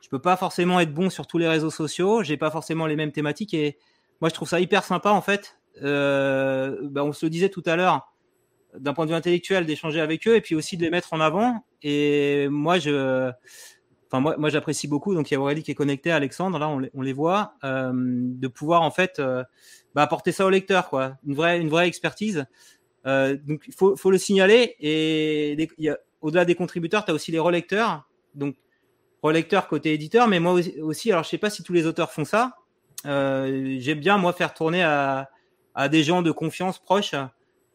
Je 0.01 0.09
peux 0.09 0.19
pas 0.19 0.37
forcément 0.37 0.81
être 0.81 0.93
bon 0.93 1.11
sur 1.11 1.27
tous 1.29 1.39
les 1.39 1.47
réseaux 1.47 1.71
sociaux. 1.71 2.23
J'ai 2.23 2.37
pas 2.37 2.51
forcément 2.51 2.87
les 2.87 2.97
mêmes 2.97 3.13
thématiques 3.13 3.55
et 3.55 3.79
moi, 4.21 4.31
je 4.31 4.35
trouve 4.35 4.49
ça 4.49 4.59
hyper 4.59 4.83
sympa 4.85 5.11
en 5.11 5.21
fait. 5.21 5.59
Bah, 5.81 7.05
on 7.05 7.13
se 7.13 7.27
le 7.27 7.31
disait 7.31 7.51
tout 7.51 7.63
à 7.67 7.77
l'heure. 7.77 8.13
d'un 8.79 8.95
point 8.95 9.05
de 9.05 9.11
vue 9.11 9.17
intellectuel 9.17 9.65
d'échanger 9.65 10.01
avec 10.01 10.27
eux 10.27 10.35
et 10.35 10.41
puis 10.41 10.55
aussi 10.55 10.77
de 10.77 10.83
les 10.83 10.91
mettre 10.91 11.13
en 11.13 11.21
avant. 11.21 11.65
Et 11.83 12.49
moi, 12.49 12.79
je, 12.79 13.31
moi, 14.21 14.49
j'apprécie 14.49 14.89
beaucoup. 14.89 15.15
Donc 15.15 15.31
il 15.31 15.35
y 15.35 15.37
a 15.37 15.41
Aurélie 15.41 15.63
qui 15.63 15.71
est 15.71 15.75
connectée, 15.75 16.11
Alexandre, 16.11 16.59
là 16.59 16.69
on 16.69 17.03
les, 17.03 17.13
voit, 17.13 17.55
euh, 17.65 17.93
de 17.95 18.49
pouvoir 18.49 18.83
en 18.83 18.91
fait 18.91 19.19
euh, 19.19 19.45
bah, 19.95 20.03
apporter 20.03 20.33
ça 20.33 20.47
au 20.47 20.51
lecteur, 20.51 20.89
quoi, 20.89 21.17
une 21.27 21.35
vraie, 21.35 21.61
une 21.61 21.69
vraie 21.69 21.89
expertise. 21.89 22.47
Euh, 23.07 23.37
donc 23.47 23.63
il 23.67 23.75
faut, 23.75 23.97
faut 23.97 24.11
le 24.11 24.19
signaler. 24.19 24.77
Et 24.81 25.69
au-delà 26.21 26.45
des 26.45 26.55
contributeurs, 26.55 27.05
tu 27.05 27.11
as 27.11 27.15
aussi 27.15 27.33
les 27.33 27.39
relecteurs. 27.39 28.09
Donc 28.35 28.57
relecteurs 29.23 29.69
côté 29.69 29.93
éditeur, 29.95 30.29
mais 30.29 30.41
moi 30.41 30.61
aussi. 30.83 31.11
Alors 31.11 31.25
je 31.25 31.31
sais 31.31 31.39
pas 31.39 31.51
si 31.51 31.63
tous 31.63 31.73
les 31.73 31.87
auteurs 31.87 32.13
font 32.13 32.25
ça. 32.25 32.57
J'aime 33.05 34.01
bien 34.01 34.19
moi 34.19 34.33
faire 34.33 34.55
tourner 34.55 34.83
à, 34.83 35.31
à 35.75 35.89
des 35.89 36.03
gens 36.03 36.23
de 36.23 36.31
confiance 36.31 36.79
proches 36.79 37.15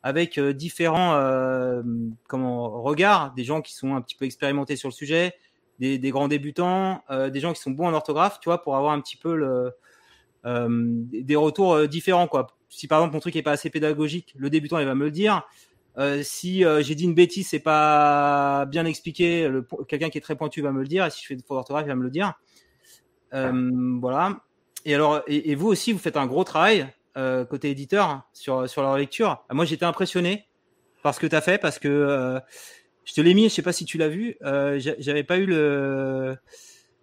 avec 0.01 0.39
différents 0.39 1.19
comment 2.27 2.81
regards, 2.81 3.33
des 3.33 3.43
gens 3.43 3.61
qui 3.61 3.73
sont 3.73 3.95
un 3.95 4.01
petit 4.01 4.15
peu 4.15 4.25
expérimentés 4.25 4.75
sur 4.75 4.89
le 4.89 4.93
sujet, 4.93 5.35
des, 5.79 5.97
des 5.97 6.09
grands 6.11 6.27
débutants, 6.27 7.03
euh, 7.09 7.29
des 7.29 7.39
gens 7.39 7.53
qui 7.53 7.61
sont 7.61 7.71
bons 7.71 7.87
en 7.87 7.93
orthographe, 7.93 8.39
tu 8.39 8.49
vois, 8.49 8.61
pour 8.61 8.75
avoir 8.75 8.93
un 8.93 9.01
petit 9.01 9.17
peu 9.17 9.35
le, 9.35 9.71
euh, 10.45 10.67
des 10.69 11.35
retours 11.35 11.73
euh, 11.73 11.87
différents, 11.87 12.27
quoi. 12.27 12.47
Si 12.69 12.87
par 12.87 12.99
exemple 12.99 13.15
mon 13.15 13.19
truc 13.19 13.35
est 13.35 13.41
pas 13.41 13.51
assez 13.51 13.69
pédagogique, 13.69 14.33
le 14.37 14.49
débutant 14.49 14.77
il 14.77 14.85
va 14.85 14.93
me 14.95 15.05
le 15.05 15.11
dire. 15.11 15.47
Euh, 15.97 16.21
si 16.23 16.63
j'ai 16.81 16.95
dit 16.95 17.03
une 17.03 17.15
bêtise, 17.15 17.49
c'est 17.49 17.59
pas 17.59 18.65
bien 18.67 18.85
expliqué, 18.85 19.49
quelqu'un 19.87 20.09
qui 20.09 20.19
est 20.19 20.21
très 20.21 20.35
pointu 20.35 20.61
va 20.61 20.71
me 20.71 20.81
le 20.81 20.87
dire. 20.87 21.03
Et 21.05 21.09
si 21.09 21.23
je 21.23 21.27
fais 21.27 21.35
des 21.35 21.41
fautes 21.41 21.57
d'orthographe, 21.57 21.85
il 21.85 21.89
va 21.89 21.95
me 21.95 22.03
le 22.03 22.11
dire. 22.11 22.33
voilà. 23.31 24.39
Et 24.85 24.93
alors, 24.93 25.23
et, 25.27 25.51
et, 25.51 25.55
vous 25.55 25.67
aussi, 25.67 25.91
vous 25.91 25.99
faites 25.99 26.15
un 26.15 26.27
gros 26.27 26.43
travail 26.43 26.87
euh, 27.17 27.43
côté 27.43 27.69
éditeur 27.71 28.07
hein, 28.07 28.23
sur, 28.33 28.69
sur 28.69 28.81
leur 28.81 28.95
lecture. 28.95 29.43
Moi, 29.51 29.65
j'étais 29.65 29.83
impressionné 29.83 30.47
par 31.03 31.13
ce 31.15 31.19
que 31.19 31.27
tu 31.27 31.35
as 31.35 31.41
fait 31.41 31.57
parce 31.57 31.79
que 31.79 31.87
euh, 31.87 32.39
je 33.09 33.15
te 33.15 33.21
l'ai 33.21 33.33
mis, 33.33 33.49
je 33.49 33.55
sais 33.55 33.63
pas 33.63 33.73
si 33.73 33.85
tu 33.85 33.97
l'as 33.97 34.07
vu, 34.07 34.37
euh, 34.43 34.79
j'avais 34.99 35.23
pas 35.23 35.37
eu 35.37 35.47
le, 35.47 36.37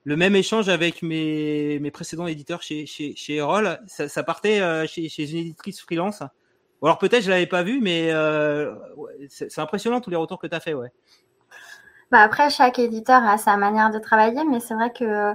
même 0.05 0.37
échange 0.37 0.69
avec 0.69 1.03
mes, 1.03 1.90
précédents 1.92 2.29
éditeurs 2.29 2.62
chez, 2.62 2.87
Erol. 3.29 3.81
Ça, 3.88 4.23
partait 4.23 4.61
euh, 4.61 4.87
chez, 4.87 5.31
une 5.33 5.38
éditrice 5.38 5.81
freelance. 5.81 6.23
Alors 6.81 6.99
peut-être 6.99 7.25
je 7.25 7.31
l'avais 7.31 7.49
pas 7.49 7.64
vu, 7.64 7.81
mais 7.81 8.12
euh, 8.12 8.73
c'est 9.29 9.59
impressionnant 9.59 10.01
tous 10.01 10.11
les 10.11 10.16
retours 10.16 10.38
que 10.38 10.47
tu 10.47 10.55
as 10.55 10.61
fait, 10.61 10.75
ouais. 10.75 10.92
Bah 12.12 12.21
après, 12.21 12.51
chaque 12.51 12.79
éditeur 12.79 13.25
a 13.25 13.37
sa 13.37 13.57
manière 13.57 13.90
de 13.90 13.99
travailler, 13.99 14.45
mais 14.45 14.61
c'est 14.61 14.75
vrai 14.75 14.92
que, 14.92 15.05
euh, 15.05 15.35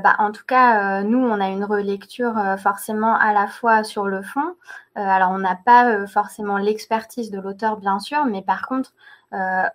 bah, 0.00 0.16
en 0.18 0.32
tout 0.32 0.42
cas, 0.44 1.04
nous, 1.04 1.20
on 1.20 1.40
a 1.40 1.46
une 1.50 1.62
relecture 1.62 2.34
forcément 2.58 3.14
à 3.16 3.32
la 3.32 3.46
fois 3.46 3.84
sur 3.84 4.06
le 4.06 4.22
fond. 4.22 4.56
Alors, 4.96 5.30
on 5.30 5.38
n'a 5.38 5.54
pas 5.54 6.04
forcément 6.08 6.58
l'expertise 6.58 7.30
de 7.30 7.38
l'auteur, 7.38 7.76
bien 7.76 8.00
sûr, 8.00 8.24
mais 8.24 8.42
par 8.42 8.66
contre, 8.66 8.92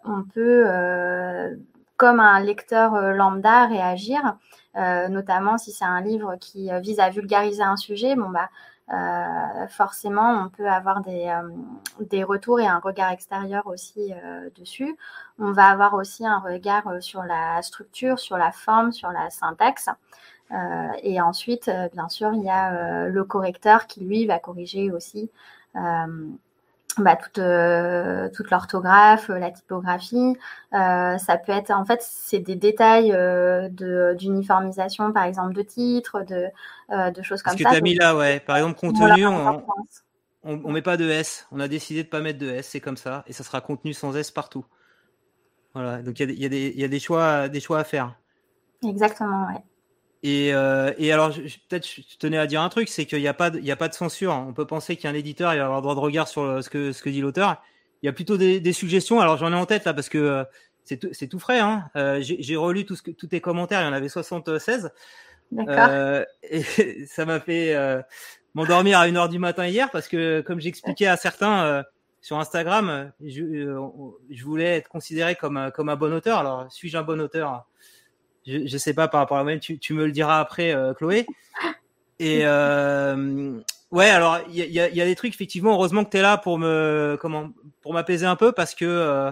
on 0.06 0.24
peut, 0.34 0.66
comme 1.98 2.20
un 2.20 2.40
lecteur 2.40 3.00
lambda, 3.14 3.66
réagir, 3.68 4.38
notamment 4.76 5.58
si 5.58 5.72
c'est 5.72 5.86
un 5.86 6.02
livre 6.02 6.36
qui 6.40 6.70
vise 6.82 7.00
à 7.00 7.10
vulgariser 7.10 7.64
un 7.64 7.78
sujet. 7.78 8.16
Bah, 8.16 8.50
euh, 8.92 9.68
forcément, 9.68 10.46
on 10.46 10.50
peut 10.50 10.68
avoir 10.68 11.02
des, 11.02 11.28
euh, 11.28 12.26
retours 12.26 12.60
et 12.60 12.66
un 12.66 12.80
regard 12.80 13.12
extérieur 13.12 13.68
aussi 13.68 14.14
euh, 14.14 14.50
dessus. 14.56 14.98
On 15.38 15.52
va 15.52 15.68
avoir 15.68 15.94
aussi 15.94 16.26
un 16.26 16.40
regard 16.40 17.02
sur 17.02 17.24
la 17.24 17.62
structure, 17.62 18.18
sur 18.18 18.38
la 18.38 18.52
forme, 18.52 18.92
sur 18.92 19.12
la 19.12 19.30
syntaxe. 19.30 19.90
et 21.04 21.22
ensuite, 21.22 21.70
bien 21.94 22.10
sûr, 22.10 22.34
il 22.34 22.44
y 22.44 22.50
a 22.50 23.08
le 23.08 23.24
correcteur 23.24 23.86
qui, 23.88 24.02
lui, 24.04 24.26
va 24.26 24.40
corriger 24.40 24.92
aussi 24.92 25.30
bah, 27.00 27.16
toute, 27.16 27.40
euh, 27.40 28.30
toute 28.36 28.50
l'orthographe, 28.52 29.30
la 29.30 29.52
typographie. 29.52 30.36
Euh, 30.74 31.18
ça 31.18 31.38
peut 31.38 31.52
être, 31.52 31.72
en 31.72 31.86
fait, 31.86 32.02
c'est 32.02 32.40
des 32.40 32.56
détails 32.56 33.12
euh, 33.14 33.70
d'uniformisation, 34.16 35.12
par 35.12 35.24
exemple, 35.24 35.54
de 35.54 35.62
titres, 35.62 36.24
de, 36.24 36.48
euh, 36.92 37.12
de 37.12 37.22
choses 37.22 37.42
comme 37.42 37.54
ça. 37.54 37.58
Ce 37.58 37.64
que 37.64 37.70
tu 37.70 37.76
as 37.76 37.82
mis 37.82 37.96
là, 37.96 38.16
ouais. 38.16 38.40
Par 38.40 38.58
exemple, 38.58 38.80
contenu, 38.80 39.26
on, 39.26 39.64
on, 40.44 40.62
on, 40.64 40.72
met 40.72 40.82
pas 40.82 40.98
de 40.98 41.10
S. 41.10 41.48
On 41.52 41.60
a 41.60 41.68
décidé 41.68 42.04
de 42.04 42.10
pas 42.10 42.22
mettre 42.22 42.40
de 42.40 42.50
S, 42.50 42.68
c'est 42.70 42.82
comme 42.82 42.98
ça. 42.98 43.24
Et 43.28 43.34
ça 43.34 43.44
sera 43.44 43.62
contenu 43.62 43.94
sans 43.94 44.16
S 44.16 44.32
partout. 44.32 44.66
Voilà. 45.74 46.02
Donc, 46.02 46.20
il 46.20 46.30
y, 46.32 46.46
y, 46.46 46.80
y, 46.80 46.84
a 46.84 46.88
des 46.88 47.00
choix, 47.00 47.50
des 47.50 47.60
choix 47.60 47.80
à 47.80 47.84
faire. 47.84 48.16
Exactement, 48.84 49.48
ouais. 49.48 49.62
Et, 50.22 50.54
euh, 50.54 50.92
et 50.98 51.12
alors, 51.12 51.34
peut-être 51.70 51.88
je 51.88 52.18
tenais 52.18 52.38
à 52.38 52.46
dire 52.46 52.62
un 52.62 52.70
truc, 52.70 52.90
c'est 52.90 53.06
qu'il 53.06 53.20
n'y 53.20 53.28
a 53.28 53.34
pas, 53.34 53.50
de, 53.50 53.60
il 53.60 53.66
y 53.66 53.72
a 53.72 53.76
pas 53.78 53.88
de 53.88 53.94
censure. 53.94 54.34
On 54.34 54.54
peut 54.54 54.68
penser 54.68 54.98
qu'un 54.98 55.14
éditeur 55.14 55.54
il 55.54 55.60
va 55.60 55.66
avoir 55.66 55.82
droit 55.82 55.96
de 55.96 56.00
regard 56.00 56.28
sur 56.28 56.46
le, 56.46 56.62
ce 56.62 56.70
que 56.70 56.92
ce 56.92 57.02
que 57.02 57.10
dit 57.10 57.22
l'auteur. 57.22 57.64
Il 58.02 58.06
y 58.06 58.10
a 58.10 58.14
plutôt 58.14 58.38
des, 58.38 58.60
des 58.60 58.74
suggestions. 58.74 59.22
Alors 59.22 59.38
j'en 59.38 59.52
ai 59.52 59.56
en 59.56 59.66
tête 59.66 59.86
là 59.86 59.94
parce 59.94 60.10
que 60.10 60.18
euh, 60.18 60.44
c'est 60.84 60.98
tout, 60.98 61.10
c'est 61.14 61.28
tout 61.28 61.40
frais. 61.40 61.60
Hein. 61.60 61.86
Euh, 61.96 62.20
j'ai 62.22 62.56
relu 62.56 62.86
tout 62.86 62.96
ce 62.96 63.02
que, 63.02 63.12
tous 63.12 63.28
tes 63.28 63.42
commentaires. 63.42 63.82
Il 63.82 63.86
y 63.86 63.88
en 63.88 63.94
avait 63.94 64.10
76. 64.10 64.92
Euh, 65.58 66.26
et 66.44 66.64
ça 67.08 67.26
m'a 67.26 67.40
fait 67.40 67.76
euh, 67.76 68.02
m'endormir 68.54 69.00
à 69.00 69.08
une 69.08 69.18
heure 69.18 69.30
du 69.30 69.40
matin 69.40 69.68
hier 69.68 69.90
parce 69.92 70.08
que 70.08 70.42
comme 70.42 70.60
j'expliquais 70.60 71.08
à 71.08 71.18
certains 71.18 71.64
euh, 71.66 71.84
sur 72.22 72.38
Instagram, 72.38 73.12
je, 73.24 73.44
je, 74.30 74.44
voulais 74.44 74.78
être 74.78 74.90
considéré 74.90 75.36
comme 75.36 75.72
comme 75.74 75.90
un 75.90 75.96
bon 75.96 76.14
auteur. 76.14 76.40
Alors 76.40 76.72
suis-je 76.72 76.98
un 76.98 77.04
bon 77.04 77.22
auteur? 77.22 77.66
Je, 78.46 78.66
je 78.66 78.78
sais 78.78 78.94
pas 78.94 79.08
par 79.08 79.22
rapport 79.22 79.38
à 79.38 79.44
moi, 79.44 79.58
tu, 79.58 79.80
tu 79.80 79.94
me 79.94 80.06
le 80.06 80.12
diras 80.12 80.40
après, 80.40 80.74
euh, 80.74 80.94
Chloé. 80.94 81.26
Et 82.20 82.42
euh, 82.44 83.60
ouais, 83.92 84.10
alors 84.10 84.40
il 84.50 84.56
y 84.56 84.80
a, 84.80 84.90
y 84.90 85.02
a, 85.02 85.06
des 85.06 85.16
trucs 85.16 85.34
effectivement. 85.34 85.74
Heureusement 85.74 86.04
que 86.04 86.10
tu 86.10 86.18
es 86.18 86.22
là 86.22 86.38
pour 86.38 86.60
me 86.60 87.18
comment 87.20 87.52
pour 87.82 87.94
m'apaiser 87.94 88.26
un 88.26 88.36
peu 88.36 88.52
parce 88.52 88.76
que 88.76 88.86
euh, 88.86 89.32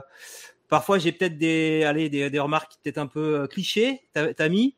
parfois 0.70 0.98
j'ai 0.98 1.12
peut-être 1.12 1.38
des 1.38 1.84
allez 1.84 2.10
des, 2.10 2.30
des 2.30 2.40
remarques 2.40 2.74
peut-être 2.82 2.98
un 2.98 3.08
peu 3.08 3.42
euh, 3.42 3.48
clichés. 3.48 4.04
T'as 4.14 4.30
as 4.38 4.50
mis. 4.50 4.76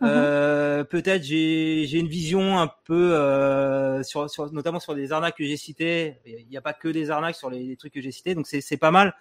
Mm 0.00 0.06
-hmm. 0.06 0.84
peut-être 0.84 1.22
j'ai 1.24 1.86
j'ai 1.86 1.98
une 1.98 2.08
vision 2.08 2.58
un 2.58 2.70
peu 2.84 3.12
euh, 3.14 4.02
sur, 4.02 4.30
sur 4.30 4.50
notamment 4.52 4.80
sur 4.80 4.94
des 4.94 5.12
arnaques 5.12 5.36
que 5.36 5.44
j'ai 5.44 5.58
citées. 5.58 6.20
Il 6.24 6.48
n'y 6.48 6.56
a 6.56 6.62
pas 6.62 6.72
que 6.72 6.88
des 6.88 7.10
arnaques 7.10 7.36
sur 7.36 7.50
les, 7.50 7.64
les 7.64 7.76
trucs 7.76 7.92
que 7.94 8.00
j'ai 8.00 8.12
cités, 8.12 8.34
donc 8.34 8.46
c'est 8.46 8.62
c'est 8.62 8.78
pas 8.78 8.92
mal 8.92 9.14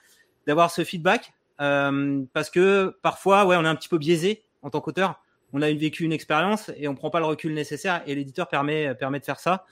d'avoir 0.48 0.72
ce 0.72 0.84
feedback. 0.84 1.34
Euh, 1.60 2.24
parce 2.34 2.50
que 2.50 2.98
parfois, 3.02 3.46
ouais, 3.46 3.56
on 3.58 3.64
est 3.64 3.68
un 3.68 3.76
petit 3.76 3.90
peu 3.90 3.98
biaisé 3.98 4.44
en 4.62 4.70
tant 4.70 4.82
qu'auteur. 4.82 5.22
On 5.52 5.62
a 5.62 5.72
vécu 5.72 6.04
une 6.04 6.14
expérience 6.14 6.72
et 6.78 6.88
on 6.88 6.96
prend 6.96 7.10
pas 7.10 7.20
le 7.20 7.26
recul 7.26 7.54
nécessaire 7.54 8.04
et 8.06 8.14
l'éditeur 8.14 8.48
permet 8.48 8.94
permet 8.96 9.20
de 9.20 9.26
faire 9.26 9.40
ça. 9.40 9.66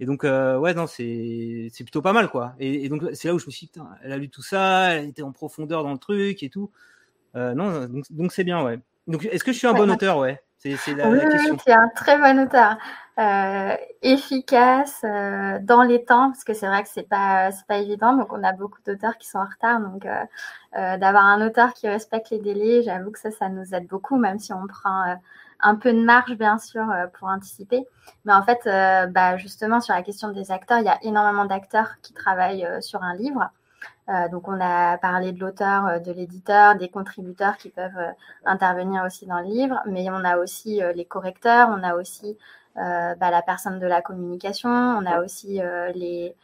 Et 0.00 0.06
donc 0.06 0.24
euh, 0.24 0.58
ouais 0.58 0.74
non 0.74 0.88
c'est 0.88 1.68
c'est 1.72 1.84
plutôt 1.84 2.02
pas 2.02 2.12
mal 2.12 2.28
quoi. 2.28 2.54
Et, 2.58 2.84
et 2.84 2.88
donc 2.88 3.04
c'est 3.12 3.28
là 3.28 3.34
où 3.34 3.38
je 3.38 3.46
me 3.46 3.52
suis 3.52 3.68
dit, 3.72 3.80
elle 4.02 4.12
a 4.12 4.16
lu 4.16 4.28
tout 4.28 4.42
ça, 4.42 4.94
elle 4.94 5.08
était 5.10 5.22
en 5.22 5.30
profondeur 5.30 5.84
dans 5.84 5.92
le 5.92 5.98
truc 5.98 6.42
et 6.42 6.50
tout. 6.50 6.72
Euh, 7.36 7.54
non 7.54 7.88
donc 8.10 8.32
c'est 8.32 8.42
bien 8.42 8.62
ouais. 8.64 8.80
Donc 9.06 9.24
est-ce 9.24 9.44
que 9.44 9.52
je 9.52 9.58
suis 9.58 9.68
un 9.68 9.72
ouais, 9.72 9.78
bon 9.78 9.92
auteur 9.92 10.18
ouais? 10.18 10.42
C'est 10.76 10.94
la, 10.94 11.08
oui, 11.08 11.18
la 11.18 11.30
question. 11.30 11.56
tu 11.56 11.70
es 11.70 11.74
un 11.74 11.88
très 11.94 12.18
bon 12.18 12.40
auteur, 12.40 12.78
euh, 13.18 13.76
efficace 14.02 15.02
euh, 15.04 15.58
dans 15.62 15.82
les 15.82 16.04
temps, 16.04 16.30
parce 16.30 16.42
que 16.42 16.54
c'est 16.54 16.66
vrai 16.66 16.82
que 16.82 16.88
c'est 16.88 17.08
pas 17.08 17.52
c'est 17.52 17.66
pas 17.66 17.76
évident. 17.78 18.16
Donc 18.16 18.32
on 18.32 18.42
a 18.42 18.52
beaucoup 18.52 18.80
d'auteurs 18.86 19.18
qui 19.18 19.28
sont 19.28 19.38
en 19.38 19.44
retard, 19.44 19.80
donc 19.80 20.06
euh, 20.06 20.96
d'avoir 20.96 21.24
un 21.24 21.46
auteur 21.46 21.74
qui 21.74 21.86
respecte 21.88 22.30
les 22.30 22.38
délais, 22.38 22.82
j'avoue 22.82 23.10
que 23.12 23.20
ça 23.20 23.30
ça 23.30 23.48
nous 23.48 23.74
aide 23.74 23.86
beaucoup, 23.86 24.16
même 24.16 24.38
si 24.38 24.52
on 24.52 24.66
prend 24.66 25.16
un 25.60 25.74
peu 25.76 25.92
de 25.92 26.02
marge 26.02 26.34
bien 26.36 26.58
sûr 26.58 26.86
pour 27.18 27.28
anticiper. 27.28 27.86
Mais 28.24 28.32
en 28.32 28.42
fait, 28.42 28.60
bah, 29.12 29.36
justement 29.36 29.80
sur 29.80 29.94
la 29.94 30.02
question 30.02 30.30
des 30.30 30.50
acteurs, 30.50 30.78
il 30.78 30.86
y 30.86 30.88
a 30.88 30.98
énormément 31.02 31.44
d'acteurs 31.44 31.94
qui 32.02 32.14
travaillent 32.14 32.66
sur 32.80 33.02
un 33.02 33.14
livre. 33.14 33.50
Euh, 34.10 34.28
donc 34.28 34.48
on 34.48 34.60
a 34.60 34.98
parlé 34.98 35.32
de 35.32 35.40
l'auteur, 35.40 35.86
euh, 35.86 35.98
de 35.98 36.12
l'éditeur, 36.12 36.76
des 36.76 36.88
contributeurs 36.88 37.56
qui 37.56 37.70
peuvent 37.70 37.96
euh, 37.96 38.10
intervenir 38.44 39.02
aussi 39.04 39.26
dans 39.26 39.40
le 39.40 39.46
livre, 39.46 39.80
mais 39.86 40.08
on 40.10 40.24
a 40.24 40.36
aussi 40.36 40.80
les 40.94 41.04
correcteurs, 41.04 41.68
on 41.70 41.82
a 41.82 41.94
aussi 41.94 42.36
bah, 42.76 43.30
la 43.30 43.42
personne 43.42 43.78
de 43.78 43.86
la 43.86 44.02
communication, 44.02 44.68
on 44.70 45.06
a 45.06 45.22
aussi 45.22 45.60
les, 45.94 46.34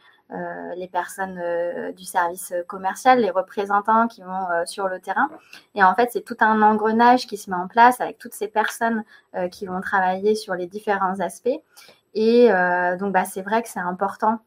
les 0.75 0.87
personnes 0.87 1.41
du 1.95 2.05
service 2.05 2.53
commercial, 2.67 3.19
les 3.19 3.29
représentants 3.29 4.07
qui 4.07 4.21
vont 4.21 4.47
sur 4.65 4.87
le 4.87 4.99
terrain. 4.99 5.29
Et 5.75 5.83
en 5.83 5.93
fait, 5.93 6.09
c'est 6.11 6.21
tout 6.21 6.37
un 6.39 6.61
engrenage 6.61 7.27
qui 7.27 7.37
se 7.37 7.49
met 7.49 7.57
en 7.57 7.67
place 7.67 7.99
avec 7.99 8.17
toutes 8.17 8.33
ces 8.33 8.47
personnes 8.47 9.03
qui 9.51 9.65
vont 9.65 9.81
travailler 9.81 10.35
sur 10.35 10.55
les 10.55 10.67
différents 10.67 11.19
aspects. 11.19 11.59
Et 12.13 12.47
donc, 12.99 13.11
bah, 13.11 13.25
c'est 13.25 13.41
vrai 13.41 13.61
que 13.61 13.69
c'est 13.69 13.79
important 13.79 14.39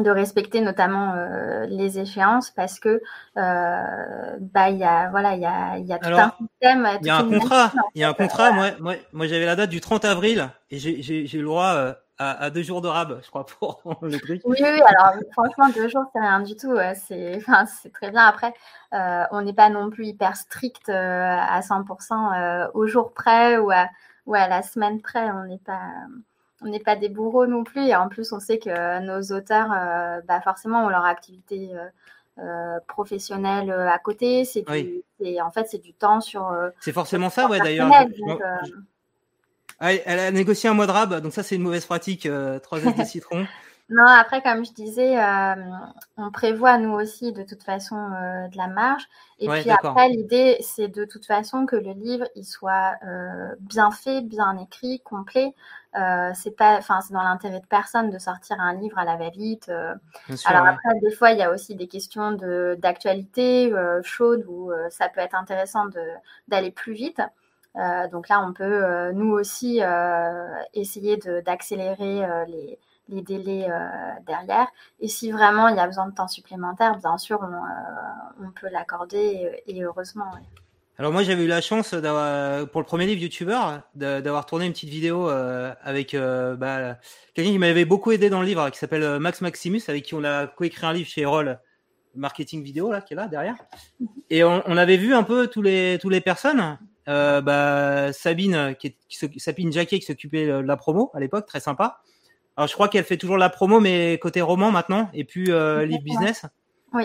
de 0.00 0.10
respecter 0.10 0.60
notamment 0.60 1.14
euh, 1.14 1.66
les 1.66 1.98
échéances 1.98 2.50
parce 2.50 2.78
que 2.80 3.02
euh, 3.36 4.36
bah 4.40 4.70
il 4.70 4.78
y 4.78 4.84
a 4.84 5.10
voilà 5.10 5.34
il 5.34 5.40
y 5.40 5.46
a 5.46 5.78
il 5.78 5.86
y 5.86 5.92
a 5.92 5.98
tout 5.98 6.06
Alors, 6.06 6.20
un 6.20 6.34
système 6.38 6.88
il 7.00 7.06
y 7.06 7.10
a 7.10 7.16
un 7.18 7.28
contrat 7.28 7.72
il 7.94 8.00
y 8.00 8.04
a 8.04 8.08
un 8.10 8.14
contrat. 8.14 8.52
Moi 8.52 8.70
moi 8.80 8.94
moi 9.12 9.26
j'avais 9.26 9.46
la 9.46 9.56
date 9.56 9.70
du 9.70 9.80
30 9.80 10.04
avril 10.04 10.50
et 10.70 10.78
j'ai 10.78 11.38
le 11.38 11.44
droit 11.44 11.74
euh, 11.74 11.94
à, 12.18 12.44
à, 12.44 12.50
deux 12.50 12.62
jours 12.62 12.82
de 12.82 12.88
rab 12.88 13.20
je 13.22 13.28
crois 13.30 13.46
pour 13.60 13.80
le 14.02 14.18
truc. 14.18 14.42
Oui 14.44 14.58
oui 14.60 14.80
alors 14.86 15.14
franchement 15.32 15.68
deux 15.74 15.88
jours 15.88 16.04
c'est 16.12 16.20
rien 16.20 16.40
du 16.40 16.56
tout 16.56 16.76
c'est 16.94 17.36
enfin 17.48 17.64
très 17.92 18.10
bien. 18.10 18.24
Après 18.24 18.54
euh, 18.92 19.24
on 19.30 19.42
n'est 19.42 19.52
pas 19.52 19.70
non 19.70 19.90
plus 19.90 20.06
hyper 20.06 20.36
strict 20.36 20.88
euh, 20.88 20.92
à 20.92 21.60
100% 21.60 22.70
au 22.74 22.86
jour 22.86 23.12
près 23.12 23.58
ou 23.58 23.70
à 23.70 23.88
ou 24.26 24.34
à 24.34 24.48
la 24.48 24.62
semaine 24.62 25.00
près. 25.00 25.30
On 25.30 25.44
n'est 25.44 25.58
pas 25.58 25.80
on 26.60 26.68
n'est 26.68 26.80
pas 26.80 26.96
des 26.96 27.08
bourreaux 27.08 27.46
non 27.46 27.64
plus. 27.64 27.86
Et 27.86 27.96
en 27.96 28.08
plus, 28.08 28.32
on 28.32 28.40
sait 28.40 28.58
que 28.58 29.00
nos 29.00 29.36
auteurs, 29.36 29.72
euh, 29.72 30.20
bah 30.26 30.40
forcément, 30.40 30.84
ont 30.84 30.88
leur 30.88 31.04
activité 31.04 31.70
euh, 32.38 32.78
professionnel 32.86 33.70
à 33.70 33.98
côté. 33.98 34.44
C'est 34.44 34.64
en 35.40 35.50
fait 35.50 35.68
c'est 35.68 35.82
du 35.82 35.92
temps 35.92 36.20
sur. 36.20 36.54
c'est 36.80 36.92
forcément 36.92 37.30
ça, 37.30 37.48
ouais. 37.48 37.58
D'ailleurs, 37.60 37.90
elle 39.80 40.18
a 40.18 40.30
négocié 40.30 40.68
un 40.68 40.74
mois 40.74 40.86
de 40.86 40.92
rab, 40.92 41.20
donc 41.20 41.32
ça 41.32 41.42
c'est 41.42 41.56
une 41.56 41.62
mauvaise 41.62 41.86
pratique. 41.86 42.28
3 42.62 42.78
S 42.78 42.96
de 42.96 43.04
citron. 43.04 43.46
Non, 43.90 44.06
après, 44.06 44.40
comme 44.40 44.64
je 44.64 44.72
disais, 44.72 45.18
euh, 45.18 45.54
on 46.16 46.30
prévoit 46.30 46.78
nous 46.78 46.92
aussi 46.92 47.32
de 47.32 47.42
toute 47.42 47.64
façon 47.64 47.96
euh, 47.96 48.46
de 48.46 48.56
la 48.56 48.68
marge. 48.68 49.02
Et 49.40 49.48
puis 49.48 49.68
après, 49.68 50.08
l'idée, 50.08 50.58
c'est 50.60 50.86
de 50.86 51.04
toute 51.04 51.26
façon 51.26 51.66
que 51.66 51.74
le 51.74 51.92
livre 51.92 52.26
il 52.36 52.44
soit 52.44 52.94
euh, 53.04 53.52
bien 53.58 53.90
fait, 53.90 54.20
bien 54.20 54.56
écrit, 54.58 55.00
complet. 55.00 55.54
C'est 55.92 56.56
pas, 56.56 56.78
enfin, 56.78 57.00
c'est 57.00 57.12
dans 57.12 57.22
l'intérêt 57.22 57.60
de 57.60 57.66
personne 57.66 58.10
de 58.10 58.18
sortir 58.18 58.60
un 58.60 58.74
livre 58.74 58.98
à 58.98 59.04
la 59.04 59.16
va-vite. 59.16 59.70
Alors 60.44 60.66
après, 60.66 60.98
des 61.02 61.10
fois, 61.10 61.32
il 61.32 61.38
y 61.38 61.42
a 61.42 61.50
aussi 61.50 61.74
des 61.74 61.88
questions 61.88 62.32
de 62.32 62.76
d'actualité 62.80 63.72
chaude 64.02 64.44
où 64.48 64.72
ça 64.90 65.08
peut 65.08 65.20
être 65.20 65.34
intéressant 65.34 65.86
de 65.86 66.02
d'aller 66.48 66.70
plus 66.70 66.92
vite. 66.92 67.20
donc 68.12 68.28
là, 68.28 68.44
on 68.46 68.52
peut 68.52 69.10
nous 69.12 69.32
aussi 69.32 69.80
essayer 70.74 71.16
d'accélérer 71.44 72.46
les 72.46 72.78
les 73.10 73.22
délais 73.22 73.66
euh, 73.70 73.88
derrière. 74.26 74.68
Et 75.00 75.08
si 75.08 75.30
vraiment 75.30 75.68
il 75.68 75.76
y 75.76 75.80
a 75.80 75.86
besoin 75.86 76.06
de 76.06 76.14
temps 76.14 76.28
supplémentaire, 76.28 76.96
bien 76.96 77.18
sûr, 77.18 77.40
on, 77.42 78.44
euh, 78.44 78.48
peut 78.54 78.68
l'accorder 78.70 79.62
et, 79.66 79.82
heureusement. 79.82 80.30
Alors 81.00 81.12
moi 81.12 81.22
j'avais 81.22 81.44
eu 81.44 81.48
la 81.48 81.62
chance 81.62 81.88
pour 81.90 81.98
le 81.98 82.84
premier 82.84 83.06
livre 83.06 83.22
YouTuber 83.22 83.58
d'avoir 83.94 84.44
tourné 84.44 84.66
une 84.66 84.72
petite 84.72 84.90
vidéo 84.90 85.30
euh, 85.30 85.72
avec 85.82 86.14
bah, 86.14 86.98
quelqu'un 87.34 87.50
qui 87.50 87.58
m'avait 87.58 87.86
beaucoup 87.86 88.12
aidé 88.12 88.28
dans 88.28 88.40
le 88.40 88.46
livre 88.46 88.68
qui 88.68 88.78
s'appelle 88.78 89.18
Max 89.18 89.40
Maximus 89.40 89.80
avec 89.88 90.04
qui 90.04 90.14
on 90.14 90.22
a 90.24 90.46
coécrit 90.46 90.86
un 90.86 90.92
livre 90.92 91.08
chez 91.08 91.24
Roll 91.24 91.58
marketing 92.14 92.62
vidéo 92.62 92.92
là 92.92 93.00
qui 93.00 93.14
est 93.14 93.16
là 93.16 93.28
derrière 93.28 93.56
mhm. 93.98 94.08
et 94.28 94.44
on, 94.44 94.76
avait 94.76 94.98
vu 94.98 95.14
un 95.14 95.22
peu 95.22 95.46
tous 95.46 95.62
les 95.62 95.98
tous 95.98 96.10
les 96.10 96.20
personnes 96.20 96.78
bah, 97.06 98.12
Sabine 98.12 98.76
qui, 98.78 98.94
qui 99.08 99.40
Sabine 99.40 99.72
Jacquet 99.72 100.00
qui 100.00 100.04
s'occupait 100.04 100.46
de 100.48 100.52
la 100.52 100.76
promo 100.76 101.10
à 101.14 101.20
l'époque 101.20 101.46
très 101.46 101.60
sympa 101.60 102.02
alors, 102.60 102.68
je 102.68 102.74
crois 102.74 102.88
qu'elle 102.88 103.04
fait 103.04 103.16
toujours 103.16 103.38
la 103.38 103.48
promo, 103.48 103.80
mais 103.80 104.18
côté 104.20 104.42
roman 104.42 104.70
maintenant, 104.70 105.08
et 105.14 105.24
puis 105.24 105.50
euh, 105.50 105.86
livre 105.86 106.02
business. 106.02 106.44
Oui. 106.92 107.04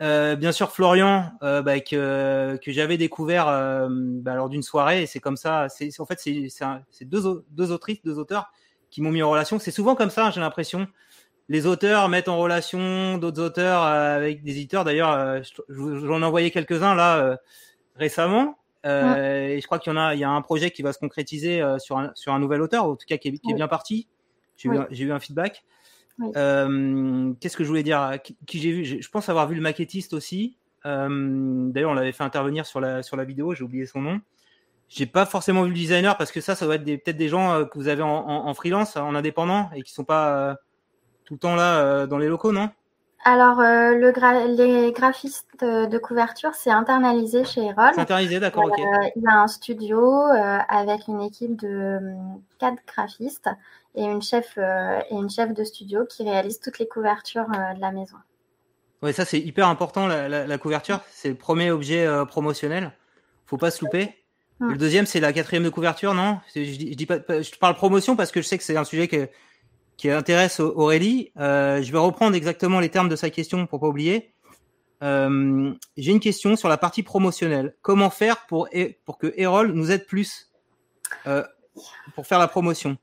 Euh, 0.00 0.34
bien 0.34 0.52
sûr, 0.52 0.70
Florian, 0.72 1.32
euh, 1.42 1.60
bah, 1.60 1.80
que, 1.80 2.58
que 2.64 2.72
j'avais 2.72 2.96
découvert 2.96 3.48
euh, 3.48 3.88
bah, 3.90 4.34
lors 4.34 4.48
d'une 4.48 4.62
soirée, 4.62 5.02
et 5.02 5.06
c'est 5.06 5.20
comme 5.20 5.36
ça. 5.36 5.68
C'est 5.68 5.98
en 6.00 6.06
fait 6.06 6.18
c'est 6.20 7.04
deux, 7.04 7.44
deux 7.50 7.70
autrices, 7.70 8.02
deux 8.02 8.18
auteurs 8.18 8.50
qui 8.90 9.02
m'ont 9.02 9.10
mis 9.10 9.22
en 9.22 9.30
relation. 9.30 9.58
C'est 9.58 9.70
souvent 9.70 9.94
comme 9.94 10.10
ça, 10.10 10.30
j'ai 10.30 10.40
l'impression. 10.40 10.88
Les 11.48 11.66
auteurs 11.66 12.08
mettent 12.08 12.28
en 12.28 12.38
relation 12.38 13.18
d'autres 13.18 13.42
auteurs 13.42 13.82
euh, 13.82 14.16
avec 14.16 14.42
des 14.42 14.52
éditeurs. 14.52 14.84
D'ailleurs, 14.84 15.42
j'en 15.68 16.22
ai 16.22 16.24
envoyé 16.24 16.50
quelques-uns 16.50 16.94
là 16.94 17.38
récemment. 17.96 18.56
Et 18.84 19.58
je 19.60 19.66
crois 19.66 19.78
qu'il 19.78 19.92
y 19.92 19.96
en 19.96 19.98
a, 19.98 20.14
il 20.14 20.20
y 20.20 20.24
a 20.24 20.30
un 20.30 20.40
projet 20.40 20.70
qui 20.70 20.80
va 20.82 20.94
se 20.94 20.98
concrétiser 20.98 21.62
sur 21.78 21.98
un, 21.98 22.12
sur 22.14 22.32
un 22.32 22.38
nouvel 22.38 22.62
auteur, 22.62 22.84
en 22.84 22.96
tout 22.96 23.06
cas 23.06 23.18
qui 23.18 23.28
est, 23.28 23.38
qui 23.38 23.50
est 23.50 23.54
bien 23.54 23.68
parti. 23.68 24.08
J'ai 24.56 25.04
eu, 25.04 25.12
un 25.12 25.20
feedback. 25.20 25.64
Euh, 26.36 27.32
qu'est-ce 27.40 27.56
que 27.56 27.64
je 27.64 27.68
voulais 27.68 27.82
dire 27.82 28.18
Qui, 28.46 28.58
j'ai 28.58 28.72
vu? 28.72 28.84
Je 28.84 29.08
pense 29.08 29.28
avoir 29.28 29.48
vu 29.48 29.54
le 29.54 29.62
maquettiste 29.62 30.12
aussi. 30.12 30.56
Euh, 30.86 31.70
d'ailleurs, 31.70 31.90
on 31.90 31.94
l'avait 31.94 32.12
fait 32.12 32.24
intervenir 32.24 32.66
sur 32.66 32.80
la, 32.80 33.02
sur 33.02 33.16
la 33.16 33.24
vidéo, 33.24 33.54
j'ai 33.54 33.64
oublié 33.64 33.86
son 33.86 34.00
nom. 34.00 34.20
J'ai 34.88 35.06
pas 35.06 35.24
forcément 35.24 35.62
vu 35.62 35.68
le 35.68 35.74
designer 35.74 36.16
parce 36.16 36.32
que 36.32 36.40
ça, 36.40 36.54
ça 36.54 36.66
doit 36.66 36.74
être 36.74 36.84
peut-être 36.84 37.16
des 37.16 37.28
gens 37.28 37.52
euh, 37.52 37.64
que 37.64 37.78
vous 37.78 37.88
avez 37.88 38.02
en, 38.02 38.52
freelance, 38.54 38.96
en 38.96 39.14
indépendant 39.14 39.70
et 39.74 39.82
qui 39.82 39.92
sont 39.92 40.04
pas 40.04 40.56
tout 41.24 41.34
le 41.34 41.40
temps 41.40 41.54
là 41.54 42.06
dans 42.06 42.18
les 42.18 42.28
locaux, 42.28 42.52
non? 42.52 42.70
Alors, 43.22 43.60
euh, 43.60 43.94
le 43.94 44.56
les 44.56 44.92
graphistes 44.92 45.62
de 45.62 45.98
couverture, 45.98 46.54
c'est 46.54 46.70
internalisé 46.70 47.44
chez 47.44 47.66
Erol. 47.66 47.90
C'est 47.94 48.00
internalisé, 48.00 48.40
d'accord, 48.40 48.64
ok. 48.64 48.78
Il 49.14 49.22
y 49.22 49.26
a 49.26 49.42
un 49.42 49.46
studio 49.46 50.00
euh, 50.00 50.58
avec 50.68 51.06
une 51.06 51.20
équipe 51.20 51.56
de 51.56 52.00
quatre 52.58 52.78
graphistes 52.86 53.50
et 53.94 54.04
une 54.04 54.22
chef 54.22 54.56
et 54.58 55.14
une 55.14 55.30
chef 55.30 55.52
de 55.52 55.64
studio 55.64 56.04
qui 56.06 56.22
réalise 56.22 56.60
toutes 56.60 56.78
les 56.78 56.88
couvertures 56.88 57.46
de 57.48 57.80
la 57.80 57.92
maison. 57.92 58.16
Oui, 59.02 59.12
ça 59.12 59.24
c'est 59.24 59.40
hyper 59.40 59.68
important 59.68 60.06
la, 60.06 60.58
couverture. 60.58 61.00
C'est 61.10 61.30
le 61.30 61.34
premier 61.34 61.70
objet 61.70 62.06
promotionnel. 62.28 62.92
Faut 63.46 63.56
pas 63.56 63.70
se 63.70 63.84
louper. 63.84 64.14
Le 64.60 64.76
deuxième, 64.76 65.06
c'est 65.06 65.20
la 65.20 65.32
quatrième 65.32 65.64
de 65.64 65.70
couverture, 65.70 66.12
non? 66.12 66.38
Je, 66.54 66.62
je, 66.62 66.76
dis 66.76 67.06
pas, 67.06 67.18
je 67.28 67.56
parle 67.58 67.74
promotion 67.74 68.14
parce 68.14 68.30
que 68.30 68.42
je 68.42 68.46
sais 68.46 68.58
que 68.58 68.64
c'est 68.64 68.76
un 68.76 68.84
sujet 68.84 69.08
que 69.08 69.26
qui 70.00 70.08
intéresse 70.08 70.60
Aurélie. 70.60 71.30
Euh, 71.36 71.82
je 71.82 71.92
vais 71.92 71.98
reprendre 71.98 72.34
exactement 72.34 72.80
les 72.80 72.88
termes 72.88 73.10
de 73.10 73.16
sa 73.16 73.28
question 73.28 73.66
pour 73.66 73.80
pas 73.80 73.86
oublier. 73.86 74.32
Euh, 75.02 75.74
J'ai 75.98 76.10
une 76.10 76.20
question 76.20 76.56
sur 76.56 76.70
la 76.70 76.78
partie 76.78 77.02
promotionnelle. 77.02 77.76
Comment 77.82 78.08
faire 78.08 78.46
pour, 78.46 78.66
pour 79.04 79.18
que 79.18 79.34
Erol 79.36 79.72
nous 79.72 79.90
aide 79.90 80.06
plus 80.06 80.50
euh, 81.26 81.44
pour 82.14 82.26
faire 82.26 82.38
la 82.38 82.48
promotion? 82.48 82.96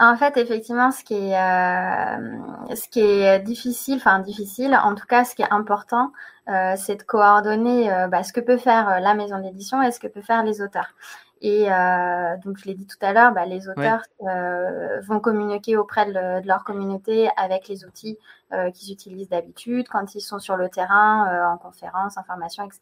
En 0.00 0.16
fait, 0.16 0.38
effectivement, 0.38 0.90
ce 0.90 1.04
qui 1.04 1.14
est, 1.14 1.38
euh, 1.38 2.74
ce 2.74 2.88
qui 2.88 3.00
est 3.00 3.38
difficile, 3.40 3.96
enfin 3.96 4.18
difficile, 4.20 4.74
en 4.82 4.94
tout 4.94 5.06
cas, 5.06 5.24
ce 5.24 5.34
qui 5.34 5.42
est 5.42 5.52
important, 5.52 6.10
euh, 6.48 6.74
c'est 6.76 6.96
de 6.96 7.02
coordonner 7.02 7.92
euh, 7.92 8.08
bah, 8.08 8.22
ce 8.22 8.32
que 8.32 8.40
peut 8.40 8.56
faire 8.56 8.98
la 9.00 9.12
maison 9.12 9.38
d'édition 9.40 9.82
et 9.82 9.92
ce 9.92 10.00
que 10.00 10.06
peut 10.06 10.22
faire 10.22 10.42
les 10.42 10.62
auteurs. 10.62 10.94
Et 11.42 11.72
euh, 11.72 12.36
donc, 12.44 12.58
je 12.58 12.66
l'ai 12.66 12.74
dit 12.74 12.86
tout 12.86 12.98
à 13.00 13.12
l'heure, 13.12 13.32
bah, 13.32 13.46
les 13.46 13.68
auteurs 13.68 14.02
euh, 14.22 15.00
vont 15.00 15.20
communiquer 15.20 15.76
auprès 15.76 16.04
de, 16.06 16.46
leur 16.46 16.64
communauté 16.64 17.30
avec 17.36 17.66
les 17.68 17.86
outils 17.86 18.18
euh, 18.52 18.70
qu'ils 18.70 18.92
utilisent 18.92 19.30
d'habitude 19.30 19.86
quand 19.88 20.14
ils 20.14 20.20
sont 20.20 20.38
sur 20.38 20.56
le 20.56 20.68
terrain, 20.68 21.28
euh, 21.32 21.46
en 21.46 21.56
conférence, 21.56 22.18
en 22.18 22.24
formation, 22.24 22.64
etc. 22.64 22.80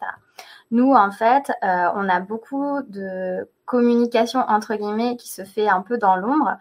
Nous, 0.72 0.92
en 0.92 1.12
fait, 1.12 1.52
euh, 1.62 1.88
on 1.94 2.08
a 2.08 2.18
beaucoup 2.18 2.82
de 2.88 3.48
communication 3.64 4.40
entre 4.40 4.74
guillemets 4.74 5.16
qui 5.16 5.28
se 5.28 5.44
fait 5.44 5.68
un 5.68 5.82
peu 5.82 5.98
dans 5.98 6.16
l'ombre. 6.16 6.56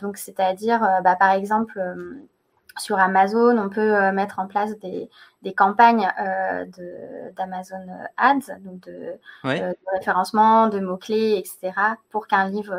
donc, 0.00 0.16
c'est-à-dire, 0.16 0.80
bah, 1.04 1.16
par 1.16 1.32
exemple 1.32 1.78
sur 2.78 2.98
Amazon, 2.98 3.58
on 3.58 3.68
peut 3.68 3.94
euh, 3.94 4.12
mettre 4.12 4.38
en 4.38 4.46
place 4.46 4.78
des, 4.78 5.10
des 5.42 5.52
campagnes 5.52 6.08
euh, 6.20 6.64
d'Amazon 7.36 7.86
Ads, 8.16 8.58
donc 8.60 8.80
de, 8.86 9.18
euh, 9.44 9.70
de, 9.70 9.76
référencement, 9.94 10.68
de 10.68 10.80
mots-clés, 10.80 11.36
etc., 11.38 11.72
pour 12.10 12.26
qu'un 12.26 12.48
livre, 12.48 12.74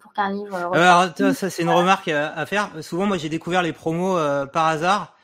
pour 0.00 0.12
qu'un 0.12 0.30
livre. 0.30 0.70
Alors, 0.72 1.08
ça, 1.34 1.50
c'est 1.50 1.62
une 1.62 1.70
remarque 1.70 2.08
à, 2.08 2.46
faire. 2.46 2.70
Souvent, 2.80 3.06
moi, 3.06 3.16
j'ai 3.16 3.28
découvert 3.28 3.62
les 3.62 3.72
promos 3.72 4.16
par 4.52 4.66
hasard. 4.66 5.16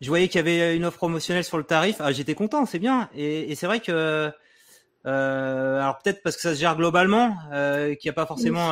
Je 0.00 0.08
voyais 0.08 0.28
qu'il 0.28 0.38
y 0.38 0.40
avait 0.40 0.76
une 0.76 0.84
offre 0.84 0.98
promotionnelle 0.98 1.44
sur 1.44 1.58
le 1.58 1.64
tarif. 1.64 1.96
Ah, 2.00 2.12
j'étais 2.12 2.34
content, 2.34 2.66
c'est 2.66 2.80
bien. 2.80 3.08
Et, 3.14 3.52
et 3.52 3.54
c'est 3.54 3.66
vrai 3.66 3.80
que, 3.80 4.32
alors 5.04 5.98
peut-être 5.98 6.22
parce 6.22 6.36
que 6.36 6.42
ça 6.42 6.54
se 6.54 6.60
gère 6.60 6.76
globalement, 6.76 7.36
qu'il 7.50 7.98
n'y 8.04 8.10
a 8.10 8.14
pas 8.14 8.26
forcément, 8.26 8.70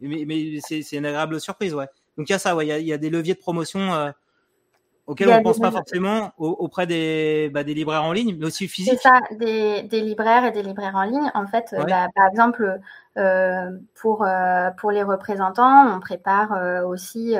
mais, 0.00 0.24
mais 0.26 0.58
c'est 0.60 0.80
une 0.92 1.06
agréable 1.06 1.40
surprise, 1.40 1.74
ouais. 1.74 1.88
Donc 2.16 2.28
il 2.28 2.32
y 2.32 2.34
a 2.34 2.38
ça, 2.38 2.54
ouais, 2.54 2.66
il 2.66 2.68
y 2.68 2.72
a, 2.72 2.78
il 2.78 2.86
y 2.86 2.92
a 2.92 2.98
des 2.98 3.10
leviers 3.10 3.34
de 3.34 3.38
promotion 3.38 4.12
auquel 5.06 5.28
on 5.30 5.38
ne 5.38 5.42
pense 5.42 5.58
pas 5.58 5.70
forcément 5.70 6.32
auprès 6.38 6.86
des, 6.86 7.50
bah, 7.52 7.64
des 7.64 7.74
libraires 7.74 8.04
en 8.04 8.12
ligne, 8.12 8.36
mais 8.38 8.46
aussi 8.46 8.68
physiques. 8.68 8.94
C'est 8.94 9.08
ça, 9.08 9.20
des, 9.32 9.82
des, 9.82 10.00
libraires 10.00 10.44
et 10.44 10.52
des 10.52 10.62
libraires 10.62 10.94
en 10.94 11.02
ligne. 11.02 11.30
En 11.34 11.46
fait, 11.46 11.74
bah, 11.88 12.06
par 12.14 12.28
exemple, 12.28 12.80
euh, 13.18 13.70
pour, 13.94 14.24
euh, 14.24 14.70
pour 14.78 14.90
les 14.90 15.02
représentants, 15.02 15.94
on 15.94 16.00
prépare 16.00 16.52
euh, 16.52 16.86
aussi 16.86 17.34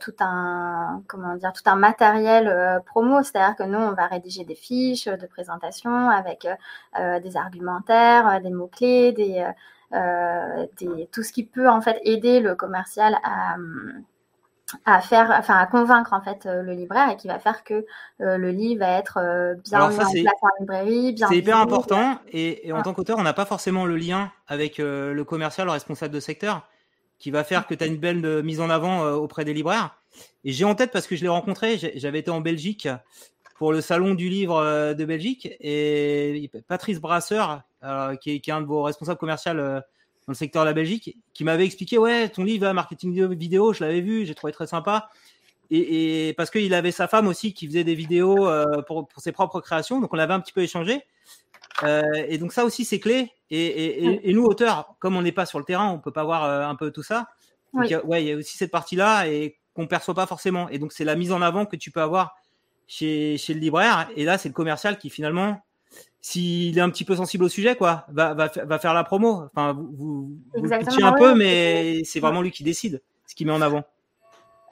tout 0.00 0.14
un 0.20 1.02
comment 1.06 1.34
dire 1.34 1.52
tout 1.52 1.68
un 1.68 1.76
matériel 1.76 2.80
promo, 2.86 3.22
c'est-à-dire 3.22 3.56
que 3.56 3.64
nous, 3.64 3.78
on 3.78 3.92
va 3.92 4.06
rédiger 4.06 4.44
des 4.44 4.54
fiches 4.54 5.06
de 5.06 5.26
présentation 5.26 6.08
avec 6.08 6.48
des 6.96 7.36
argumentaires, 7.36 8.40
des 8.40 8.48
mots 8.48 8.68
clés, 8.68 9.12
des, 9.12 9.46
des 9.92 11.08
tout 11.12 11.22
ce 11.22 11.32
qui 11.32 11.44
peut 11.44 11.68
en 11.68 11.82
fait 11.82 12.00
aider 12.04 12.40
le 12.40 12.54
commercial 12.54 13.18
à 13.22 13.56
à 14.84 15.00
faire, 15.00 15.34
enfin 15.38 15.58
à 15.58 15.66
convaincre 15.66 16.12
en 16.12 16.22
fait 16.22 16.46
euh, 16.46 16.62
le 16.62 16.72
libraire 16.72 17.10
et 17.10 17.16
qui 17.16 17.28
va 17.28 17.38
faire 17.38 17.64
que 17.64 17.86
euh, 18.20 18.36
le 18.36 18.50
livre 18.50 18.80
va 18.80 18.98
être 18.98 19.18
euh, 19.18 19.54
bien 19.64 19.88
mis 19.88 19.94
en 19.94 19.96
place 19.96 20.08
en 20.42 20.48
librairie, 20.60 21.12
bien. 21.12 21.28
C'est 21.28 21.36
hyper 21.36 21.58
important 21.58 22.18
et, 22.32 22.72
en 22.72 22.82
tant 22.82 22.92
qu'auteur, 22.94 23.18
on 23.18 23.22
n'a 23.22 23.32
pas 23.32 23.44
forcément 23.44 23.86
le 23.86 23.96
lien 23.96 24.32
avec 24.46 24.78
le 24.78 25.22
commercial, 25.22 25.66
le 25.66 25.72
responsable 25.72 26.14
de 26.14 26.20
secteur, 26.20 26.68
qui 27.18 27.30
va 27.30 27.44
faire 27.44 27.66
que 27.66 27.74
tu 27.74 27.84
as 27.84 27.86
une 27.86 27.98
belle 27.98 28.42
mise 28.42 28.60
en 28.60 28.70
avant 28.70 29.02
auprès 29.12 29.44
des 29.44 29.54
libraires. 29.54 29.96
Et 30.44 30.52
j'ai 30.52 30.64
en 30.64 30.74
tête 30.74 30.90
parce 30.90 31.06
que 31.06 31.16
je 31.16 31.22
l'ai 31.22 31.28
rencontré, 31.28 31.78
j'avais 31.96 32.20
été 32.20 32.30
en 32.30 32.40
Belgique 32.40 32.88
pour 33.56 33.72
le 33.72 33.80
salon 33.80 34.14
du 34.14 34.28
livre 34.28 34.94
de 34.94 35.04
Belgique 35.04 35.48
et 35.60 36.50
Patrice 36.66 37.00
Brasseur, 37.00 37.62
qui 38.20 38.36
est, 38.36 38.40
qui, 38.40 38.50
est, 38.50 38.52
un 38.52 38.62
de 38.62 38.66
vos 38.66 38.82
responsables 38.82 39.18
commerciaux 39.18 39.52
dans 40.30 40.34
le 40.34 40.36
secteur 40.36 40.62
de 40.62 40.68
la 40.68 40.74
Belgique, 40.74 41.18
qui 41.34 41.42
m'avait 41.42 41.64
expliqué 41.64 41.98
ouais, 41.98 42.28
ton 42.28 42.44
livre 42.44 42.70
marketing 42.72 43.34
vidéo, 43.34 43.72
je 43.72 43.82
l'avais 43.82 44.00
vu, 44.00 44.24
j'ai 44.26 44.36
trouvé 44.36 44.52
très 44.52 44.68
sympa. 44.68 45.10
Et, 45.72 46.28
et 46.28 46.34
parce 46.34 46.50
qu'il 46.50 46.72
avait 46.72 46.92
sa 46.92 47.08
femme 47.08 47.26
aussi 47.26 47.52
qui 47.52 47.66
faisait 47.66 47.82
des 47.82 47.96
vidéos 47.96 48.46
euh, 48.46 48.80
pour, 48.82 49.08
pour, 49.08 49.20
ses 49.20 49.32
propres 49.32 49.60
créations, 49.60 50.00
donc 50.00 50.14
on 50.14 50.18
avait 50.18 50.32
un 50.32 50.38
petit 50.38 50.52
peu 50.52 50.62
échangé. 50.62 51.02
Euh, 51.82 52.02
et 52.28 52.38
donc 52.38 52.52
ça 52.52 52.64
aussi 52.64 52.84
c'est 52.84 53.00
clé. 53.00 53.32
Et, 53.50 53.66
et, 53.66 54.30
et, 54.30 54.32
nous 54.32 54.44
auteurs, 54.44 54.94
comme 55.00 55.16
on 55.16 55.22
n'est 55.22 55.32
pas 55.32 55.46
sur 55.46 55.58
le 55.58 55.64
terrain, 55.64 55.90
on 55.90 55.98
peut 55.98 56.12
pas 56.12 56.22
voir 56.22 56.44
euh, 56.44 56.62
un 56.64 56.76
peu 56.76 56.92
tout 56.92 57.02
ça. 57.02 57.28
Donc, 57.74 57.92
ouais, 58.04 58.22
il 58.22 58.28
y 58.28 58.32
a 58.32 58.36
aussi 58.36 58.56
cette 58.56 58.70
partie-là 58.70 59.26
et 59.26 59.58
qu'on 59.74 59.88
perçoit 59.88 60.14
pas 60.14 60.26
forcément. 60.26 60.68
Et 60.68 60.78
donc 60.78 60.92
c'est 60.92 61.04
la 61.04 61.16
mise 61.16 61.32
en 61.32 61.42
avant 61.42 61.66
que 61.66 61.74
tu 61.74 61.90
peux 61.90 62.02
avoir 62.02 62.36
chez, 62.86 63.36
chez 63.36 63.52
le 63.52 63.58
libraire. 63.58 64.08
Et 64.14 64.24
là, 64.24 64.38
c'est 64.38 64.48
le 64.48 64.54
commercial 64.54 64.96
qui 64.96 65.10
finalement, 65.10 65.60
s'il 66.20 66.76
est 66.76 66.82
un 66.82 66.90
petit 66.90 67.04
peu 67.04 67.16
sensible 67.16 67.44
au 67.44 67.48
sujet, 67.48 67.76
quoi, 67.76 68.04
va, 68.08 68.34
va, 68.34 68.48
va 68.48 68.78
faire 68.78 68.94
la 68.94 69.04
promo. 69.04 69.44
Enfin, 69.46 69.72
vous, 69.72 69.88
vous, 69.96 70.38
vous 70.54 70.64
le 70.64 71.04
un 71.04 71.12
peu, 71.12 71.34
mais 71.34 72.02
c'est 72.04 72.20
vraiment 72.20 72.42
lui 72.42 72.50
qui 72.50 72.62
décide 72.62 73.02
ce 73.26 73.34
qu'il 73.34 73.46
met 73.46 73.52
en 73.52 73.62
avant. 73.62 73.84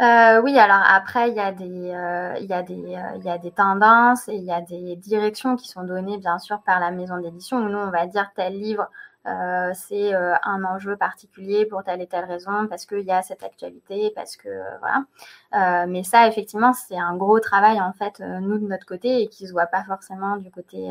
Euh, 0.00 0.40
oui, 0.42 0.56
alors 0.56 0.82
après, 0.88 1.30
il 1.30 1.36
y 1.36 1.40
a 1.40 1.50
des, 1.50 1.90
euh, 1.90 2.36
il 2.40 2.46
y 2.46 2.52
a 2.52 2.62
des, 2.62 2.74
euh, 2.74 3.16
il 3.16 3.24
y 3.24 3.30
a 3.30 3.38
des 3.38 3.50
tendances 3.50 4.28
et 4.28 4.34
il 4.34 4.44
y 4.44 4.52
a 4.52 4.60
des 4.60 4.94
directions 4.94 5.56
qui 5.56 5.68
sont 5.68 5.82
données, 5.82 6.18
bien 6.18 6.38
sûr, 6.38 6.60
par 6.64 6.78
la 6.78 6.92
maison 6.92 7.18
d'édition. 7.18 7.58
Nous, 7.58 7.78
on 7.78 7.90
va 7.90 8.06
dire 8.06 8.30
tel 8.36 8.52
livre, 8.52 8.88
euh, 9.28 9.72
c'est 9.74 10.14
euh, 10.14 10.34
un 10.42 10.64
enjeu 10.64 10.96
particulier 10.96 11.66
pour 11.66 11.84
telle 11.84 12.00
et 12.00 12.06
telle 12.06 12.24
raison, 12.24 12.66
parce 12.68 12.86
qu'il 12.86 13.00
y 13.00 13.12
a 13.12 13.22
cette 13.22 13.42
actualité, 13.42 14.12
parce 14.14 14.36
que 14.36 14.48
voilà. 14.80 15.86
mais 15.86 16.02
ça, 16.02 16.26
effectivement, 16.26 16.72
c'est 16.72 16.98
un 16.98 17.16
gros 17.16 17.40
travail 17.40 17.80
en 17.80 17.92
fait, 17.92 18.20
nous 18.20 18.58
de 18.58 18.66
notre 18.66 18.86
côté, 18.86 19.22
et 19.22 19.28
qui 19.28 19.46
se 19.46 19.52
voit 19.52 19.66
pas 19.66 19.84
forcément 19.84 20.36
du 20.36 20.50
côté, 20.50 20.90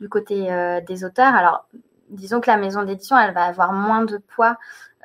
du 0.00 0.08
côté 0.08 0.80
des 0.86 1.04
auteurs. 1.04 1.34
Alors, 1.34 1.66
disons 2.10 2.40
que 2.40 2.50
la 2.50 2.56
maison 2.56 2.82
d'édition, 2.82 3.18
elle 3.18 3.34
va 3.34 3.44
avoir 3.44 3.72
moins 3.72 4.04
de 4.04 4.18
poids 4.18 4.58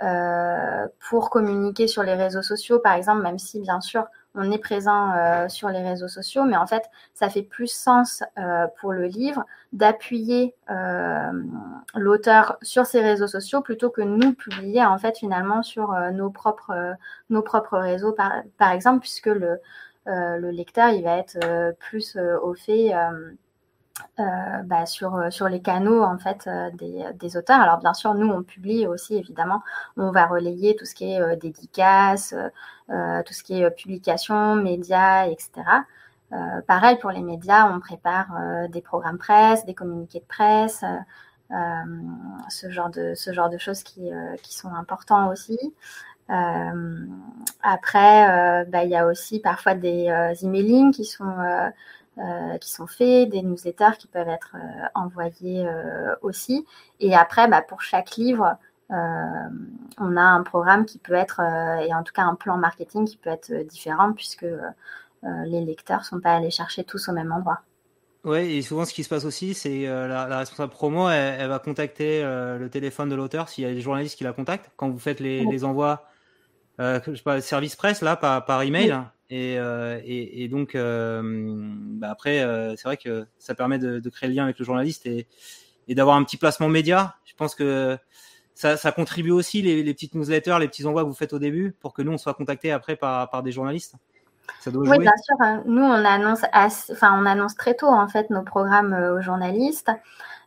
euh, 0.04 0.88
pour 1.10 1.30
communiquer 1.30 1.88
sur 1.88 2.04
les 2.04 2.16
réseaux 2.16 2.42
sociaux, 2.42 2.80
par 2.80 2.94
exemple, 2.94 3.22
même 3.22 3.40
si 3.40 3.62
bien 3.62 3.80
sûr 3.80 4.06
on 4.36 4.52
est 4.52 4.58
présent 4.58 5.12
euh, 5.14 5.48
sur 5.48 5.70
les 5.70 5.82
réseaux 5.82 6.08
sociaux, 6.08 6.44
mais 6.44 6.58
en 6.58 6.68
fait, 6.68 6.84
ça 7.14 7.30
fait 7.30 7.42
plus 7.42 7.68
sens 7.68 8.24
euh, 8.38 8.68
pour 8.80 8.92
le 8.92 9.06
livre 9.06 9.46
d'appuyer 9.74 10.56
euh, 10.70 11.32
l'auteur 11.96 12.58
sur 12.62 12.86
ses 12.86 13.02
réseaux 13.02 13.28
sociaux 13.28 13.62
plutôt 13.62 13.90
que 13.90 14.02
nous 14.02 14.34
publier 14.34 14.84
en 14.84 14.98
fait 14.98 15.18
finalement 15.18 15.64
sur 15.64 15.94
nos 16.14 16.30
propres 16.30 16.96
nos 17.30 17.42
propres 17.42 17.78
réseaux, 17.78 18.14
par, 18.14 18.44
par 18.58 18.72
exemple, 18.72 19.00
puisque 19.02 19.28
le 19.28 19.60
le 20.08 20.52
lecteur 20.52 20.90
il 20.90 21.04
va 21.04 21.18
être 21.18 21.74
plus 21.80 22.16
au 22.44 22.54
fait 22.54 22.94
euh, 24.20 24.62
bah, 24.64 24.86
sur, 24.86 25.16
euh, 25.16 25.30
sur 25.30 25.48
les 25.50 25.62
canaux 25.62 26.04
en 26.04 26.18
fait 26.18 26.48
euh, 26.48 26.70
des, 26.72 27.06
des, 27.16 27.38
auteurs. 27.38 27.62
Alors 27.62 27.78
bien 27.80 27.94
sûr, 27.94 28.14
nous 28.14 28.28
on 28.28 28.44
publie 28.44 28.88
aussi 28.88 29.16
évidemment, 29.16 29.62
on 29.98 30.12
va 30.12 30.26
relayer 30.26 30.76
tout 30.76 30.86
ce 30.86 30.96
qui 30.96 31.14
est 31.14 31.22
euh, 31.22 31.36
dédicaces, 31.36 32.34
tout 32.90 33.34
ce 33.34 33.44
qui 33.44 33.62
est 33.62 33.72
publication, 33.72 34.56
médias, 34.56 35.28
etc. 35.28 35.64
pareil 36.68 36.98
pour 37.00 37.12
les 37.12 37.22
médias, 37.22 37.70
on 37.70 37.80
prépare 37.80 38.28
des 38.70 38.82
programmes 38.82 39.18
presse, 39.18 39.66
des 39.66 39.74
communiqués 39.74 40.20
de 40.20 40.26
presse, 40.26 40.84
ce 41.50 42.70
genre 42.70 42.90
de 42.90 43.16
ce 43.16 43.34
genre 43.34 43.50
de 43.50 43.58
choses 43.58 43.82
qui, 43.84 44.12
qui 44.44 44.56
sont 44.56 44.74
importants 44.76 45.32
aussi. 45.32 45.58
après, 47.64 48.66
bah, 48.66 48.84
il 48.84 48.90
y 48.92 48.96
a 48.96 49.08
aussi 49.08 49.40
parfois 49.40 49.74
des 49.74 50.12
emailing 50.44 50.92
qui 50.92 51.06
sont 51.06 51.72
euh, 52.18 52.58
qui 52.60 52.72
sont 52.72 52.88
faits, 52.88 53.30
des 53.30 53.42
newsletters 53.42 53.98
qui 54.00 54.08
peuvent 54.08 54.30
être 54.30 54.56
euh, 54.56 54.88
envoyés 54.94 55.68
euh, 55.68 56.16
aussi. 56.22 56.66
Et 57.02 57.14
après, 57.14 57.50
bah, 57.50 57.62
pour 57.62 57.82
chaque 57.82 58.16
livre, 58.16 58.58
on 58.90 60.16
a 60.16 60.22
un 60.22 60.44
programme 60.44 60.86
qui 60.86 60.98
peut 61.00 61.16
être, 61.16 61.42
et 61.42 61.92
en 61.92 62.04
tout 62.04 62.14
cas 62.14 62.22
un 62.22 62.36
plan 62.36 62.56
marketing 62.56 63.06
qui 63.06 63.18
peut 63.18 63.32
être 63.32 63.52
différent 63.64 64.14
puisque 64.14 64.46
les 65.24 65.66
lecteurs 65.66 66.02
ne 66.02 66.04
sont 66.04 66.20
pas 66.20 66.36
allés 66.36 66.52
chercher 66.52 66.84
tous 66.84 67.10
au 67.10 67.12
même 67.12 67.32
endroit. 67.32 67.62
Oui, 68.26 68.58
et 68.58 68.62
souvent 68.62 68.86
ce 68.86 68.94
qui 68.94 69.04
se 69.04 69.10
passe 69.10 69.26
aussi, 69.26 69.56
c'est 69.56 69.88
la, 69.88 70.28
la, 70.28 70.38
responsable 70.38 70.72
promo, 70.72 71.10
elle, 71.10 71.50
va 71.50 71.58
contacter 71.58 72.22
le 72.22 72.70
téléphone 72.70 73.10
de 73.10 73.16
l'auteur 73.16 73.50
s'il 73.50 73.64
y 73.64 73.68
a 73.68 73.74
des 73.74 73.82
journalistes 73.82 74.20
qui 74.20 74.24
la 74.24 74.34
contactent. 74.34 74.70
Quand 74.78 74.88
vous 74.88 75.00
faites 75.00 75.20
les, 75.20 75.44
les 75.46 75.66
envois, 75.66 76.06
euh, 76.80 77.00
je 77.08 77.16
sais 77.16 77.24
pas, 77.24 77.42
service 77.42 77.76
presse 77.76 78.02
là, 78.02 78.16
par, 78.16 78.46
par 78.46 78.62
email, 78.62 79.06
et, 79.30 79.58
euh, 79.58 80.00
et, 80.04 80.44
et, 80.44 80.48
donc, 80.48 80.76
euh, 80.76 81.22
bah 81.24 82.10
après, 82.12 82.42
euh, 82.42 82.76
c'est 82.76 82.84
vrai 82.84 82.98
que 82.98 83.26
ça 83.40 83.56
permet 83.56 83.80
de, 83.80 84.00
de, 84.00 84.10
créer 84.10 84.30
le 84.30 84.36
lien 84.36 84.44
avec 84.44 84.60
le 84.60 84.66
journaliste 84.66 85.08
et, 85.08 85.28
et 85.88 85.96
d'avoir 85.96 86.16
un 86.16 86.24
petit 86.24 86.38
placement 86.38 86.70
média. 86.70 87.16
Je 87.26 87.34
pense 87.34 87.56
que 87.56 87.98
ça, 88.54 88.78
ça 88.78 88.92
contribue 88.92 89.32
aussi 89.32 89.64
les, 89.64 89.82
les, 89.82 89.94
petites 89.96 90.14
newsletters, 90.14 90.58
les 90.60 90.68
petits 90.68 90.86
envois 90.86 91.02
que 91.02 91.08
vous 91.08 91.16
faites 91.16 91.34
au 91.34 91.40
début 91.40 91.72
pour 91.72 91.94
que 91.94 92.04
nous 92.04 92.12
on 92.12 92.18
soit 92.20 92.36
contactés 92.36 92.72
après 92.72 92.96
par, 92.96 93.30
par 93.32 93.42
des 93.42 93.52
journalistes. 93.52 93.96
Ça 94.60 94.70
doit 94.70 94.88
oui, 94.88 95.00
bien 95.00 95.18
sûr. 95.24 95.36
Hein. 95.40 95.64
Nous, 95.66 95.82
on 95.82 96.06
annonce, 96.06 96.42
assez, 96.52 96.94
enfin, 96.94 97.20
on 97.20 97.26
annonce 97.26 97.56
très 97.56 97.74
tôt 97.74 97.88
en 97.88 98.08
fait 98.08 98.30
nos 98.30 98.44
programmes 98.44 98.94
aux 98.94 99.22
journalistes. 99.22 99.92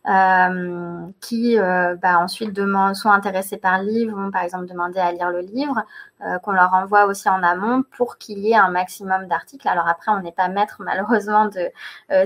Euh, 0.07 1.07
qui 1.19 1.59
euh, 1.59 1.95
bah, 1.95 2.19
ensuite 2.19 2.53
demandent, 2.53 2.95
sont 2.95 3.09
intéressés 3.09 3.57
par 3.57 3.81
le 3.81 3.89
livre, 3.89 4.17
vont 4.17 4.31
par 4.31 4.43
exemple 4.43 4.65
demander 4.65 4.99
à 4.99 5.11
lire 5.11 5.29
le 5.29 5.41
livre, 5.41 5.83
euh, 6.21 6.39
qu'on 6.39 6.53
leur 6.53 6.73
envoie 6.73 7.05
aussi 7.05 7.27
en 7.27 7.43
amont 7.43 7.83
pour 7.97 8.17
qu'il 8.17 8.39
y 8.39 8.51
ait 8.51 8.55
un 8.55 8.69
maximum 8.69 9.27
d'articles. 9.27 9.67
Alors 9.67 9.87
après, 9.87 10.11
on 10.11 10.21
n'est 10.21 10.31
pas 10.31 10.47
maître 10.47 10.77
malheureusement 10.85 11.45
de 11.45 11.69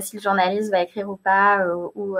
si 0.00 0.16
le 0.16 0.22
journaliste 0.22 0.70
va 0.70 0.80
écrire 0.80 1.10
ou 1.10 1.16
pas 1.16 1.66
ou 1.94 2.16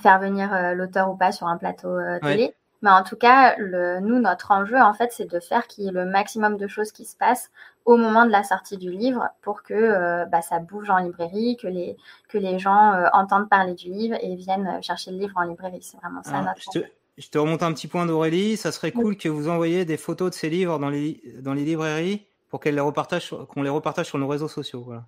faire 0.00 0.18
venir 0.20 0.74
l'auteur 0.74 1.10
ou 1.10 1.16
pas 1.16 1.32
sur 1.32 1.48
un 1.48 1.56
plateau 1.56 1.98
télé. 2.22 2.54
Mais 2.82 2.90
en 2.90 3.02
tout 3.02 3.16
cas, 3.16 3.56
le, 3.56 4.00
nous, 4.00 4.20
notre 4.20 4.52
enjeu, 4.52 4.80
en 4.80 4.92
fait, 4.92 5.10
c'est 5.10 5.24
de 5.24 5.40
faire 5.40 5.66
qu'il 5.66 5.84
y 5.84 5.88
ait 5.88 5.92
le 5.92 6.04
maximum 6.04 6.56
de 6.56 6.68
choses 6.68 6.92
qui 6.92 7.04
se 7.04 7.16
passent 7.16 7.50
au 7.86 7.96
moment 7.96 8.26
de 8.26 8.32
la 8.32 8.42
sortie 8.42 8.76
du 8.76 8.90
livre 8.90 9.28
pour 9.42 9.62
que 9.62 9.72
euh, 9.72 10.24
bah, 10.26 10.42
ça 10.42 10.58
bouge 10.58 10.90
en 10.90 10.98
librairie, 10.98 11.56
que 11.56 11.68
les, 11.68 11.96
que 12.28 12.36
les 12.36 12.58
gens 12.58 12.92
euh, 12.92 13.06
entendent 13.12 13.48
parler 13.48 13.74
du 13.74 13.90
livre 13.90 14.16
et 14.20 14.34
viennent 14.34 14.82
chercher 14.82 15.12
le 15.12 15.18
livre 15.18 15.34
en 15.36 15.42
librairie. 15.42 15.82
C'est 15.82 15.96
vraiment 15.98 16.22
ça. 16.24 16.44
Ah, 16.44 16.54
je, 16.56 16.80
te, 16.80 16.84
je, 17.16 17.28
te, 17.28 17.38
remonte 17.38 17.62
un 17.62 17.72
petit 17.72 17.86
point 17.86 18.04
d'Aurélie. 18.04 18.56
Ça 18.56 18.72
serait 18.72 18.90
cool 18.90 19.16
que 19.16 19.28
vous 19.28 19.48
envoyiez 19.48 19.84
des 19.84 19.96
photos 19.96 20.30
de 20.30 20.34
ces 20.34 20.50
livres 20.50 20.80
dans 20.80 20.90
les, 20.90 21.22
dans 21.40 21.54
les 21.54 21.64
librairies 21.64 22.26
pour 22.50 22.58
qu'elles 22.58 22.74
les 22.74 22.80
repartagent, 22.80 23.32
qu'on 23.48 23.62
les 23.62 23.70
repartage 23.70 24.06
sur 24.06 24.18
nos 24.18 24.28
réseaux 24.28 24.48
sociaux. 24.48 24.82
Voilà. 24.84 25.04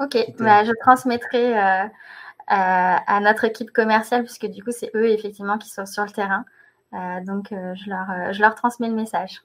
Ok, 0.00 0.18
bah, 0.40 0.64
je 0.64 0.72
transmettrai 0.80 1.56
euh, 1.56 1.86
à 2.48 3.20
notre 3.20 3.44
équipe 3.44 3.70
commerciale 3.70 4.24
puisque 4.24 4.46
du 4.46 4.62
coup, 4.64 4.72
c'est 4.72 4.90
eux 4.96 5.08
effectivement 5.08 5.56
qui 5.56 5.70
sont 5.70 5.86
sur 5.86 6.04
le 6.04 6.10
terrain. 6.10 6.44
donc, 7.24 7.46
je, 7.50 7.88
leur, 7.88 8.32
je 8.32 8.40
leur 8.40 8.56
transmets 8.56 8.88
le 8.88 8.94
message. 8.94 9.40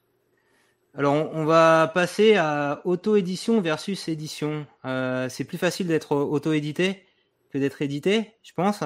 Alors, 0.98 1.14
on, 1.34 1.46
va 1.46 1.90
passer 1.94 2.36
à 2.36 2.82
auto-édition 2.84 3.62
versus 3.62 4.10
édition. 4.10 4.66
Euh, 4.84 5.30
c'est 5.30 5.46
plus 5.46 5.58
facile 5.58 5.88
d'être 5.88 6.14
auto-édité 6.16 7.06
que 7.50 7.58
d'être 7.58 7.82
édité, 7.82 8.34
je 8.44 8.52
pense. 8.54 8.84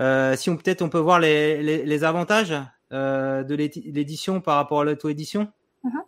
Euh, 0.00 0.36
si 0.36 0.50
on 0.50 0.56
peut-être 0.56 0.82
on 0.82 0.90
peut 0.90 0.98
voir 0.98 1.20
les, 1.20 2.04
avantages 2.04 2.54
euh, 2.92 3.42
de 3.42 3.54
l'édition 3.54 4.42
par 4.42 4.56
rapport 4.56 4.82
à 4.82 4.84
l'auto-édition. 4.84 5.50
Mm-hmm. 5.84 6.02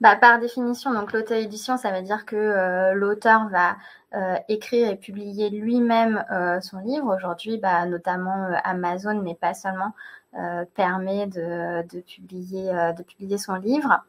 Bah, 0.00 0.16
par 0.16 0.40
définition, 0.40 0.94
donc 0.94 1.12
l'auto-édition, 1.12 1.76
ça 1.76 1.92
veut 1.92 2.02
dire 2.02 2.24
que 2.24 2.92
l'auteur 2.94 3.50
va 3.50 3.76
écrire 4.48 4.88
et 4.88 4.96
publier 4.96 5.50
lui-même 5.50 6.24
son 6.62 6.78
livre. 6.78 7.14
Aujourd'hui, 7.14 7.58
bah, 7.58 7.84
notamment 7.84 8.48
Amazon, 8.64 9.20
mais 9.22 9.34
pas 9.34 9.52
seulement, 9.52 9.92
permet 10.74 11.26
de, 11.26 11.86
de 11.94 12.00
publier, 12.00 12.72
de 12.96 13.02
publier 13.02 13.38
son 13.38 13.54
livre. 13.54 14.02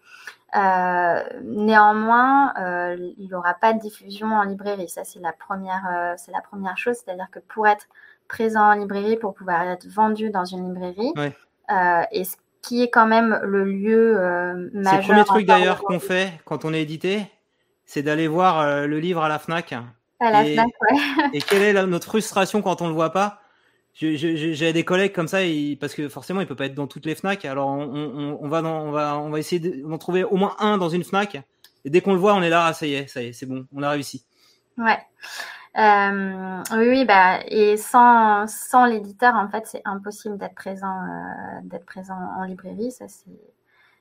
néanmoins, 1.43 2.53
il 2.97 3.27
n'y 3.27 3.33
aura 3.33 3.53
pas 3.53 3.73
de 3.73 3.79
diffusion 3.79 4.27
en 4.27 4.43
librairie. 4.43 4.89
Ça, 4.89 5.03
c'est 5.03 5.19
la 5.19 5.33
première, 5.33 6.15
c'est 6.17 6.31
la 6.31 6.41
première 6.41 6.77
chose. 6.77 6.95
C'est-à-dire 6.95 7.27
que 7.31 7.39
pour 7.39 7.67
être 7.67 7.87
présent 8.27 8.71
en 8.71 8.73
librairie, 8.73 9.17
pour 9.17 9.33
pouvoir 9.33 9.63
être 9.63 9.87
vendu 9.87 10.29
dans 10.29 10.45
une 10.45 10.67
librairie, 10.69 11.13
ouais. 11.17 11.35
et 12.11 12.23
ce 12.23 12.37
qui 12.63 12.81
est 12.81 12.89
quand 12.89 13.05
même 13.05 13.39
le 13.43 13.65
lieu 13.65 14.15
euh, 14.17 14.69
majeur. 14.73 14.91
C'est 14.91 14.97
le 14.97 15.03
premier 15.03 15.25
truc 15.25 15.45
d'ailleurs 15.45 15.83
qu'on 15.83 15.99
fait 15.99 16.31
quand 16.45 16.65
on 16.65 16.73
est 16.73 16.81
édité, 16.81 17.27
c'est 17.85 18.01
d'aller 18.01 18.27
voir 18.27 18.59
euh, 18.59 18.87
le 18.87 18.99
livre 18.99 19.21
à 19.21 19.29
la 19.29 19.37
Fnac. 19.37 19.73
À 20.19 20.31
la 20.31 20.45
et, 20.45 20.53
Fnac, 20.53 20.67
ouais. 20.81 20.97
et 21.33 21.41
quelle 21.41 21.61
est 21.61 21.73
la, 21.73 21.85
notre 21.85 22.07
frustration 22.07 22.61
quand 22.61 22.81
on 22.81 22.87
le 22.87 22.93
voit 22.93 23.11
pas? 23.11 23.41
J'ai 23.93 24.73
des 24.73 24.83
collègues 24.83 25.13
comme 25.13 25.27
ça, 25.27 25.43
et, 25.43 25.77
parce 25.79 25.93
que 25.93 26.09
forcément 26.09 26.41
il 26.41 26.47
peut 26.47 26.55
pas 26.55 26.65
être 26.65 26.73
dans 26.73 26.87
toutes 26.87 27.05
les 27.05 27.15
Fnac. 27.15 27.45
Alors 27.45 27.69
on, 27.69 27.83
on, 27.83 28.37
on 28.41 28.47
va 28.47 28.61
dans, 28.61 28.81
on 28.81 28.91
va 28.91 29.19
on 29.19 29.29
va 29.29 29.39
essayer 29.39 29.81
d'en 29.83 29.97
trouver 29.97 30.23
au 30.23 30.35
moins 30.35 30.55
un 30.59 30.77
dans 30.77 30.89
une 30.89 31.03
Fnac. 31.03 31.37
Et 31.85 31.89
dès 31.89 32.01
qu'on 32.01 32.13
le 32.13 32.19
voit, 32.19 32.33
on 32.33 32.41
est 32.41 32.49
là, 32.49 32.65
ah, 32.67 32.73
ça 32.73 32.87
y 32.87 32.93
est, 32.93 33.07
ça 33.07 33.21
y 33.21 33.27
est, 33.27 33.33
c'est 33.33 33.45
bon, 33.45 33.67
on 33.73 33.83
a 33.83 33.89
réussi. 33.89 34.25
Ouais. 34.77 34.97
Euh, 35.77 36.63
oui, 36.77 37.03
bah, 37.05 37.39
et 37.47 37.77
sans, 37.77 38.47
sans 38.47 38.85
l'éditeur, 38.85 39.33
en 39.35 39.49
fait, 39.49 39.65
c'est 39.65 39.81
impossible 39.85 40.37
d'être 40.37 40.55
présent, 40.55 41.01
euh, 41.01 41.59
d'être 41.63 41.85
présent 41.85 42.17
en 42.37 42.43
librairie. 42.43 42.91
Ça, 42.91 43.05
c'est, 43.07 43.31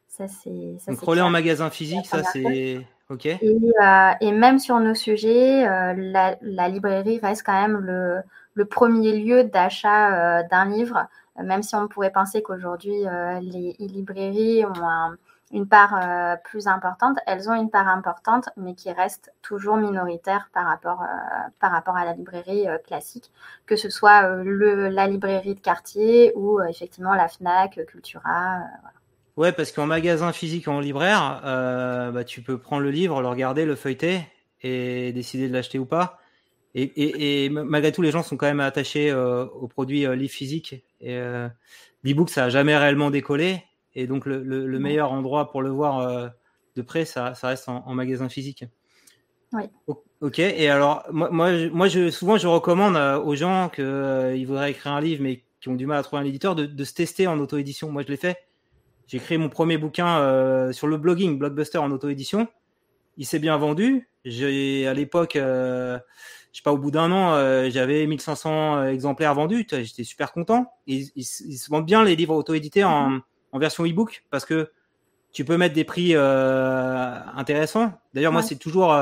ça, 0.09 0.29
c'est. 0.29 0.77
Donc, 0.87 1.09
en 1.09 1.31
magasin 1.31 1.71
physique, 1.71 2.07
ça, 2.07 2.23
c'est 2.25 2.87
ok. 3.09 3.27
Et, 3.27 3.41
euh, 3.83 4.11
et, 4.21 4.33
même 4.33 4.59
sur 4.59 4.79
nos 4.81 4.95
sujets, 4.95 5.67
euh, 5.67 5.95
la, 5.97 6.37
la, 6.43 6.69
librairie 6.69 7.19
reste 7.21 7.43
quand 7.45 7.61
même 7.61 7.79
le, 7.79 8.21
le 8.55 8.65
premier 8.65 9.19
lieu 9.19 9.45
d'achat 9.45 10.41
euh, 10.41 10.43
d'un 10.51 10.67
livre, 10.67 11.07
même 11.43 11.63
si 11.63 11.75
on 11.75 11.89
pourrait 11.89 12.13
penser 12.13 12.43
qu'aujourd'hui, 12.43 13.05
les 13.41 13.75
librairies 13.79 14.67
ont 14.67 14.87
un 14.87 15.17
une 15.53 15.69
part 15.69 15.95
euh, 15.95 16.37
plus 16.45 16.67
importante. 16.67 17.19
Elles 17.27 17.49
ont 17.49 17.55
une 17.55 17.71
part 17.71 17.89
importante, 17.89 18.49
mais 18.57 18.75
qui 18.75 18.91
reste 18.91 19.33
toujours 19.43 19.77
minoritaire 19.77 20.49
par 20.53 20.67
rapport, 20.67 21.03
euh, 21.03 21.95
à 21.95 22.05
la 22.05 22.15
librairie 22.15 22.69
euh, 22.69 22.79
classique, 22.79 23.31
que 23.67 23.77
ce 23.77 23.91
soit 23.91 24.25
euh, 24.25 24.43
le, 24.45 24.89
la 24.89 25.07
librairie 25.07 25.55
de 25.55 25.61
quartier 25.61 26.33
ou 26.37 26.59
euh, 26.59 26.65
effectivement 26.65 27.15
la 27.15 27.29
FNAC, 27.29 27.85
Cultura. 27.87 28.61
Voilà. 28.81 28.97
Ouais, 29.37 29.53
parce 29.53 29.73
qu'en 29.73 29.87
magasin 29.87 30.33
physique, 30.33 30.69
en 30.69 30.81
libraire, 30.81 31.41
bah, 31.43 32.23
tu 32.23 32.43
peux 32.43 32.59
prendre 32.59 32.83
le 32.83 32.91
livre, 32.91 33.23
le 33.23 33.29
regarder, 33.29 33.65
le 33.65 33.77
feuilleter, 33.77 34.21
et 34.61 35.11
décider 35.13 35.49
de 35.49 35.55
l'acheter 35.55 35.79
ou 35.79 35.87
pas. 35.87 36.19
Et, 36.75 37.51
malgré 37.51 37.93
tout, 37.93 38.03
les 38.03 38.11
gens 38.11 38.23
sont 38.23 38.37
quand 38.37 38.47
même 38.47 38.61
attachés 38.61 39.13
aux 39.13 39.45
au 39.61 39.69
produit 39.69 40.07
livre 40.17 40.33
physique. 40.33 40.83
Et 41.01 41.19
l'e-book, 42.03 42.31
ça 42.31 42.45
a 42.45 42.49
jamais 42.49 42.77
réellement 42.77 43.11
décollé. 43.11 43.63
Et 43.95 44.07
donc, 44.07 44.25
le, 44.27 44.79
meilleur 44.79 45.13
endroit 45.13 45.51
pour 45.51 45.63
le 45.63 45.71
voir 45.71 46.33
de 46.75 46.83
près, 46.83 47.05
ça, 47.05 47.35
reste 47.43 47.69
en, 47.69 47.95
magasin 47.95 48.29
physique. 48.29 48.65
Oui. 49.53 49.65
Ok. 50.23 50.39
Et 50.39 50.71
alors, 50.71 51.05
moi, 51.13 51.31
moi, 51.31 51.89
je, 51.89 52.11
souvent, 52.11 52.39
je 52.39 52.47
recommande 52.47 52.97
aux 52.97 53.35
gens 53.35 53.69
qui 53.69 54.45
voudraient 54.45 54.71
écrire 54.71 54.93
un 54.93 55.01
livre, 55.01 55.23
mais 55.23 55.43
qui 55.61 55.69
ont 55.69 55.75
du 55.75 55.87
mal 55.87 55.99
à 55.99 56.03
trouver 56.03 56.23
un 56.23 56.25
éditeur, 56.25 56.55
de, 56.55 56.65
de 56.65 56.85
se 56.85 56.95
tester 56.95 57.27
en 57.27 57.39
auto-édition. 57.39 57.91
Moi, 57.91 58.03
je 58.03 58.09
l'ai 58.09 58.17
fait. 58.17 58.39
J'ai 59.13 59.19
créé 59.19 59.37
mon 59.37 59.51
premier 59.51 59.77
bouquin 59.77 60.21
euh, 60.21 60.73
sur 60.73 60.87
le 60.87 60.97
blogging, 60.97 61.39
Blockbuster 61.39 61.77
en 61.77 61.91
auto-édition. 61.91 62.49
Il 63.19 63.27
s'est 63.27 63.39
bien 63.39 63.59
vendu. 63.59 64.09
J'ai 64.25 64.87
à 64.87 64.95
l'époque, 64.95 65.37
euh, 65.37 65.99
je 66.53 66.59
sais 66.59 66.63
pas, 66.63 66.73
au 66.73 66.79
bout 66.79 66.91
d'un 66.91 67.11
an, 67.13 67.35
euh, 67.35 67.71
j'avais 67.71 68.07
1500 68.07 68.85
exemplaires 68.85 69.35
vendus. 69.35 69.67
J'étais 69.71 70.05
super 70.05 70.33
content. 70.33 70.73
Ils, 70.87 71.11
ils, 71.17 71.25
se 71.25 71.71
vendent 71.71 71.87
bien 71.87 72.05
les 72.05 72.15
livres 72.15 72.35
auto-édités 72.35 72.85
en, 72.85 73.21
en, 73.53 73.59
version 73.59 73.85
e-book 73.85 74.25
parce 74.31 74.45
que 74.45 74.71
tu 75.33 75.45
peux 75.45 75.57
mettre 75.57 75.75
des 75.75 75.85
prix 75.85 76.15
intéressants. 76.15 77.93
D'ailleurs, 78.13 78.33
moi, 78.33 78.43
c'est 78.43 78.57
toujours, 78.57 78.95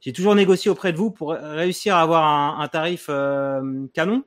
j'ai 0.00 0.12
toujours 0.12 0.36
négocié 0.36 0.70
auprès 0.70 0.92
de 0.92 0.98
vous 0.98 1.10
pour 1.10 1.32
réussir 1.32 1.96
à 1.96 2.02
avoir 2.02 2.24
un, 2.24 2.60
un 2.60 2.68
tarif 2.68 3.10
canon 3.92 4.22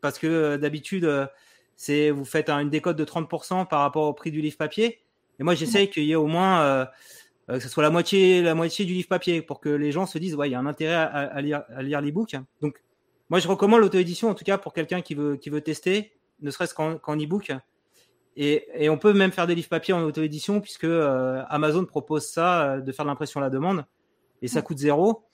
parce 0.00 0.18
que 0.18 0.56
d'habitude 0.56 1.28
c'est 1.76 2.10
vous 2.10 2.24
faites 2.24 2.48
une 2.48 2.70
décote 2.70 2.96
de 2.96 3.04
30% 3.04 3.68
par 3.68 3.80
rapport 3.80 4.04
au 4.04 4.14
prix 4.14 4.30
du 4.30 4.40
livre 4.40 4.56
papier. 4.56 5.02
Et 5.38 5.42
moi, 5.42 5.54
j'essaye 5.54 5.90
qu'il 5.90 6.04
y 6.04 6.12
ait 6.12 6.16
au 6.16 6.26
moins 6.26 6.62
euh, 6.62 6.84
euh, 6.84 6.86
que 7.48 7.60
ce 7.60 7.68
soit 7.68 7.82
la 7.82 7.90
moitié, 7.90 8.42
la 8.42 8.54
moitié 8.54 8.84
du 8.84 8.92
livre 8.92 9.08
papier 9.08 9.40
pour 9.42 9.60
que 9.60 9.68
les 9.68 9.92
gens 9.92 10.06
se 10.06 10.18
disent 10.18 10.34
ouais, 10.34 10.48
il 10.48 10.52
y 10.52 10.54
a 10.54 10.58
un 10.58 10.66
intérêt 10.66 10.94
à, 10.94 11.40
lire, 11.40 11.62
à 11.74 11.82
lire 11.82 12.00
l'e-book. 12.00 12.34
Donc, 12.60 12.82
moi, 13.30 13.38
je 13.38 13.48
recommande 13.48 13.80
l'auto-édition 13.80 14.28
en 14.28 14.34
tout 14.34 14.44
cas 14.44 14.58
pour 14.58 14.72
quelqu'un 14.72 15.00
qui 15.00 15.14
veut, 15.14 15.36
qui 15.36 15.50
veut 15.50 15.60
tester, 15.60 16.16
ne 16.40 16.50
serait-ce 16.50 16.74
qu'en, 16.74 17.16
e-book. 17.16 17.52
Et, 18.36 18.66
et, 18.74 18.90
on 18.90 18.98
peut 18.98 19.12
même 19.12 19.32
faire 19.32 19.46
des 19.46 19.54
livres 19.54 19.68
papier 19.68 19.94
en 19.94 20.02
auto-édition 20.02 20.60
puisque 20.60 20.84
euh, 20.84 21.42
Amazon 21.48 21.84
propose 21.84 22.26
ça 22.26 22.80
de 22.80 22.92
faire 22.92 23.04
l'impression 23.04 23.40
à 23.40 23.44
la 23.44 23.50
demande 23.50 23.86
et 24.42 24.48
ça 24.48 24.62
coûte 24.62 24.78
zéro. 24.78 25.24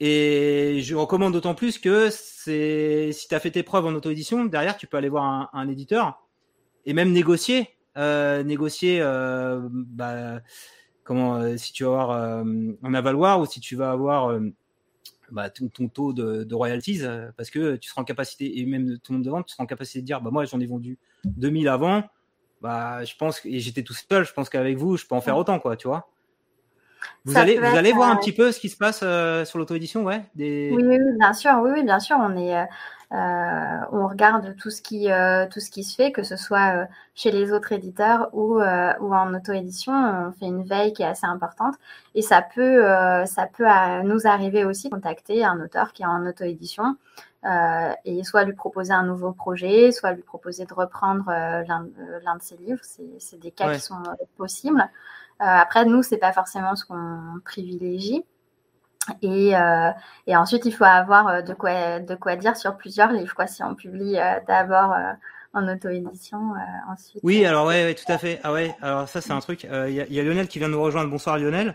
Et 0.00 0.80
je 0.80 0.96
recommande 0.96 1.32
d'autant 1.32 1.54
plus 1.54 1.78
que 1.78 2.08
c'est 2.10 3.10
si 3.12 3.28
tu 3.28 3.34
as 3.34 3.40
fait 3.40 3.52
tes 3.52 3.62
preuves 3.62 3.86
en 3.86 3.94
auto-édition, 3.94 4.44
derrière 4.44 4.76
tu 4.76 4.86
peux 4.86 4.96
aller 4.96 5.08
voir 5.08 5.48
un, 5.52 5.68
éditeur 5.68 6.26
et 6.86 6.92
même 6.92 7.12
négocier, 7.12 7.68
euh, 7.96 8.42
négocier, 8.42 8.98
euh, 9.00 9.60
bah, 9.70 10.40
comment 11.04 11.36
euh, 11.36 11.56
si 11.56 11.72
tu 11.72 11.84
vas 11.84 11.90
avoir 11.90 12.10
un 12.12 12.94
avaloir 12.94 13.40
ou 13.40 13.46
si 13.46 13.60
tu 13.60 13.76
vas 13.76 13.90
avoir 13.90 14.38
bah, 15.30 15.50
ton, 15.50 15.88
taux 15.88 16.12
de, 16.12 16.54
royalties 16.54 17.02
parce 17.36 17.50
que 17.50 17.76
tu 17.76 17.88
seras 17.88 18.02
en 18.02 18.04
capacité 18.04 18.60
et 18.60 18.66
même 18.66 18.98
ton 18.98 19.14
nombre 19.14 19.24
de 19.24 19.30
ventes, 19.30 19.46
tu 19.46 19.52
seras 19.52 19.64
en 19.64 19.66
capacité 19.66 20.00
de 20.00 20.06
dire 20.06 20.20
bah 20.20 20.30
moi 20.30 20.44
j'en 20.44 20.60
ai 20.60 20.66
vendu 20.66 20.98
2000 21.24 21.68
avant, 21.68 22.04
bah 22.60 23.04
je 23.04 23.14
pense 23.16 23.40
et 23.44 23.60
j'étais 23.60 23.82
tout 23.82 23.94
seul, 23.94 24.24
je 24.24 24.32
pense 24.32 24.48
qu'avec 24.48 24.76
vous 24.76 24.96
je 24.96 25.06
peux 25.06 25.14
en 25.14 25.20
faire 25.20 25.36
autant 25.36 25.58
quoi, 25.58 25.76
tu 25.76 25.88
vois. 25.88 26.08
Vous 27.24 27.38
allez, 27.38 27.58
vous 27.58 27.76
allez 27.76 27.92
voir 27.92 28.10
un 28.10 28.16
petit 28.16 28.32
peu 28.32 28.50
ce 28.50 28.58
qui 28.58 28.68
se 28.68 28.76
passe 28.76 29.00
euh, 29.02 29.44
sur 29.44 29.58
l'auto-édition, 29.58 30.04
ouais 30.04 30.24
des... 30.34 30.70
oui, 30.74 30.82
oui, 30.84 30.98
bien 31.18 31.32
sûr, 31.32 31.52
oui, 31.62 31.70
oui, 31.74 31.84
bien 31.84 32.00
sûr. 32.00 32.16
On 32.18 32.36
est, 32.36 32.56
euh, 32.56 32.62
euh, 32.62 32.66
on 33.12 34.08
regarde 34.08 34.56
tout 34.56 34.70
ce 34.70 34.80
qui, 34.80 35.08
tout 35.50 35.60
ce 35.60 35.70
qui 35.70 35.84
se 35.84 35.94
fait, 35.94 36.12
que 36.12 36.22
ce 36.22 36.36
soit 36.36 36.88
chez 37.14 37.30
les 37.30 37.52
autres 37.52 37.72
éditeurs 37.72 38.30
ou, 38.32 38.56
ou 38.56 39.14
en 39.14 39.34
auto-édition. 39.34 39.92
On 39.92 40.32
fait 40.32 40.46
une 40.46 40.64
veille 40.64 40.92
qui 40.92 41.02
est 41.02 41.06
assez 41.06 41.26
importante 41.26 41.74
et 42.14 42.22
ça 42.22 42.42
peut, 42.42 42.82
ça 43.26 43.46
peut 43.46 43.66
nous 44.04 44.26
arriver 44.26 44.64
aussi 44.64 44.88
de 44.88 44.94
contacter 44.94 45.44
un 45.44 45.60
auteur 45.60 45.92
qui 45.92 46.02
est 46.02 46.06
en 46.06 46.26
auto-édition. 46.26 46.96
et 48.04 48.24
soit 48.24 48.44
lui 48.44 48.54
proposer 48.54 48.92
un 48.92 49.04
nouveau 49.04 49.32
projet, 49.32 49.92
soit 49.92 50.12
lui 50.12 50.22
proposer 50.22 50.64
de 50.64 50.72
reprendre 50.74 51.26
l'un 51.28 52.36
de 52.36 52.42
ses 52.42 52.56
livres. 52.56 52.80
C'est 53.18 53.38
des 53.38 53.50
cas 53.50 53.74
qui 53.74 53.80
sont 53.80 54.02
possibles. 54.38 54.88
Euh, 55.42 55.44
après, 55.44 55.84
nous, 55.84 56.02
c'est 56.04 56.18
pas 56.18 56.32
forcément 56.32 56.76
ce 56.76 56.84
qu'on 56.84 57.40
privilégie. 57.44 58.24
Et, 59.22 59.56
euh, 59.56 59.90
et, 60.26 60.36
ensuite, 60.36 60.64
il 60.64 60.72
faut 60.72 60.84
avoir 60.84 61.28
euh, 61.28 61.42
de 61.42 61.54
quoi, 61.54 62.00
de 62.00 62.14
quoi 62.14 62.36
dire 62.36 62.56
sur 62.56 62.76
plusieurs 62.76 63.12
livres. 63.12 63.34
Quoi. 63.34 63.46
Si 63.46 63.62
on 63.62 63.74
publie 63.74 64.16
d'abord 64.46 64.94
en 65.54 65.68
auto-édition, 65.68 66.54
ensuite. 66.88 67.20
Oui, 67.22 67.44
alors 67.44 67.66
ouais, 67.66 67.84
ouais, 67.84 67.94
tout 67.94 68.10
à 68.10 68.18
fait. 68.18 68.40
Ah 68.42 68.52
ouais, 68.52 68.74
alors 68.80 69.08
ça, 69.08 69.20
c'est 69.20 69.32
un 69.32 69.40
truc. 69.40 69.64
Il 69.64 69.90
y, 69.90 70.14
y, 70.14 70.20
a 70.20 70.22
Lionel 70.22 70.48
qui 70.48 70.58
vient 70.58 70.68
de 70.68 70.74
nous 70.74 70.82
rejoindre. 70.82 71.10
Bonsoir 71.10 71.38
Lionel. 71.38 71.74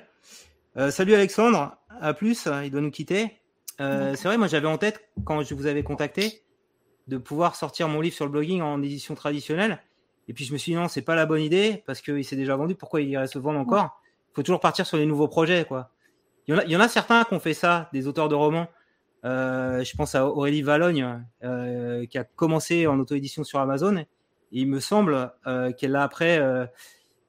salut 0.89 1.13
Alexandre. 1.13 1.77
À 2.01 2.13
plus. 2.13 2.47
Il 2.63 2.71
doit 2.71 2.81
nous 2.81 2.91
quitter. 2.91 3.39
c'est 3.79 4.23
vrai, 4.23 4.37
moi 4.37 4.47
j'avais 4.47 4.67
en 4.67 4.77
tête 4.77 5.01
quand 5.25 5.43
je 5.43 5.53
vous 5.53 5.65
avais 5.67 5.83
contacté 5.83 6.43
de 7.07 7.17
pouvoir 7.17 7.55
sortir 7.55 7.87
mon 7.87 8.01
livre 8.01 8.15
sur 8.15 8.25
le 8.25 8.31
blogging 8.31 8.61
en 8.61 8.81
édition 8.81 9.15
traditionnelle. 9.15 9.79
Et 10.27 10.33
puis 10.33 10.43
je 10.45 10.53
me 10.53 10.57
suis 10.57 10.73
dit 10.73 10.77
non, 10.77 10.87
c'est 10.87 11.01
pas 11.01 11.15
la 11.15 11.25
bonne 11.25 11.41
idée 11.41 11.83
parce 11.85 12.01
qu'il 12.01 12.23
s'est 12.25 12.35
déjà 12.35 12.55
vendu. 12.55 12.75
Pourquoi 12.75 13.01
il 13.01 13.09
irait 13.09 13.27
se 13.27 13.39
vendre 13.39 13.59
encore? 13.59 14.01
Il 14.31 14.35
faut 14.35 14.43
toujours 14.43 14.59
partir 14.59 14.85
sur 14.85 14.97
les 14.97 15.05
nouveaux 15.05 15.27
projets, 15.27 15.65
quoi. 15.65 15.89
Il 16.47 16.53
y 16.53 16.57
en 16.57 16.59
a, 16.59 16.63
il 16.65 16.71
y 16.71 16.75
en 16.75 16.79
a 16.79 16.87
certains 16.87 17.23
qui 17.23 17.33
ont 17.33 17.39
fait 17.39 17.53
ça, 17.53 17.89
des 17.93 18.07
auteurs 18.07 18.29
de 18.29 18.35
romans. 18.35 18.67
Euh, 19.25 19.83
je 19.83 19.95
pense 19.95 20.15
à 20.15 20.25
Aurélie 20.27 20.61
Valogne 20.61 21.23
euh, 21.43 22.05
qui 22.05 22.17
a 22.17 22.23
commencé 22.23 22.87
en 22.87 22.99
auto-édition 22.99 23.43
sur 23.43 23.59
Amazon. 23.59 23.97
Et 23.97 24.05
il 24.51 24.67
me 24.67 24.79
semble 24.79 25.31
euh, 25.45 25.71
qu'elle 25.73 25.95
a 25.95 26.03
après 26.03 26.41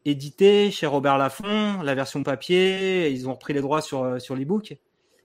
édité 0.05 0.71
chez 0.71 0.87
Robert 0.87 1.19
Laffont 1.19 1.83
la 1.83 1.95
version 1.95 2.23
papier. 2.23 3.11
Ils 3.11 3.29
ont 3.29 3.35
repris 3.35 3.55
les 3.55 3.61
droits 3.61 3.83
sur 3.83 4.21
sur 4.21 4.37
l'ebook 4.37 4.77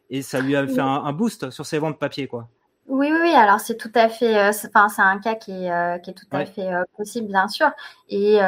et 0.10 0.22
ça 0.22 0.42
lui 0.42 0.56
a 0.56 0.68
fait 0.68 0.80
un, 0.80 0.86
un 0.88 1.14
boost 1.14 1.50
sur 1.52 1.66
ses 1.66 1.78
ventes 1.78 2.00
papier, 2.00 2.28
quoi. 2.28 2.50
Oui, 2.88 3.10
oui, 3.10 3.18
oui, 3.22 3.30
alors 3.34 3.62
c'est 3.62 3.78
tout 3.78 3.92
à 3.96 4.10
fait, 4.10 4.38
euh, 4.38 4.52
enfin, 4.68 4.90
c'est 4.90 5.02
un 5.02 5.18
cas 5.18 5.36
qui 5.36 5.52
est, 5.52 5.72
euh, 5.72 5.98
qui 6.00 6.10
est 6.10 6.14
tout 6.14 6.28
à 6.32 6.46
fait 6.46 6.68
euh, 6.74 6.84
possible, 6.98 7.28
bien 7.28 7.48
sûr. 7.48 7.72
Et, 8.10 8.40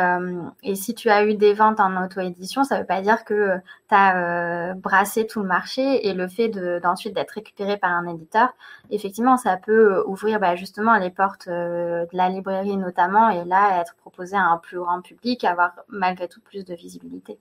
et 0.62 0.76
si 0.76 0.94
tu 0.94 1.10
as 1.10 1.26
eu 1.26 1.36
des 1.36 1.54
ventes 1.54 1.80
en 1.80 2.04
auto-édition, 2.04 2.66
ça 2.66 2.76
ne 2.76 2.82
veut 2.82 2.86
pas 2.86 3.02
dire 3.02 3.24
que 3.24 3.56
tu 3.88 3.96
as 3.96 4.74
brassé 4.76 5.26
tout 5.26 5.42
le 5.42 5.48
marché 5.48 6.06
et 6.08 6.14
le 6.14 6.28
fait 6.28 6.50
d'ensuite 6.50 7.16
d'être 7.16 7.32
récupéré 7.32 7.78
par 7.78 7.92
un 7.92 8.08
éditeur, 8.08 8.50
effectivement, 8.92 9.38
ça 9.38 9.56
peut 9.58 10.04
ouvrir 10.06 10.40
bah, 10.42 10.56
justement 10.56 10.98
les 10.98 11.10
portes 11.10 11.48
de 11.48 12.08
la 12.12 12.30
librairie 12.30 12.78
notamment 12.78 13.30
et 13.30 13.46
là, 13.46 13.80
être 13.80 13.96
proposé 13.96 14.36
à 14.36 14.44
un 14.44 14.58
plus 14.58 14.80
grand 14.80 15.02
public, 15.02 15.46
avoir 15.46 15.72
malgré 15.88 16.28
tout 16.28 16.42
plus 16.42 16.66
de 16.66 16.76
visibilité. 16.76 17.40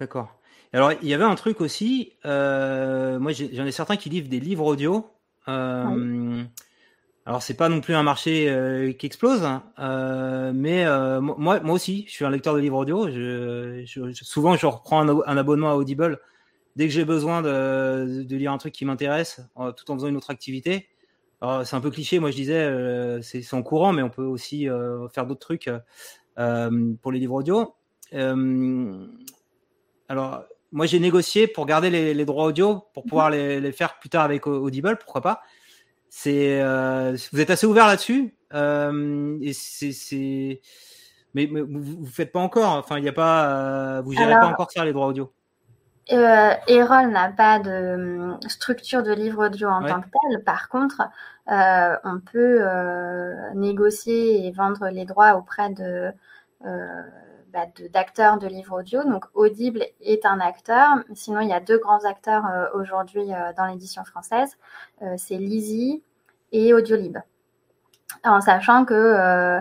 D'accord. 0.00 0.34
Alors, 0.72 0.92
il 1.00 1.08
y 1.08 1.14
avait 1.14 1.24
un 1.24 1.36
truc 1.36 1.60
aussi, 1.60 2.12
moi 2.24 3.32
j'en 3.32 3.66
ai 3.66 3.72
certains 3.72 3.96
qui 3.96 4.10
livrent 4.10 4.28
des 4.28 4.40
livres 4.40 4.66
audio 4.66 5.06
euh, 5.48 6.44
alors 7.26 7.42
c'est 7.42 7.54
pas 7.54 7.68
non 7.68 7.80
plus 7.80 7.94
un 7.94 8.02
marché 8.02 8.48
euh, 8.48 8.92
qui 8.92 9.06
explose, 9.06 9.44
hein, 9.44 9.64
euh, 9.78 10.52
mais 10.54 10.84
moi, 11.20 11.60
moi 11.60 11.74
aussi, 11.74 12.04
je 12.08 12.12
suis 12.12 12.24
un 12.24 12.30
lecteur 12.30 12.54
de 12.54 12.60
livres 12.60 12.78
audio. 12.78 13.08
Je, 13.10 13.84
souvent, 14.12 14.56
je 14.56 14.66
reprends 14.66 15.08
un, 15.08 15.36
abonnement 15.36 15.70
à 15.70 15.74
Audible 15.74 16.20
dès 16.76 16.86
que 16.86 16.92
j'ai 16.92 17.04
besoin 17.04 17.42
de, 17.42 18.22
de, 18.22 18.36
lire 18.36 18.52
un 18.52 18.58
truc 18.58 18.72
qui 18.72 18.84
m'intéresse, 18.84 19.40
tout 19.76 19.90
en 19.90 19.94
faisant 19.94 20.08
une 20.08 20.16
autre 20.16 20.30
activité. 20.30 20.88
C'est 21.64 21.74
un 21.74 21.80
peu 21.80 21.90
cliché, 21.90 22.20
moi 22.20 22.30
je 22.30 22.36
disais, 22.36 23.20
c'est 23.22 23.54
en 23.54 23.62
courant, 23.62 23.92
mais 23.92 24.02
on 24.02 24.10
peut 24.10 24.24
aussi 24.24 24.68
faire 25.12 25.26
d'autres 25.26 25.40
trucs 25.40 25.70
pour 26.36 27.12
les 27.12 27.18
livres 27.18 27.34
audio. 27.34 27.74
alors, 30.08 30.44
moi, 30.72 30.86
j'ai 30.86 30.98
négocié 30.98 31.46
pour 31.46 31.66
garder 31.66 31.90
les, 31.90 32.14
les, 32.14 32.24
droits 32.24 32.46
audio 32.46 32.86
pour 32.94 33.04
pouvoir 33.04 33.28
mhm. 33.28 33.36
les, 33.36 33.60
les, 33.60 33.72
faire 33.72 33.98
plus 33.98 34.08
tard 34.08 34.24
avec 34.24 34.46
Audible, 34.46 34.96
pourquoi 34.96 35.20
pas. 35.20 35.42
C'est, 36.14 36.60
euh, 36.60 37.16
vous 37.32 37.40
êtes 37.40 37.48
assez 37.48 37.66
ouvert 37.66 37.86
là-dessus. 37.86 38.34
Euh, 38.52 39.38
et 39.40 39.54
c'est, 39.54 40.60
mais, 41.32 41.48
mais, 41.50 41.62
vous, 41.62 42.04
faites 42.04 42.32
pas 42.32 42.40
encore. 42.40 42.74
Enfin, 42.76 42.98
il 42.98 43.02
n'y 43.02 43.08
a 43.08 43.14
pas, 43.14 43.46
euh, 43.46 44.02
vous 44.02 44.12
gérez 44.12 44.34
pas 44.34 44.46
encore 44.46 44.70
ça 44.70 44.84
les 44.84 44.92
droits 44.92 45.06
audio. 45.06 45.32
Erol 46.10 47.10
n'a 47.10 47.30
pas 47.30 47.60
de 47.60 47.94
hum, 47.94 48.38
structure 48.46 49.02
de 49.02 49.12
livre 49.12 49.46
audio 49.46 49.68
en 49.68 49.82
tant 49.82 50.02
que 50.02 50.08
tel. 50.08 50.44
Par 50.44 50.68
contre, 50.68 51.00
on 51.46 52.20
peut 52.20 52.60
négocier 53.54 54.46
et 54.46 54.52
vendre 54.52 54.88
les 54.90 55.06
droits 55.06 55.36
auprès 55.36 55.70
de 55.70 56.12
bah, 57.52 57.66
d'acteurs 57.90 58.38
de, 58.38 58.46
livres 58.46 58.80
audio. 58.80 59.04
Donc 59.04 59.26
Audible 59.34 59.84
est 60.00 60.24
un 60.24 60.40
acteur. 60.40 60.88
Sinon, 61.14 61.40
il 61.40 61.48
y 61.48 61.52
a 61.52 61.60
deux 61.60 61.78
grands 61.78 62.04
acteurs 62.04 62.46
euh, 62.46 62.66
aujourd'hui 62.74 63.32
euh, 63.32 63.52
dans 63.56 63.66
l'édition 63.66 64.04
française. 64.04 64.56
Euh, 65.02 65.14
c'est 65.18 65.36
Lizzy 65.36 66.02
et 66.52 66.72
Audiolib. 66.72 67.18
En 68.24 68.40
sachant 68.40 68.84
que 68.84 69.60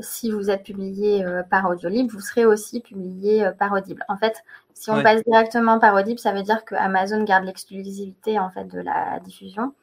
si 0.00 0.30
vous 0.30 0.50
êtes 0.50 0.64
publié 0.64 1.24
par 1.50 1.68
Audiolib, 1.70 2.10
vous 2.10 2.20
serez 2.20 2.44
aussi 2.44 2.80
publié 2.80 3.50
par 3.58 3.72
Audible. 3.72 4.04
En 4.08 4.16
fait, 4.16 4.44
si 4.74 4.90
on 4.90 5.02
passe 5.02 5.22
directement 5.24 5.78
par 5.78 5.94
Audible, 5.94 6.18
ça 6.18 6.32
veut 6.32 6.42
dire 6.42 6.64
que 6.64 6.74
Amazon 6.74 7.24
garde 7.24 7.44
l'exclusivité 7.44 8.38
en 8.38 8.50
fait 8.50 8.66
de 8.66 8.80
la 8.80 9.18
diffusion. 9.20 9.74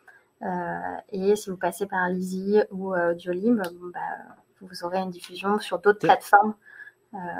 et 1.09 1.35
si 1.35 1.49
vous 1.49 1.57
passez 1.57 1.87
par 1.87 2.07
Lizzy 2.09 2.61
ou 2.71 2.95
Audiolib, 2.95 3.61
bah, 3.93 3.99
vous 4.61 4.83
aurez 4.83 4.99
une 4.99 5.11
diffusion 5.11 5.59
sur 5.59 5.79
d'autres 5.79 5.99
plateformes 5.99 6.55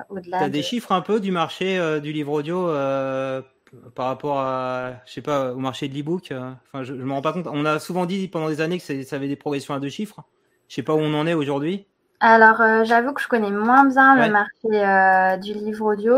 au-delà. 0.10 0.40
Tu 0.40 0.44
as 0.44 0.50
des 0.50 0.64
chiffres 0.64 0.92
un 0.92 1.02
peu 1.02 1.20
du 1.20 1.32
marché 1.32 1.78
euh, 1.78 2.00
du 2.00 2.12
livre 2.12 2.32
audio 2.32 2.70
euh, 2.70 3.42
par 3.96 4.08
rapport 4.08 4.40
à, 4.40 4.94
je 5.06 5.14
sais 5.14 5.22
pas, 5.22 5.54
au 5.54 5.60
marché 5.60 5.88
de 5.88 5.94
l'e-book. 5.94 6.32
Enfin, 6.32 6.84
je, 6.84 6.94
je 6.94 7.04
me 7.04 7.12
rends 7.12 7.22
pas 7.22 7.34
compte. 7.34 7.48
On 7.48 7.66
a 7.66 7.80
souvent 7.80 8.06
dit 8.06 8.28
pendant 8.28 8.50
des 8.50 8.62
années 8.62 8.80
que 8.80 9.04
ça 9.04 9.16
avait 9.16 9.28
des 9.28 9.36
progressions 9.36 9.74
à 9.74 9.80
deux 9.80 9.90
chiffres. 9.90 10.24
Je 10.68 10.76
sais 10.76 10.84
pas 10.84 10.94
où 10.94 11.00
on 11.00 11.14
en 11.14 11.28
est 11.28 11.34
aujourd'hui. 11.34 11.86
Alors, 12.24 12.62
euh, 12.62 12.84
j'avoue 12.84 13.14
que 13.14 13.22
je 13.22 13.28
connais 13.28 13.50
moins 13.50 13.84
bien 13.86 14.16
le 14.16 14.32
marché 14.32 14.52
euh, 14.72 15.38
du 15.38 15.54
livre 15.54 15.94
audio. 15.94 16.16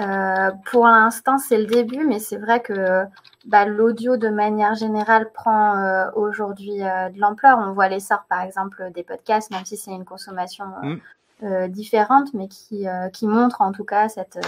Euh, 0.00 0.50
pour 0.68 0.86
l'instant, 0.86 1.38
c'est 1.38 1.58
le 1.58 1.66
début, 1.66 2.04
mais 2.04 2.18
c'est 2.18 2.38
vrai 2.38 2.60
que 2.60 3.04
bah, 3.46 3.64
l'audio, 3.64 4.16
de 4.16 4.30
manière 4.30 4.74
générale, 4.74 5.30
prend 5.32 6.10
aujourd'hui 6.16 6.78
de 6.78 7.20
l'ampleur. 7.20 7.58
On 7.60 7.72
voit 7.72 7.88
l'essor, 7.88 8.24
par 8.28 8.42
exemple, 8.42 8.90
des 8.92 9.04
podcasts, 9.04 9.52
même 9.52 9.64
si 9.64 9.76
c'est 9.76 9.92
une 9.92 10.04
consommation 10.04 10.64
mm. 11.42 11.68
différente, 11.68 12.34
mais 12.34 12.48
qui, 12.48 12.86
qui 13.12 13.26
montre 13.26 13.60
en 13.60 13.72
tout 13.72 13.84
cas 13.84 14.08
cette, 14.08 14.38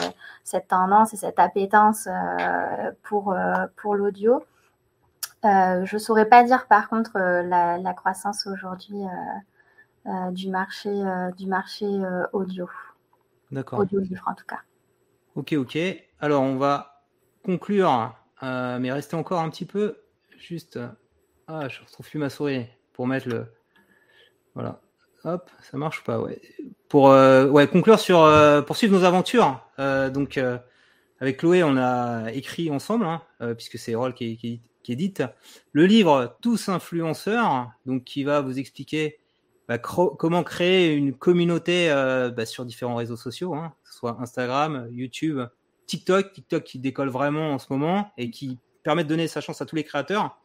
cette 0.45 0.69
tendance 0.69 1.15
et 1.15 1.17
cette 1.17 1.39
appétence 1.39 2.09
pour, 3.03 3.35
pour 3.77 3.95
l'audio. 3.95 4.43
je 5.45 5.95
ne 5.95 5.99
saurais 5.99 6.27
pas 6.27 6.45
dire, 6.45 6.67
par 6.67 6.89
contre, 6.89 7.19
la, 7.19 7.79
la 7.79 7.95
croissance 7.95 8.47
aujourd'hui 8.47 9.05
euh, 10.07 10.31
du 10.31 10.49
marché, 10.49 10.89
euh, 10.89 11.31
du 11.33 11.47
marché 11.47 11.85
euh, 11.85 12.27
audio. 12.33 12.71
D'accord. 13.51 13.81
Audio-livre 13.81 14.25
en 14.27 14.35
tout 14.35 14.47
cas. 14.47 14.61
Ok, 15.35 15.53
ok. 15.53 15.79
Alors 16.21 16.43
on 16.43 16.57
va 16.57 17.05
conclure, 17.45 18.15
mais 18.43 18.91
rester 18.93 19.17
encore 19.17 19.41
un 19.41 19.51
petit 19.51 19.67
peu. 19.67 19.99
Juste. 20.39 20.79
Ah, 21.47 21.69
je 21.69 21.81
retrouve 21.83 22.09
plus 22.09 22.19
ma 22.19 22.31
souris 22.31 22.67
pour 22.95 23.07
mettre 23.07 23.29
le. 23.29 23.47
Voilà. 24.55 24.81
Hop, 25.25 25.51
ça 25.71 25.77
marche 25.77 26.01
ou 26.01 26.05
pas 26.05 26.21
Ouais. 26.21 26.41
Pour 26.89 27.05
ouais 27.05 27.69
conclure 27.69 28.01
sur 28.01 28.27
poursuivre 28.67 28.99
nos 28.99 29.05
aventures. 29.05 29.61
donc 29.79 30.41
avec 31.21 31.37
Chloé, 31.37 31.63
on 31.63 31.77
a 31.77 32.33
écrit 32.33 32.71
ensemble, 32.71 33.05
hein, 33.05 33.23
puisque 33.55 33.79
c'est 33.79 33.95
Roll 33.95 34.15
qui, 34.15 34.37
qui, 34.37 34.61
qui, 34.83 34.93
édite 34.93 35.23
le 35.73 35.87
livre 35.87 36.37
Tous 36.41 36.69
influenceurs, 36.69 37.71
donc 37.87 38.05
qui 38.05 38.25
va 38.25 38.41
vous 38.41 38.59
expliquer 38.59 39.21
bah, 39.71 39.79
comment 39.79 40.43
créer 40.43 40.95
une 40.95 41.15
communauté 41.15 41.93
euh, 41.93 42.29
bah, 42.31 42.45
sur 42.45 42.65
différents 42.65 42.97
réseaux 42.97 43.15
sociaux, 43.15 43.55
hein, 43.55 43.73
que 43.85 43.91
ce 43.93 43.99
soit 43.99 44.17
Instagram, 44.21 44.89
YouTube, 44.91 45.39
TikTok, 45.87 46.33
TikTok 46.33 46.65
qui 46.65 46.81
décolle 46.81 47.09
vraiment 47.09 47.53
en 47.53 47.61
ce 47.61 47.67
moment 47.71 48.11
et 48.19 48.33
qui 48.33 48.59
permet 48.83 49.05
de 49.05 49.09
donner 49.09 49.29
sa 49.29 49.41
chance 49.41 49.63
à 49.63 49.67
tous 49.67 49.77
les 49.77 49.85
créateurs. 49.85 50.37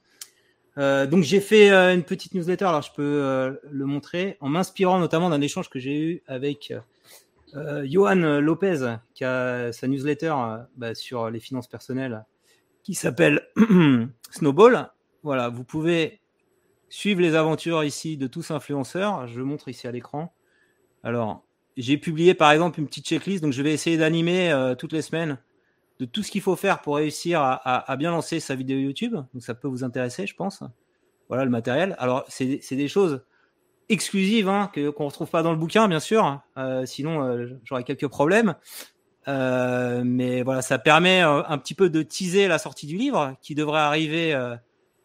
Euh, 0.77 1.07
donc 1.07 1.23
j'ai 1.23 1.39
fait 1.39 1.71
euh, 1.71 1.93
une 1.93 2.03
petite 2.03 2.33
newsletter, 2.33 2.65
alors 2.65 2.81
je 2.81 2.91
peux 2.91 3.59
le 3.69 3.85
montrer, 3.85 4.37
en 4.41 4.49
m'inspirant 4.49 4.99
notamment 4.99 5.29
d'un 5.29 5.41
échange 5.41 5.69
que 5.69 5.79
j'ai 5.79 5.99
eu 5.99 6.23
avec 6.27 6.73
Johan 7.83 8.39
Lopez, 8.41 8.97
qui 9.13 9.23
a 9.23 9.71
sa 9.71 9.87
newsletter 9.87 10.35
bah, 10.75 10.93
sur 10.93 11.29
les 11.29 11.39
finances 11.39 11.67
personnelles, 11.67 12.25
qui 12.83 12.93
s'appelle 12.93 13.47
Snowball. 14.31 14.89
Voilà, 15.23 15.49
vous 15.49 15.63
pouvez 15.63 16.19
suivre 16.89 17.21
les 17.21 17.35
aventures 17.35 17.83
ici 17.83 18.17
de 18.17 18.27
tous 18.27 18.51
influenceurs. 18.51 19.27
Je 19.27 19.41
montre 19.41 19.69
ici 19.69 19.87
à 19.87 19.91
l'écran. 19.91 20.33
Alors, 21.03 21.43
j'ai 21.77 21.97
publié 21.97 22.33
par 22.33 22.51
exemple 22.51 22.79
une 22.79 22.87
petite 22.87 23.05
checklist, 23.05 23.43
donc 23.43 23.53
je 23.53 23.61
vais 23.61 23.73
essayer 23.73 23.97
d'animer 23.97 24.51
euh, 24.51 24.75
toutes 24.75 24.93
les 24.93 25.01
semaines 25.01 25.37
de 25.99 26.05
tout 26.05 26.23
ce 26.23 26.31
qu'il 26.31 26.41
faut 26.41 26.55
faire 26.55 26.81
pour 26.81 26.97
réussir 26.97 27.41
à, 27.41 27.95
bien 27.97 28.11
lancer 28.11 28.39
sa 28.39 28.55
vidéo 28.55 28.77
YouTube. 28.77 29.13
Donc 29.13 29.43
ça 29.43 29.53
peut 29.53 29.67
vous 29.67 29.83
intéresser, 29.83 30.27
je 30.27 30.35
pense. 30.35 30.63
Voilà 31.29 31.45
le 31.45 31.51
matériel. 31.51 31.95
Alors, 31.99 32.25
c'est 32.27 32.59
des 32.71 32.87
choses 32.87 33.23
exclusives 33.87 34.49
hein, 34.49 34.69
que 34.73 34.89
qu'on 34.89 35.05
retrouve 35.05 35.29
pas 35.29 35.43
dans 35.43 35.51
le 35.51 35.57
bouquin, 35.57 35.87
bien 35.87 35.99
sûr. 35.99 36.41
Euh, 36.57 36.85
sinon, 36.85 37.23
euh, 37.23 37.47
j'aurais 37.63 37.83
quelques 37.83 38.07
problèmes. 38.07 38.55
mais 39.27 40.41
voilà, 40.43 40.61
ça 40.61 40.79
permet 40.79 41.21
un 41.21 41.57
petit 41.57 41.75
peu 41.75 41.89
de 41.89 42.01
teaser 42.01 42.47
la 42.47 42.59
sortie 42.59 42.87
du 42.87 42.97
livre 42.97 43.35
qui 43.41 43.55
devrait 43.55 43.81
arriver 43.81 44.35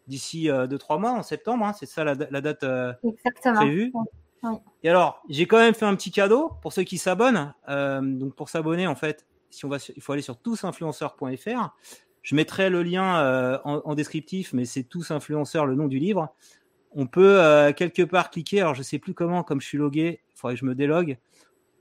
d'ici 0.07 0.47
2-3 0.47 0.95
euh, 0.95 0.97
mois, 0.99 1.11
en 1.11 1.23
septembre. 1.23 1.65
Hein, 1.65 1.73
c'est 1.73 1.85
ça 1.85 2.03
la, 2.03 2.15
date 2.15 2.63
euh, 2.63 2.93
prévue. 3.55 3.91
Et 4.83 4.89
alors, 4.89 5.21
j'ai 5.29 5.45
quand 5.45 5.57
même 5.57 5.73
fait 5.73 5.85
un 5.85 5.95
petit 5.95 6.11
cadeau 6.11 6.51
pour 6.61 6.73
ceux 6.73 6.83
qui 6.83 6.97
s'abonnent. 6.97 7.53
Euh, 7.69 8.01
donc, 8.01 8.35
pour 8.35 8.49
s'abonner, 8.49 8.87
en 8.87 8.95
fait, 8.95 9.25
on 9.63 9.67
va, 9.67 9.77
il 9.95 10.01
faut 10.01 10.13
aller 10.13 10.21
sur 10.21 10.37
tousinfluenceurs.fr. 10.37 11.75
Je 12.23 12.35
mettrai 12.35 12.69
le 12.69 12.83
lien 12.83 13.59
en, 13.63 13.95
descriptif, 13.95 14.53
mais 14.53 14.65
c'est 14.65 14.83
tous 14.83 15.09
influenceurs, 15.09 15.65
le 15.65 15.73
nom 15.73 15.87
du 15.87 15.97
livre. 15.97 16.29
On 16.91 17.07
peut 17.07 17.73
quelque 17.75 18.03
part 18.03 18.29
cliquer. 18.29 18.61
Alors, 18.61 18.75
je 18.75 18.83
sais 18.83 18.99
plus 18.99 19.15
comment, 19.15 19.41
comme 19.41 19.59
je 19.59 19.65
suis 19.65 19.79
logué, 19.79 20.21
il 20.29 20.37
faudrait 20.37 20.53
que 20.53 20.59
je 20.59 20.65
me 20.65 20.75
délogue. 20.75 21.17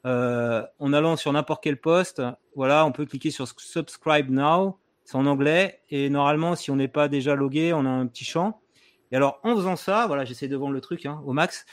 en 0.04 0.92
allant 0.94 1.16
sur 1.16 1.30
n'importe 1.30 1.62
quel 1.62 1.78
poste, 1.78 2.22
voilà, 2.56 2.86
on 2.86 2.92
peut 2.92 3.04
cliquer 3.04 3.30
sur 3.30 3.46
Subscribe 3.46 4.30
Now 4.30 4.78
c'est 5.10 5.16
en 5.16 5.26
anglais. 5.26 5.80
Et 5.90 6.08
normalement, 6.08 6.54
si 6.54 6.70
on 6.70 6.76
n'est 6.76 6.88
pas 6.88 7.08
déjà 7.08 7.34
logué, 7.34 7.72
on 7.72 7.84
a 7.84 7.88
un 7.88 8.06
petit 8.06 8.24
champ. 8.24 8.60
Et 9.10 9.16
alors, 9.16 9.40
en 9.42 9.56
faisant 9.56 9.74
ça, 9.74 10.06
voilà, 10.06 10.24
j'essaie 10.24 10.46
de 10.46 10.56
vendre 10.56 10.72
le 10.72 10.80
truc 10.80 11.04
hein, 11.04 11.20
au 11.26 11.32
max. 11.32 11.66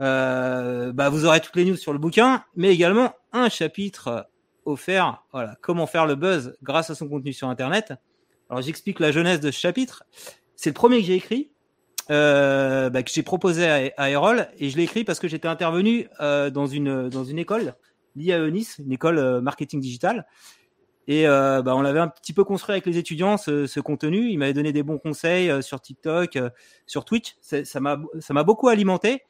Euh, 0.00 0.92
bah, 0.92 1.08
vous 1.08 1.24
aurez 1.24 1.40
toutes 1.40 1.54
les 1.54 1.64
news 1.64 1.76
sur 1.76 1.92
le 1.92 2.00
bouquin, 2.00 2.44
mais 2.56 2.74
également 2.74 3.14
un 3.32 3.48
chapitre 3.48 4.28
offert. 4.64 5.24
Voilà, 5.32 5.56
comment 5.60 5.86
faire 5.86 6.06
le 6.06 6.14
buzz 6.14 6.56
grâce 6.62 6.90
à 6.90 6.94
son 6.94 7.08
contenu 7.08 7.32
sur 7.32 7.48
Internet. 7.48 7.94
Alors, 8.50 8.62
j'explique 8.62 9.00
la 9.00 9.12
jeunesse 9.12 9.40
de 9.40 9.50
ce 9.50 9.58
chapitre. 9.58 10.04
C'est 10.56 10.70
le 10.70 10.74
premier 10.74 11.00
que 11.00 11.06
j'ai 11.06 11.14
écrit, 11.14 11.50
euh, 12.10 12.90
bah, 12.90 13.02
que 13.02 13.10
j'ai 13.10 13.22
proposé 13.22 13.66
à, 13.66 13.90
à 13.96 14.10
Erol, 14.10 14.48
et 14.58 14.70
je 14.70 14.76
l'ai 14.76 14.84
écrit 14.84 15.04
parce 15.04 15.18
que 15.18 15.28
j'étais 15.28 15.48
intervenu 15.48 16.08
euh, 16.20 16.50
dans 16.50 16.66
une 16.66 17.08
dans 17.08 17.24
une 17.24 17.38
école 17.38 17.74
l'IAE 18.14 18.50
Nice, 18.50 18.78
une 18.78 18.92
école 18.92 19.40
marketing 19.40 19.80
digital. 19.80 20.26
Et 21.08 21.26
euh, 21.26 21.62
bah, 21.62 21.74
on 21.74 21.82
l'avait 21.82 21.98
un 22.00 22.08
petit 22.08 22.32
peu 22.32 22.44
construit 22.44 22.72
avec 22.72 22.86
les 22.86 22.96
étudiants 22.96 23.36
ce, 23.36 23.66
ce 23.66 23.80
contenu. 23.80 24.30
Il 24.30 24.38
m'avait 24.38 24.52
donné 24.52 24.72
des 24.72 24.82
bons 24.82 24.98
conseils 24.98 25.50
euh, 25.50 25.60
sur 25.60 25.80
TikTok, 25.80 26.36
euh, 26.36 26.50
sur 26.86 27.04
Twitch. 27.04 27.34
Ça 27.40 27.80
m'a 27.80 27.98
ça 28.20 28.34
m'a 28.34 28.44
beaucoup 28.44 28.68
alimenté. 28.68 29.22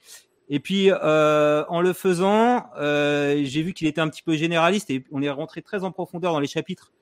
Et 0.49 0.61
puis 0.61 0.91
euh, 0.91 1.65
en 1.69 1.81
le 1.81 1.93
faisant, 1.93 2.71
j'ai 2.77 3.63
vu 3.63 3.73
qu'il 3.73 3.87
était 3.87 4.01
un 4.01 4.09
petit 4.09 4.23
peu 4.23 4.35
généraliste 4.35 4.91
et 4.91 5.05
on 5.11 5.23
est 5.23 5.31
rentré 5.31 5.63
très 5.63 5.85
en 5.85 5.93
profondeur 5.93 6.33
dans 6.33 6.41
les 6.41 6.47
chapitres 6.47 6.93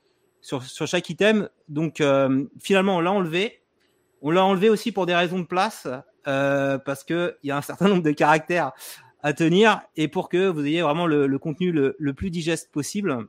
sur 0.40 0.62
sur 0.62 0.86
chaque 0.86 1.08
item. 1.10 1.48
Donc 1.68 2.02
finalement 2.60 2.96
on 2.96 3.00
l'a 3.00 3.12
enlevé. 3.12 3.62
On 4.22 4.30
l'a 4.30 4.44
enlevé 4.44 4.68
aussi 4.68 4.92
pour 4.92 5.06
des 5.06 5.14
raisons 5.14 5.38
de 5.38 5.46
place 5.46 5.88
parce 6.24 7.04
que 7.04 7.36
il 7.42 7.48
y 7.48 7.50
a 7.50 7.56
un 7.56 7.62
certain 7.62 7.88
nombre 7.88 8.02
de 8.02 8.12
caractères 8.12 8.72
à 9.22 9.32
tenir 9.32 9.82
et 9.96 10.08
pour 10.08 10.28
que 10.28 10.48
vous 10.48 10.64
ayez 10.64 10.82
vraiment 10.82 11.06
le, 11.06 11.26
le 11.26 11.38
contenu 11.38 11.72
le, 11.72 11.96
le 11.98 12.14
plus 12.14 12.30
digeste 12.30 12.70
possible. 12.70 13.26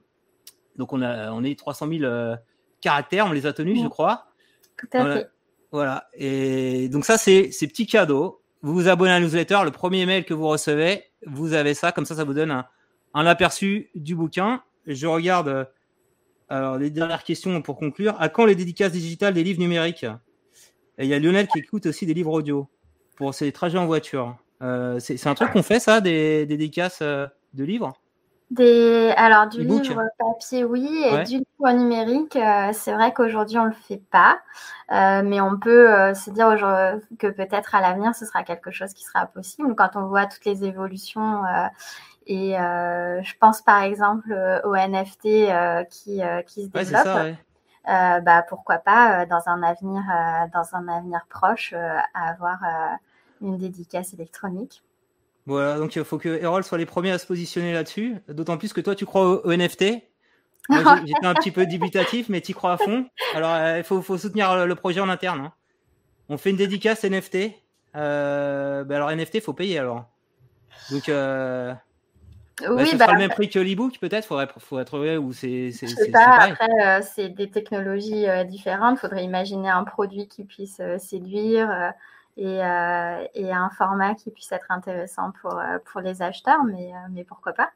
Donc 0.78 0.94
on 0.94 1.02
a 1.02 1.32
on 1.32 1.44
est 1.44 1.58
300 1.58 1.88
000 1.90 2.04
euh, 2.04 2.36
caractères, 2.80 3.28
on 3.28 3.32
les 3.32 3.46
a 3.46 3.54
tenus, 3.54 3.82
je 3.82 3.88
crois. 3.88 4.28
Tout 4.78 4.88
à 4.94 5.00
voilà. 5.00 5.16
fait. 5.16 5.30
Voilà. 5.72 6.08
Et 6.14 6.90
donc 6.90 7.06
ça 7.06 7.18
c'est 7.18 7.52
ces 7.52 7.68
petits 7.68 7.86
cadeaux. 7.86 8.41
Vous 8.62 8.74
vous 8.74 8.88
abonnez 8.88 9.12
à 9.12 9.20
la 9.20 9.26
newsletter, 9.26 9.60
le 9.64 9.72
premier 9.72 10.06
mail 10.06 10.24
que 10.24 10.34
vous 10.34 10.48
recevez, 10.48 11.04
vous 11.26 11.54
avez 11.54 11.74
ça, 11.74 11.92
comme 11.92 12.06
ça 12.06 12.16
ça 12.16 12.24
vous 12.24 12.34
donne 12.34 12.64
un, 13.14 13.26
aperçu 13.26 13.90
du 13.96 14.16
bouquin. 14.16 14.62
Je 14.86 15.08
regarde 15.08 15.48
euh, 15.48 15.66
alors 16.50 16.78
les 16.78 16.90
dernières 16.90 17.24
questions 17.24 17.62
pour 17.62 17.78
conclure. 17.78 18.16
À 18.20 18.30
quand 18.30 18.46
les 18.46 18.56
dédicaces 18.56 18.92
digitales 18.92 19.34
des 19.34 19.44
livres 19.44 19.60
numériques? 19.60 20.06
Et 20.98 21.06
il 21.06 21.08
y 21.08 21.14
a 21.14 21.20
Lionel 21.20 21.48
qui 21.48 21.60
écoute 21.60 21.88
aussi 21.88 22.06
des 22.06 22.14
livres 22.14 22.32
audio 22.32 22.68
pour 23.16 23.34
ses 23.34 23.52
trajets 23.52 23.78
en 23.80 23.88
voiture. 23.88 24.38
Euh, 24.62 25.00
c'est 25.00 25.26
un 25.28 25.34
truc 25.34 25.52
qu'on 25.52 25.64
fait 25.64 25.80
ça, 25.80 26.02
des, 26.02 26.46
des 26.46 26.58
dédicaces 26.58 27.00
euh, 27.02 27.26
de 27.54 27.64
livres? 27.64 27.94
Des, 28.52 29.14
alors 29.16 29.48
du 29.48 29.64
livre 29.64 30.04
papier, 30.20 30.66
oui, 30.66 31.04
et 31.06 31.24
du 31.24 31.38
livre 31.38 31.72
numérique, 31.72 32.36
euh, 32.36 32.72
c'est 32.74 32.92
vrai 32.92 33.14
qu'aujourd'hui 33.14 33.58
on 33.58 33.64
le 33.64 33.72
fait 33.72 34.02
pas, 34.12 34.40
euh, 34.92 35.22
mais 35.24 35.40
on 35.40 35.58
peut 35.58 35.90
euh, 35.90 36.14
se 36.14 36.30
dire 36.32 36.50
que 37.18 37.28
peut-être 37.28 37.76
à 37.76 37.82
l'avenir 37.82 38.14
ce 38.14 38.26
sera 38.26 38.44
quelque 38.44 38.70
chose 38.70 38.94
qui 38.94 39.06
sera 39.06 39.26
possible 39.26 39.74
quand 39.76 39.96
on 39.96 40.06
voit 40.08 40.26
toutes 40.26 40.44
les 40.44 40.66
évolutions. 40.66 41.44
et 42.28 42.56
je 42.58 43.34
pense 43.40 43.62
par 43.62 43.84
exemple 43.84 44.34
aux 44.66 44.76
NFT 44.76 45.48
qui, 45.90 46.22
qui 46.48 46.66
se 46.66 46.70
développent. 46.70 47.38
bah, 47.86 48.44
pourquoi 48.50 48.80
pas 48.80 49.26
dans 49.28 49.48
un 49.48 49.64
avenir, 49.64 50.04
dans 50.54 50.76
un 50.76 50.90
avenir 50.90 51.26
proche, 51.30 51.74
avoir 52.14 52.60
une 53.42 53.58
dédicace 53.58 54.14
électronique. 54.14 54.84
Voilà, 55.48 55.78
donc 55.78 55.96
il 55.96 56.04
faut 56.04 56.18
que 56.18 56.30
Errol 56.30 56.64
soit 56.64 56.78
les 56.78 56.86
premiers 56.86 57.12
à 57.12 57.18
se 57.18 57.26
positionner 57.26 57.74
là-dessus. 57.74 58.18
D'autant 58.28 58.58
plus 58.58 58.74
que 58.74 58.82
toi, 58.82 58.96
tu 58.96 59.06
crois 59.06 59.46
au, 59.46 59.52
NFT. 59.52 59.84
J'étais 60.70 61.26
un 61.26 61.34
petit 61.34 61.52
peu 61.52 61.66
dubitatif, 61.66 62.30
mais 62.30 62.42
tu 62.42 62.54
crois 62.54 62.74
à 62.74 62.78
fond. 62.78 63.08
Alors, 63.34 63.54
euh, 63.54 63.80
il 63.80 63.84
faut, 63.84 64.02
faut, 64.02 64.18
soutenir 64.18 64.66
le, 64.66 64.76
projet 64.76 65.00
en 65.00 65.10
interne. 65.10 65.42
Hein. 65.42 65.54
On 66.30 66.38
fait 66.38 66.52
une 66.52 66.58
dédicace 66.58 67.04
NFT. 67.04 67.52
Euh, 67.96 68.84
bah 68.84 68.96
alors, 68.96 69.12
NFT, 69.12 69.42
faut 69.42 69.54
payer 69.54 69.80
alors. 69.80 70.06
Donc, 70.92 71.10
euh, 71.10 71.74
bah, 72.62 72.68
oui, 72.70 72.96
bah, 72.96 73.12
le 73.12 73.18
même 73.18 73.32
prix 73.32 73.50
que 73.50 73.60
l'e-book, 73.60 73.98
peut-être. 74.00 74.26
Faudrait, 74.26 74.48
faudrait 74.60 74.86
trouver 74.86 75.18
où 75.18 75.34
c'est. 75.34 75.72
Je 75.72 76.12
pas. 76.12 76.38
Après, 76.40 76.70
euh, 76.86 77.02
c'est 77.02 77.30
des 77.30 77.50
technologies 77.50 78.28
différentes. 78.46 79.00
Il 79.00 79.02
faudrait 79.02 79.24
imaginer 79.24 79.70
un 79.70 79.84
produit 79.84 80.28
qui 80.28 80.46
puisse 80.46 80.82
séduire 81.00 81.94
euh, 82.38 83.28
et, 83.34 83.52
un 83.52 83.70
format 83.70 84.16
qui 84.16 84.32
puisse 84.32 84.52
être 84.52 84.72
intéressant 84.72 85.32
pour, 85.42 85.60
euh, 85.60 85.78
pour 85.92 86.02
les 86.02 86.22
acheteurs, 86.22 86.64
mais, 86.64 86.92
euh, 86.94 87.08
mais 87.12 87.24
pourquoi 87.24 87.54
pas 87.54 87.72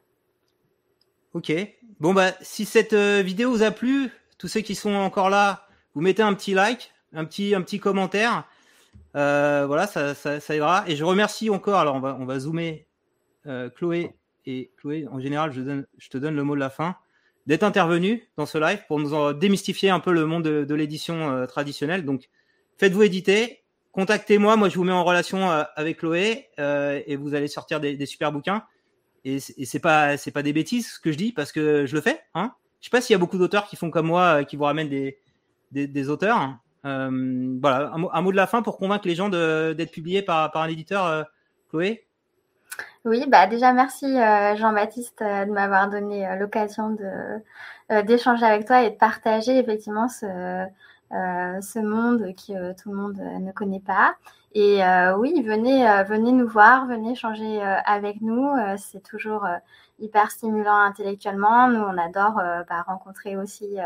Ok. 1.34 1.52
Bon, 2.00 2.14
bah, 2.14 2.32
si 2.40 2.64
cette 2.64 2.94
vidéo 2.94 3.50
vous 3.50 3.62
a 3.62 3.70
plu, 3.70 4.10
tous 4.38 4.48
ceux 4.48 4.60
qui 4.60 4.74
sont 4.74 4.94
encore 4.94 5.28
là, 5.28 5.66
vous 5.94 6.00
mettez 6.00 6.22
un 6.22 6.32
petit 6.34 6.54
like, 6.54 6.92
un 7.12 7.24
petit, 7.24 7.54
un 7.54 7.62
petit 7.62 7.78
commentaire. 7.78 8.44
Voilà, 9.14 9.86
ça, 9.86 10.14
ça, 10.14 10.54
aidera. 10.54 10.84
Et 10.86 10.96
je 10.96 11.04
remercie 11.04 11.50
encore. 11.50 11.78
Alors, 11.78 11.96
on 11.96 12.00
va, 12.00 12.16
on 12.18 12.24
va 12.24 12.38
zoomer 12.38 12.86
Chloé 13.74 14.14
et 14.46 14.70
Chloé. 14.78 15.06
En 15.10 15.20
général, 15.20 15.52
je, 15.52 15.60
donne, 15.60 15.86
je 15.98 16.08
te 16.08 16.18
donne 16.18 16.36
le 16.36 16.44
mot 16.44 16.54
de 16.54 16.60
la 16.60 16.70
fin 16.70 16.96
d'être 17.46 17.62
intervenu 17.62 18.28
dans 18.36 18.46
ce 18.46 18.58
live 18.58 18.82
pour 18.88 18.98
nous 18.98 19.32
démystifier 19.34 19.90
un 19.90 20.00
peu 20.00 20.12
le 20.12 20.26
monde 20.26 20.42
de, 20.42 20.74
l'édition 20.74 21.46
traditionnelle. 21.46 22.04
Donc, 22.04 22.28
faites-vous 22.78 23.02
éditer. 23.02 23.65
Contactez-moi. 23.96 24.56
Moi, 24.56 24.68
je 24.68 24.76
vous 24.76 24.84
mets 24.84 24.92
en 24.92 25.02
relation 25.02 25.50
euh, 25.50 25.64
avec 25.74 25.98
Chloé 25.98 26.50
et 26.58 27.16
vous 27.16 27.34
allez 27.34 27.48
sortir 27.48 27.80
des, 27.80 28.06
super 28.06 28.30
bouquins. 28.30 28.62
Et, 29.24 29.36
et 29.56 29.64
c'est 29.64 29.80
pas, 29.80 30.16
des 30.16 30.52
bêtises 30.52 30.92
ce 30.92 31.00
que 31.00 31.10
je 31.10 31.16
dis 31.16 31.32
parce 31.32 31.50
que 31.50 31.84
je 31.84 31.94
le 31.96 32.00
fais. 32.00 32.20
Hein 32.34 32.52
je 32.80 32.86
sais 32.86 32.90
pas 32.90 33.00
s'il 33.00 33.14
y 33.14 33.16
a 33.16 33.18
beaucoup 33.18 33.38
d'auteurs 33.38 33.66
qui 33.66 33.74
font 33.74 33.90
comme 33.90 34.06
moi, 34.06 34.44
qui 34.44 34.54
vous 34.56 34.62
ramènent 34.62 34.88
des, 34.88 35.18
des, 35.72 36.08
auteurs. 36.08 36.56
Euh, 36.84 37.58
voilà, 37.60 37.90
un 37.92 38.22
mot, 38.22 38.30
de 38.30 38.36
la 38.36 38.46
fin 38.46 38.62
pour 38.62 38.78
convaincre 38.78 39.08
les 39.08 39.14
gens 39.14 39.28
d'être 39.28 39.90
publiés 39.90 40.22
par, 40.22 40.50
par 40.52 40.62
un 40.62 40.68
éditeur, 40.68 41.04
euh, 41.04 41.24
Chloé? 41.70 42.06
Oui, 43.04 43.24
bah 43.28 43.46
déjà 43.46 43.72
merci 43.72 44.04
euh, 44.04 44.56
Jean-Baptiste 44.56 45.20
de 45.20 45.50
m'avoir 45.50 45.88
donné 45.88 46.26
l'occasion 46.38 46.96
d'échanger 48.04 48.44
avec 48.44 48.66
toi 48.66 48.82
et 48.82 48.90
de 48.90 48.96
partager 48.96 49.58
effectivement 49.58 50.08
ce, 50.08 50.66
ce 51.10 51.78
monde 51.78 52.34
que 52.34 52.72
tout 52.80 52.90
le 52.90 52.96
monde 52.96 53.16
ne 53.18 53.52
connaît 53.52 53.80
pas. 53.80 54.14
Et 54.54 54.80
oui, 55.18 55.42
venez, 55.42 55.84
venez 56.04 56.32
nous 56.32 56.48
voir, 56.48 56.86
venez 56.86 57.12
échanger 57.12 57.62
avec 57.62 58.20
nous. 58.20 58.48
C'est 58.76 59.02
toujours 59.02 59.46
hyper 59.98 60.30
stimulant 60.30 60.80
intellectuellement. 60.80 61.68
Nous, 61.68 61.80
on 61.80 61.98
adore 61.98 62.34
bah, 62.68 62.82
rencontrer 62.86 63.36
aussi 63.36 63.78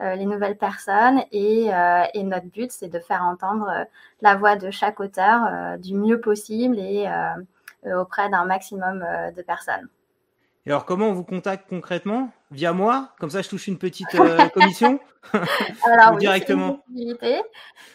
euh, 0.00 0.14
les 0.14 0.26
nouvelles 0.26 0.56
personnes 0.56 1.24
et, 1.32 1.74
euh, 1.74 2.04
et 2.14 2.22
notre 2.22 2.46
but, 2.46 2.70
c'est 2.70 2.88
de 2.88 3.00
faire 3.00 3.24
entendre 3.24 3.68
euh, 3.68 3.84
la 4.20 4.36
voix 4.36 4.54
de 4.54 4.70
chaque 4.70 5.00
auteur 5.00 5.76
du 5.78 5.94
mieux 5.94 6.20
possible 6.20 6.78
et 6.78 7.08
auprès 7.84 8.28
d'un 8.28 8.44
maximum 8.44 9.04
de 9.34 9.42
personnes. 9.42 9.88
Et 10.68 10.70
alors, 10.70 10.84
comment 10.84 11.08
on 11.08 11.14
vous 11.14 11.24
contacte 11.24 11.68
concrètement? 11.68 12.30
Via 12.50 12.72
moi? 12.72 13.14
Comme 13.18 13.30
ça, 13.30 13.42
je 13.42 13.48
touche 13.48 13.66
une 13.66 13.78
petite 13.78 14.08
commission? 14.54 15.00
Alors, 15.32 16.12
oui, 16.12 16.18
directement? 16.20 16.84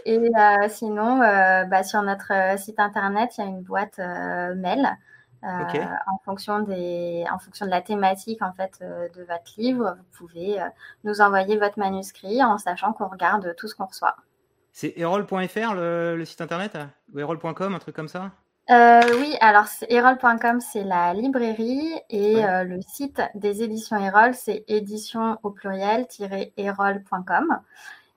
Et 0.06 0.18
euh, 0.18 0.68
sinon, 0.70 1.22
euh, 1.22 1.66
bah, 1.66 1.84
sur 1.84 2.02
notre 2.02 2.34
site 2.58 2.80
internet, 2.80 3.38
il 3.38 3.42
y 3.42 3.44
a 3.44 3.48
une 3.48 3.62
boîte 3.62 4.00
mail 4.00 4.98
euh, 5.44 5.86
en, 6.08 6.18
fonction 6.24 6.62
des, 6.62 7.26
en 7.30 7.38
fonction 7.38 7.66
de 7.66 7.72
la 7.72 7.82
thématique 7.82 8.42
en 8.42 8.54
fait 8.54 8.80
euh, 8.82 9.10
de 9.10 9.24
votre 9.24 9.52
livre, 9.58 9.98
vous 9.98 10.18
pouvez 10.18 10.62
euh, 10.62 10.66
nous 11.04 11.20
envoyer 11.20 11.58
votre 11.58 11.78
manuscrit 11.78 12.42
en 12.42 12.58
sachant 12.58 12.94
qu'on 12.94 13.10
regarde 13.10 13.54
tout 13.58 13.68
ce 13.68 13.76
qu'on 13.76 13.86
reçoit. 13.86 14.16
C'est 14.72 14.94
erol.fr 14.96 15.74
le, 15.76 16.16
le, 16.16 16.26
site 16.26 16.40
internet? 16.40 16.78
Ou 17.14 17.20
erol.com, 17.20 17.76
un 17.76 17.80
truc 17.80 17.94
comme 17.94 18.08
ça? 18.08 18.32
Euh, 18.70 19.02
oui, 19.20 19.36
alors 19.42 19.66
erol.com, 19.90 20.62
c'est 20.62 20.86
la 20.86 21.14
librairie 21.14 21.92
et 22.10 22.36
ouais. 22.36 22.46
euh, 22.46 22.64
le 22.64 22.80
site 22.82 23.22
des 23.36 23.62
éditions 23.62 23.98
Erol, 23.98 24.34
c'est 24.34 24.64
édition 24.70 25.38
au 25.44 25.50
pluriel-erol.com. 25.50 27.60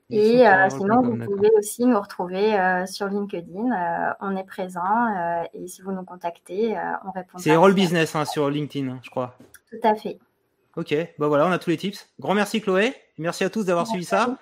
Et 0.08 0.46
euh, 0.46 0.70
sinon, 0.70 1.02
vous 1.02 1.16
pouvez 1.16 1.50
aussi 1.58 1.84
nous 1.84 1.98
retrouver 1.98 2.56
euh, 2.56 2.86
sur 2.86 3.08
LinkedIn. 3.08 4.14
On 4.20 4.36
est 4.36 4.44
présent 4.44 5.44
et 5.52 5.66
si 5.66 5.82
vous 5.82 5.90
nous 5.90 6.04
contactez, 6.04 6.78
on 7.04 7.10
répond. 7.10 7.38
C'est 7.38 7.56
Roll 7.56 7.74
Business 7.74 8.14
hein, 8.14 8.24
sur 8.24 8.48
LinkedIn, 8.48 8.88
hein, 8.88 9.00
je 9.02 9.10
crois. 9.10 9.36
Tout 9.68 9.80
à 9.82 9.96
fait. 9.96 10.20
Ok, 10.76 10.94
bah 11.18 11.26
voilà, 11.26 11.48
on 11.48 11.50
a 11.50 11.58
tous 11.58 11.70
les 11.70 11.76
tips. 11.76 12.08
Grand 12.20 12.34
merci 12.34 12.60
Chloé. 12.60 12.94
Merci 13.18 13.42
à 13.42 13.50
tous 13.50 13.64
d'avoir 13.64 13.88
suivi 13.88 14.04
ça. 14.04 14.38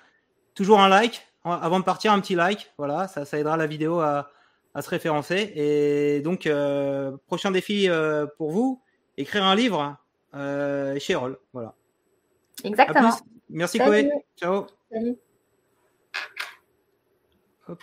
Toujours 0.53 0.81
un 0.81 0.89
like. 0.89 1.27
Avant 1.43 1.79
de 1.79 1.85
partir, 1.85 2.13
un 2.13 2.19
petit 2.19 2.35
like. 2.35 2.71
Voilà, 2.77 3.07
ça, 3.07 3.25
ça 3.25 3.39
aidera 3.39 3.57
la 3.57 3.65
vidéo 3.65 4.01
à, 4.01 4.29
à 4.75 4.83
se 4.83 4.89
référencer. 4.89 5.53
Et 5.55 6.21
donc, 6.21 6.47
prochain 7.25 7.49
défi 7.49 7.89
pour 8.37 8.51
vous, 8.51 8.81
écrire 9.17 9.43
un 9.43 9.55
livre 9.55 9.97
chez 10.99 11.15
Roll. 11.15 11.39
Voilà. 11.53 11.73
Exactement. 12.63 13.11
Merci 13.49 13.77
Salut. 13.77 14.07
Chloé. 14.07 14.11
Ciao. 14.37 14.67
Salut. 14.91 15.17
Hop. 17.67 17.81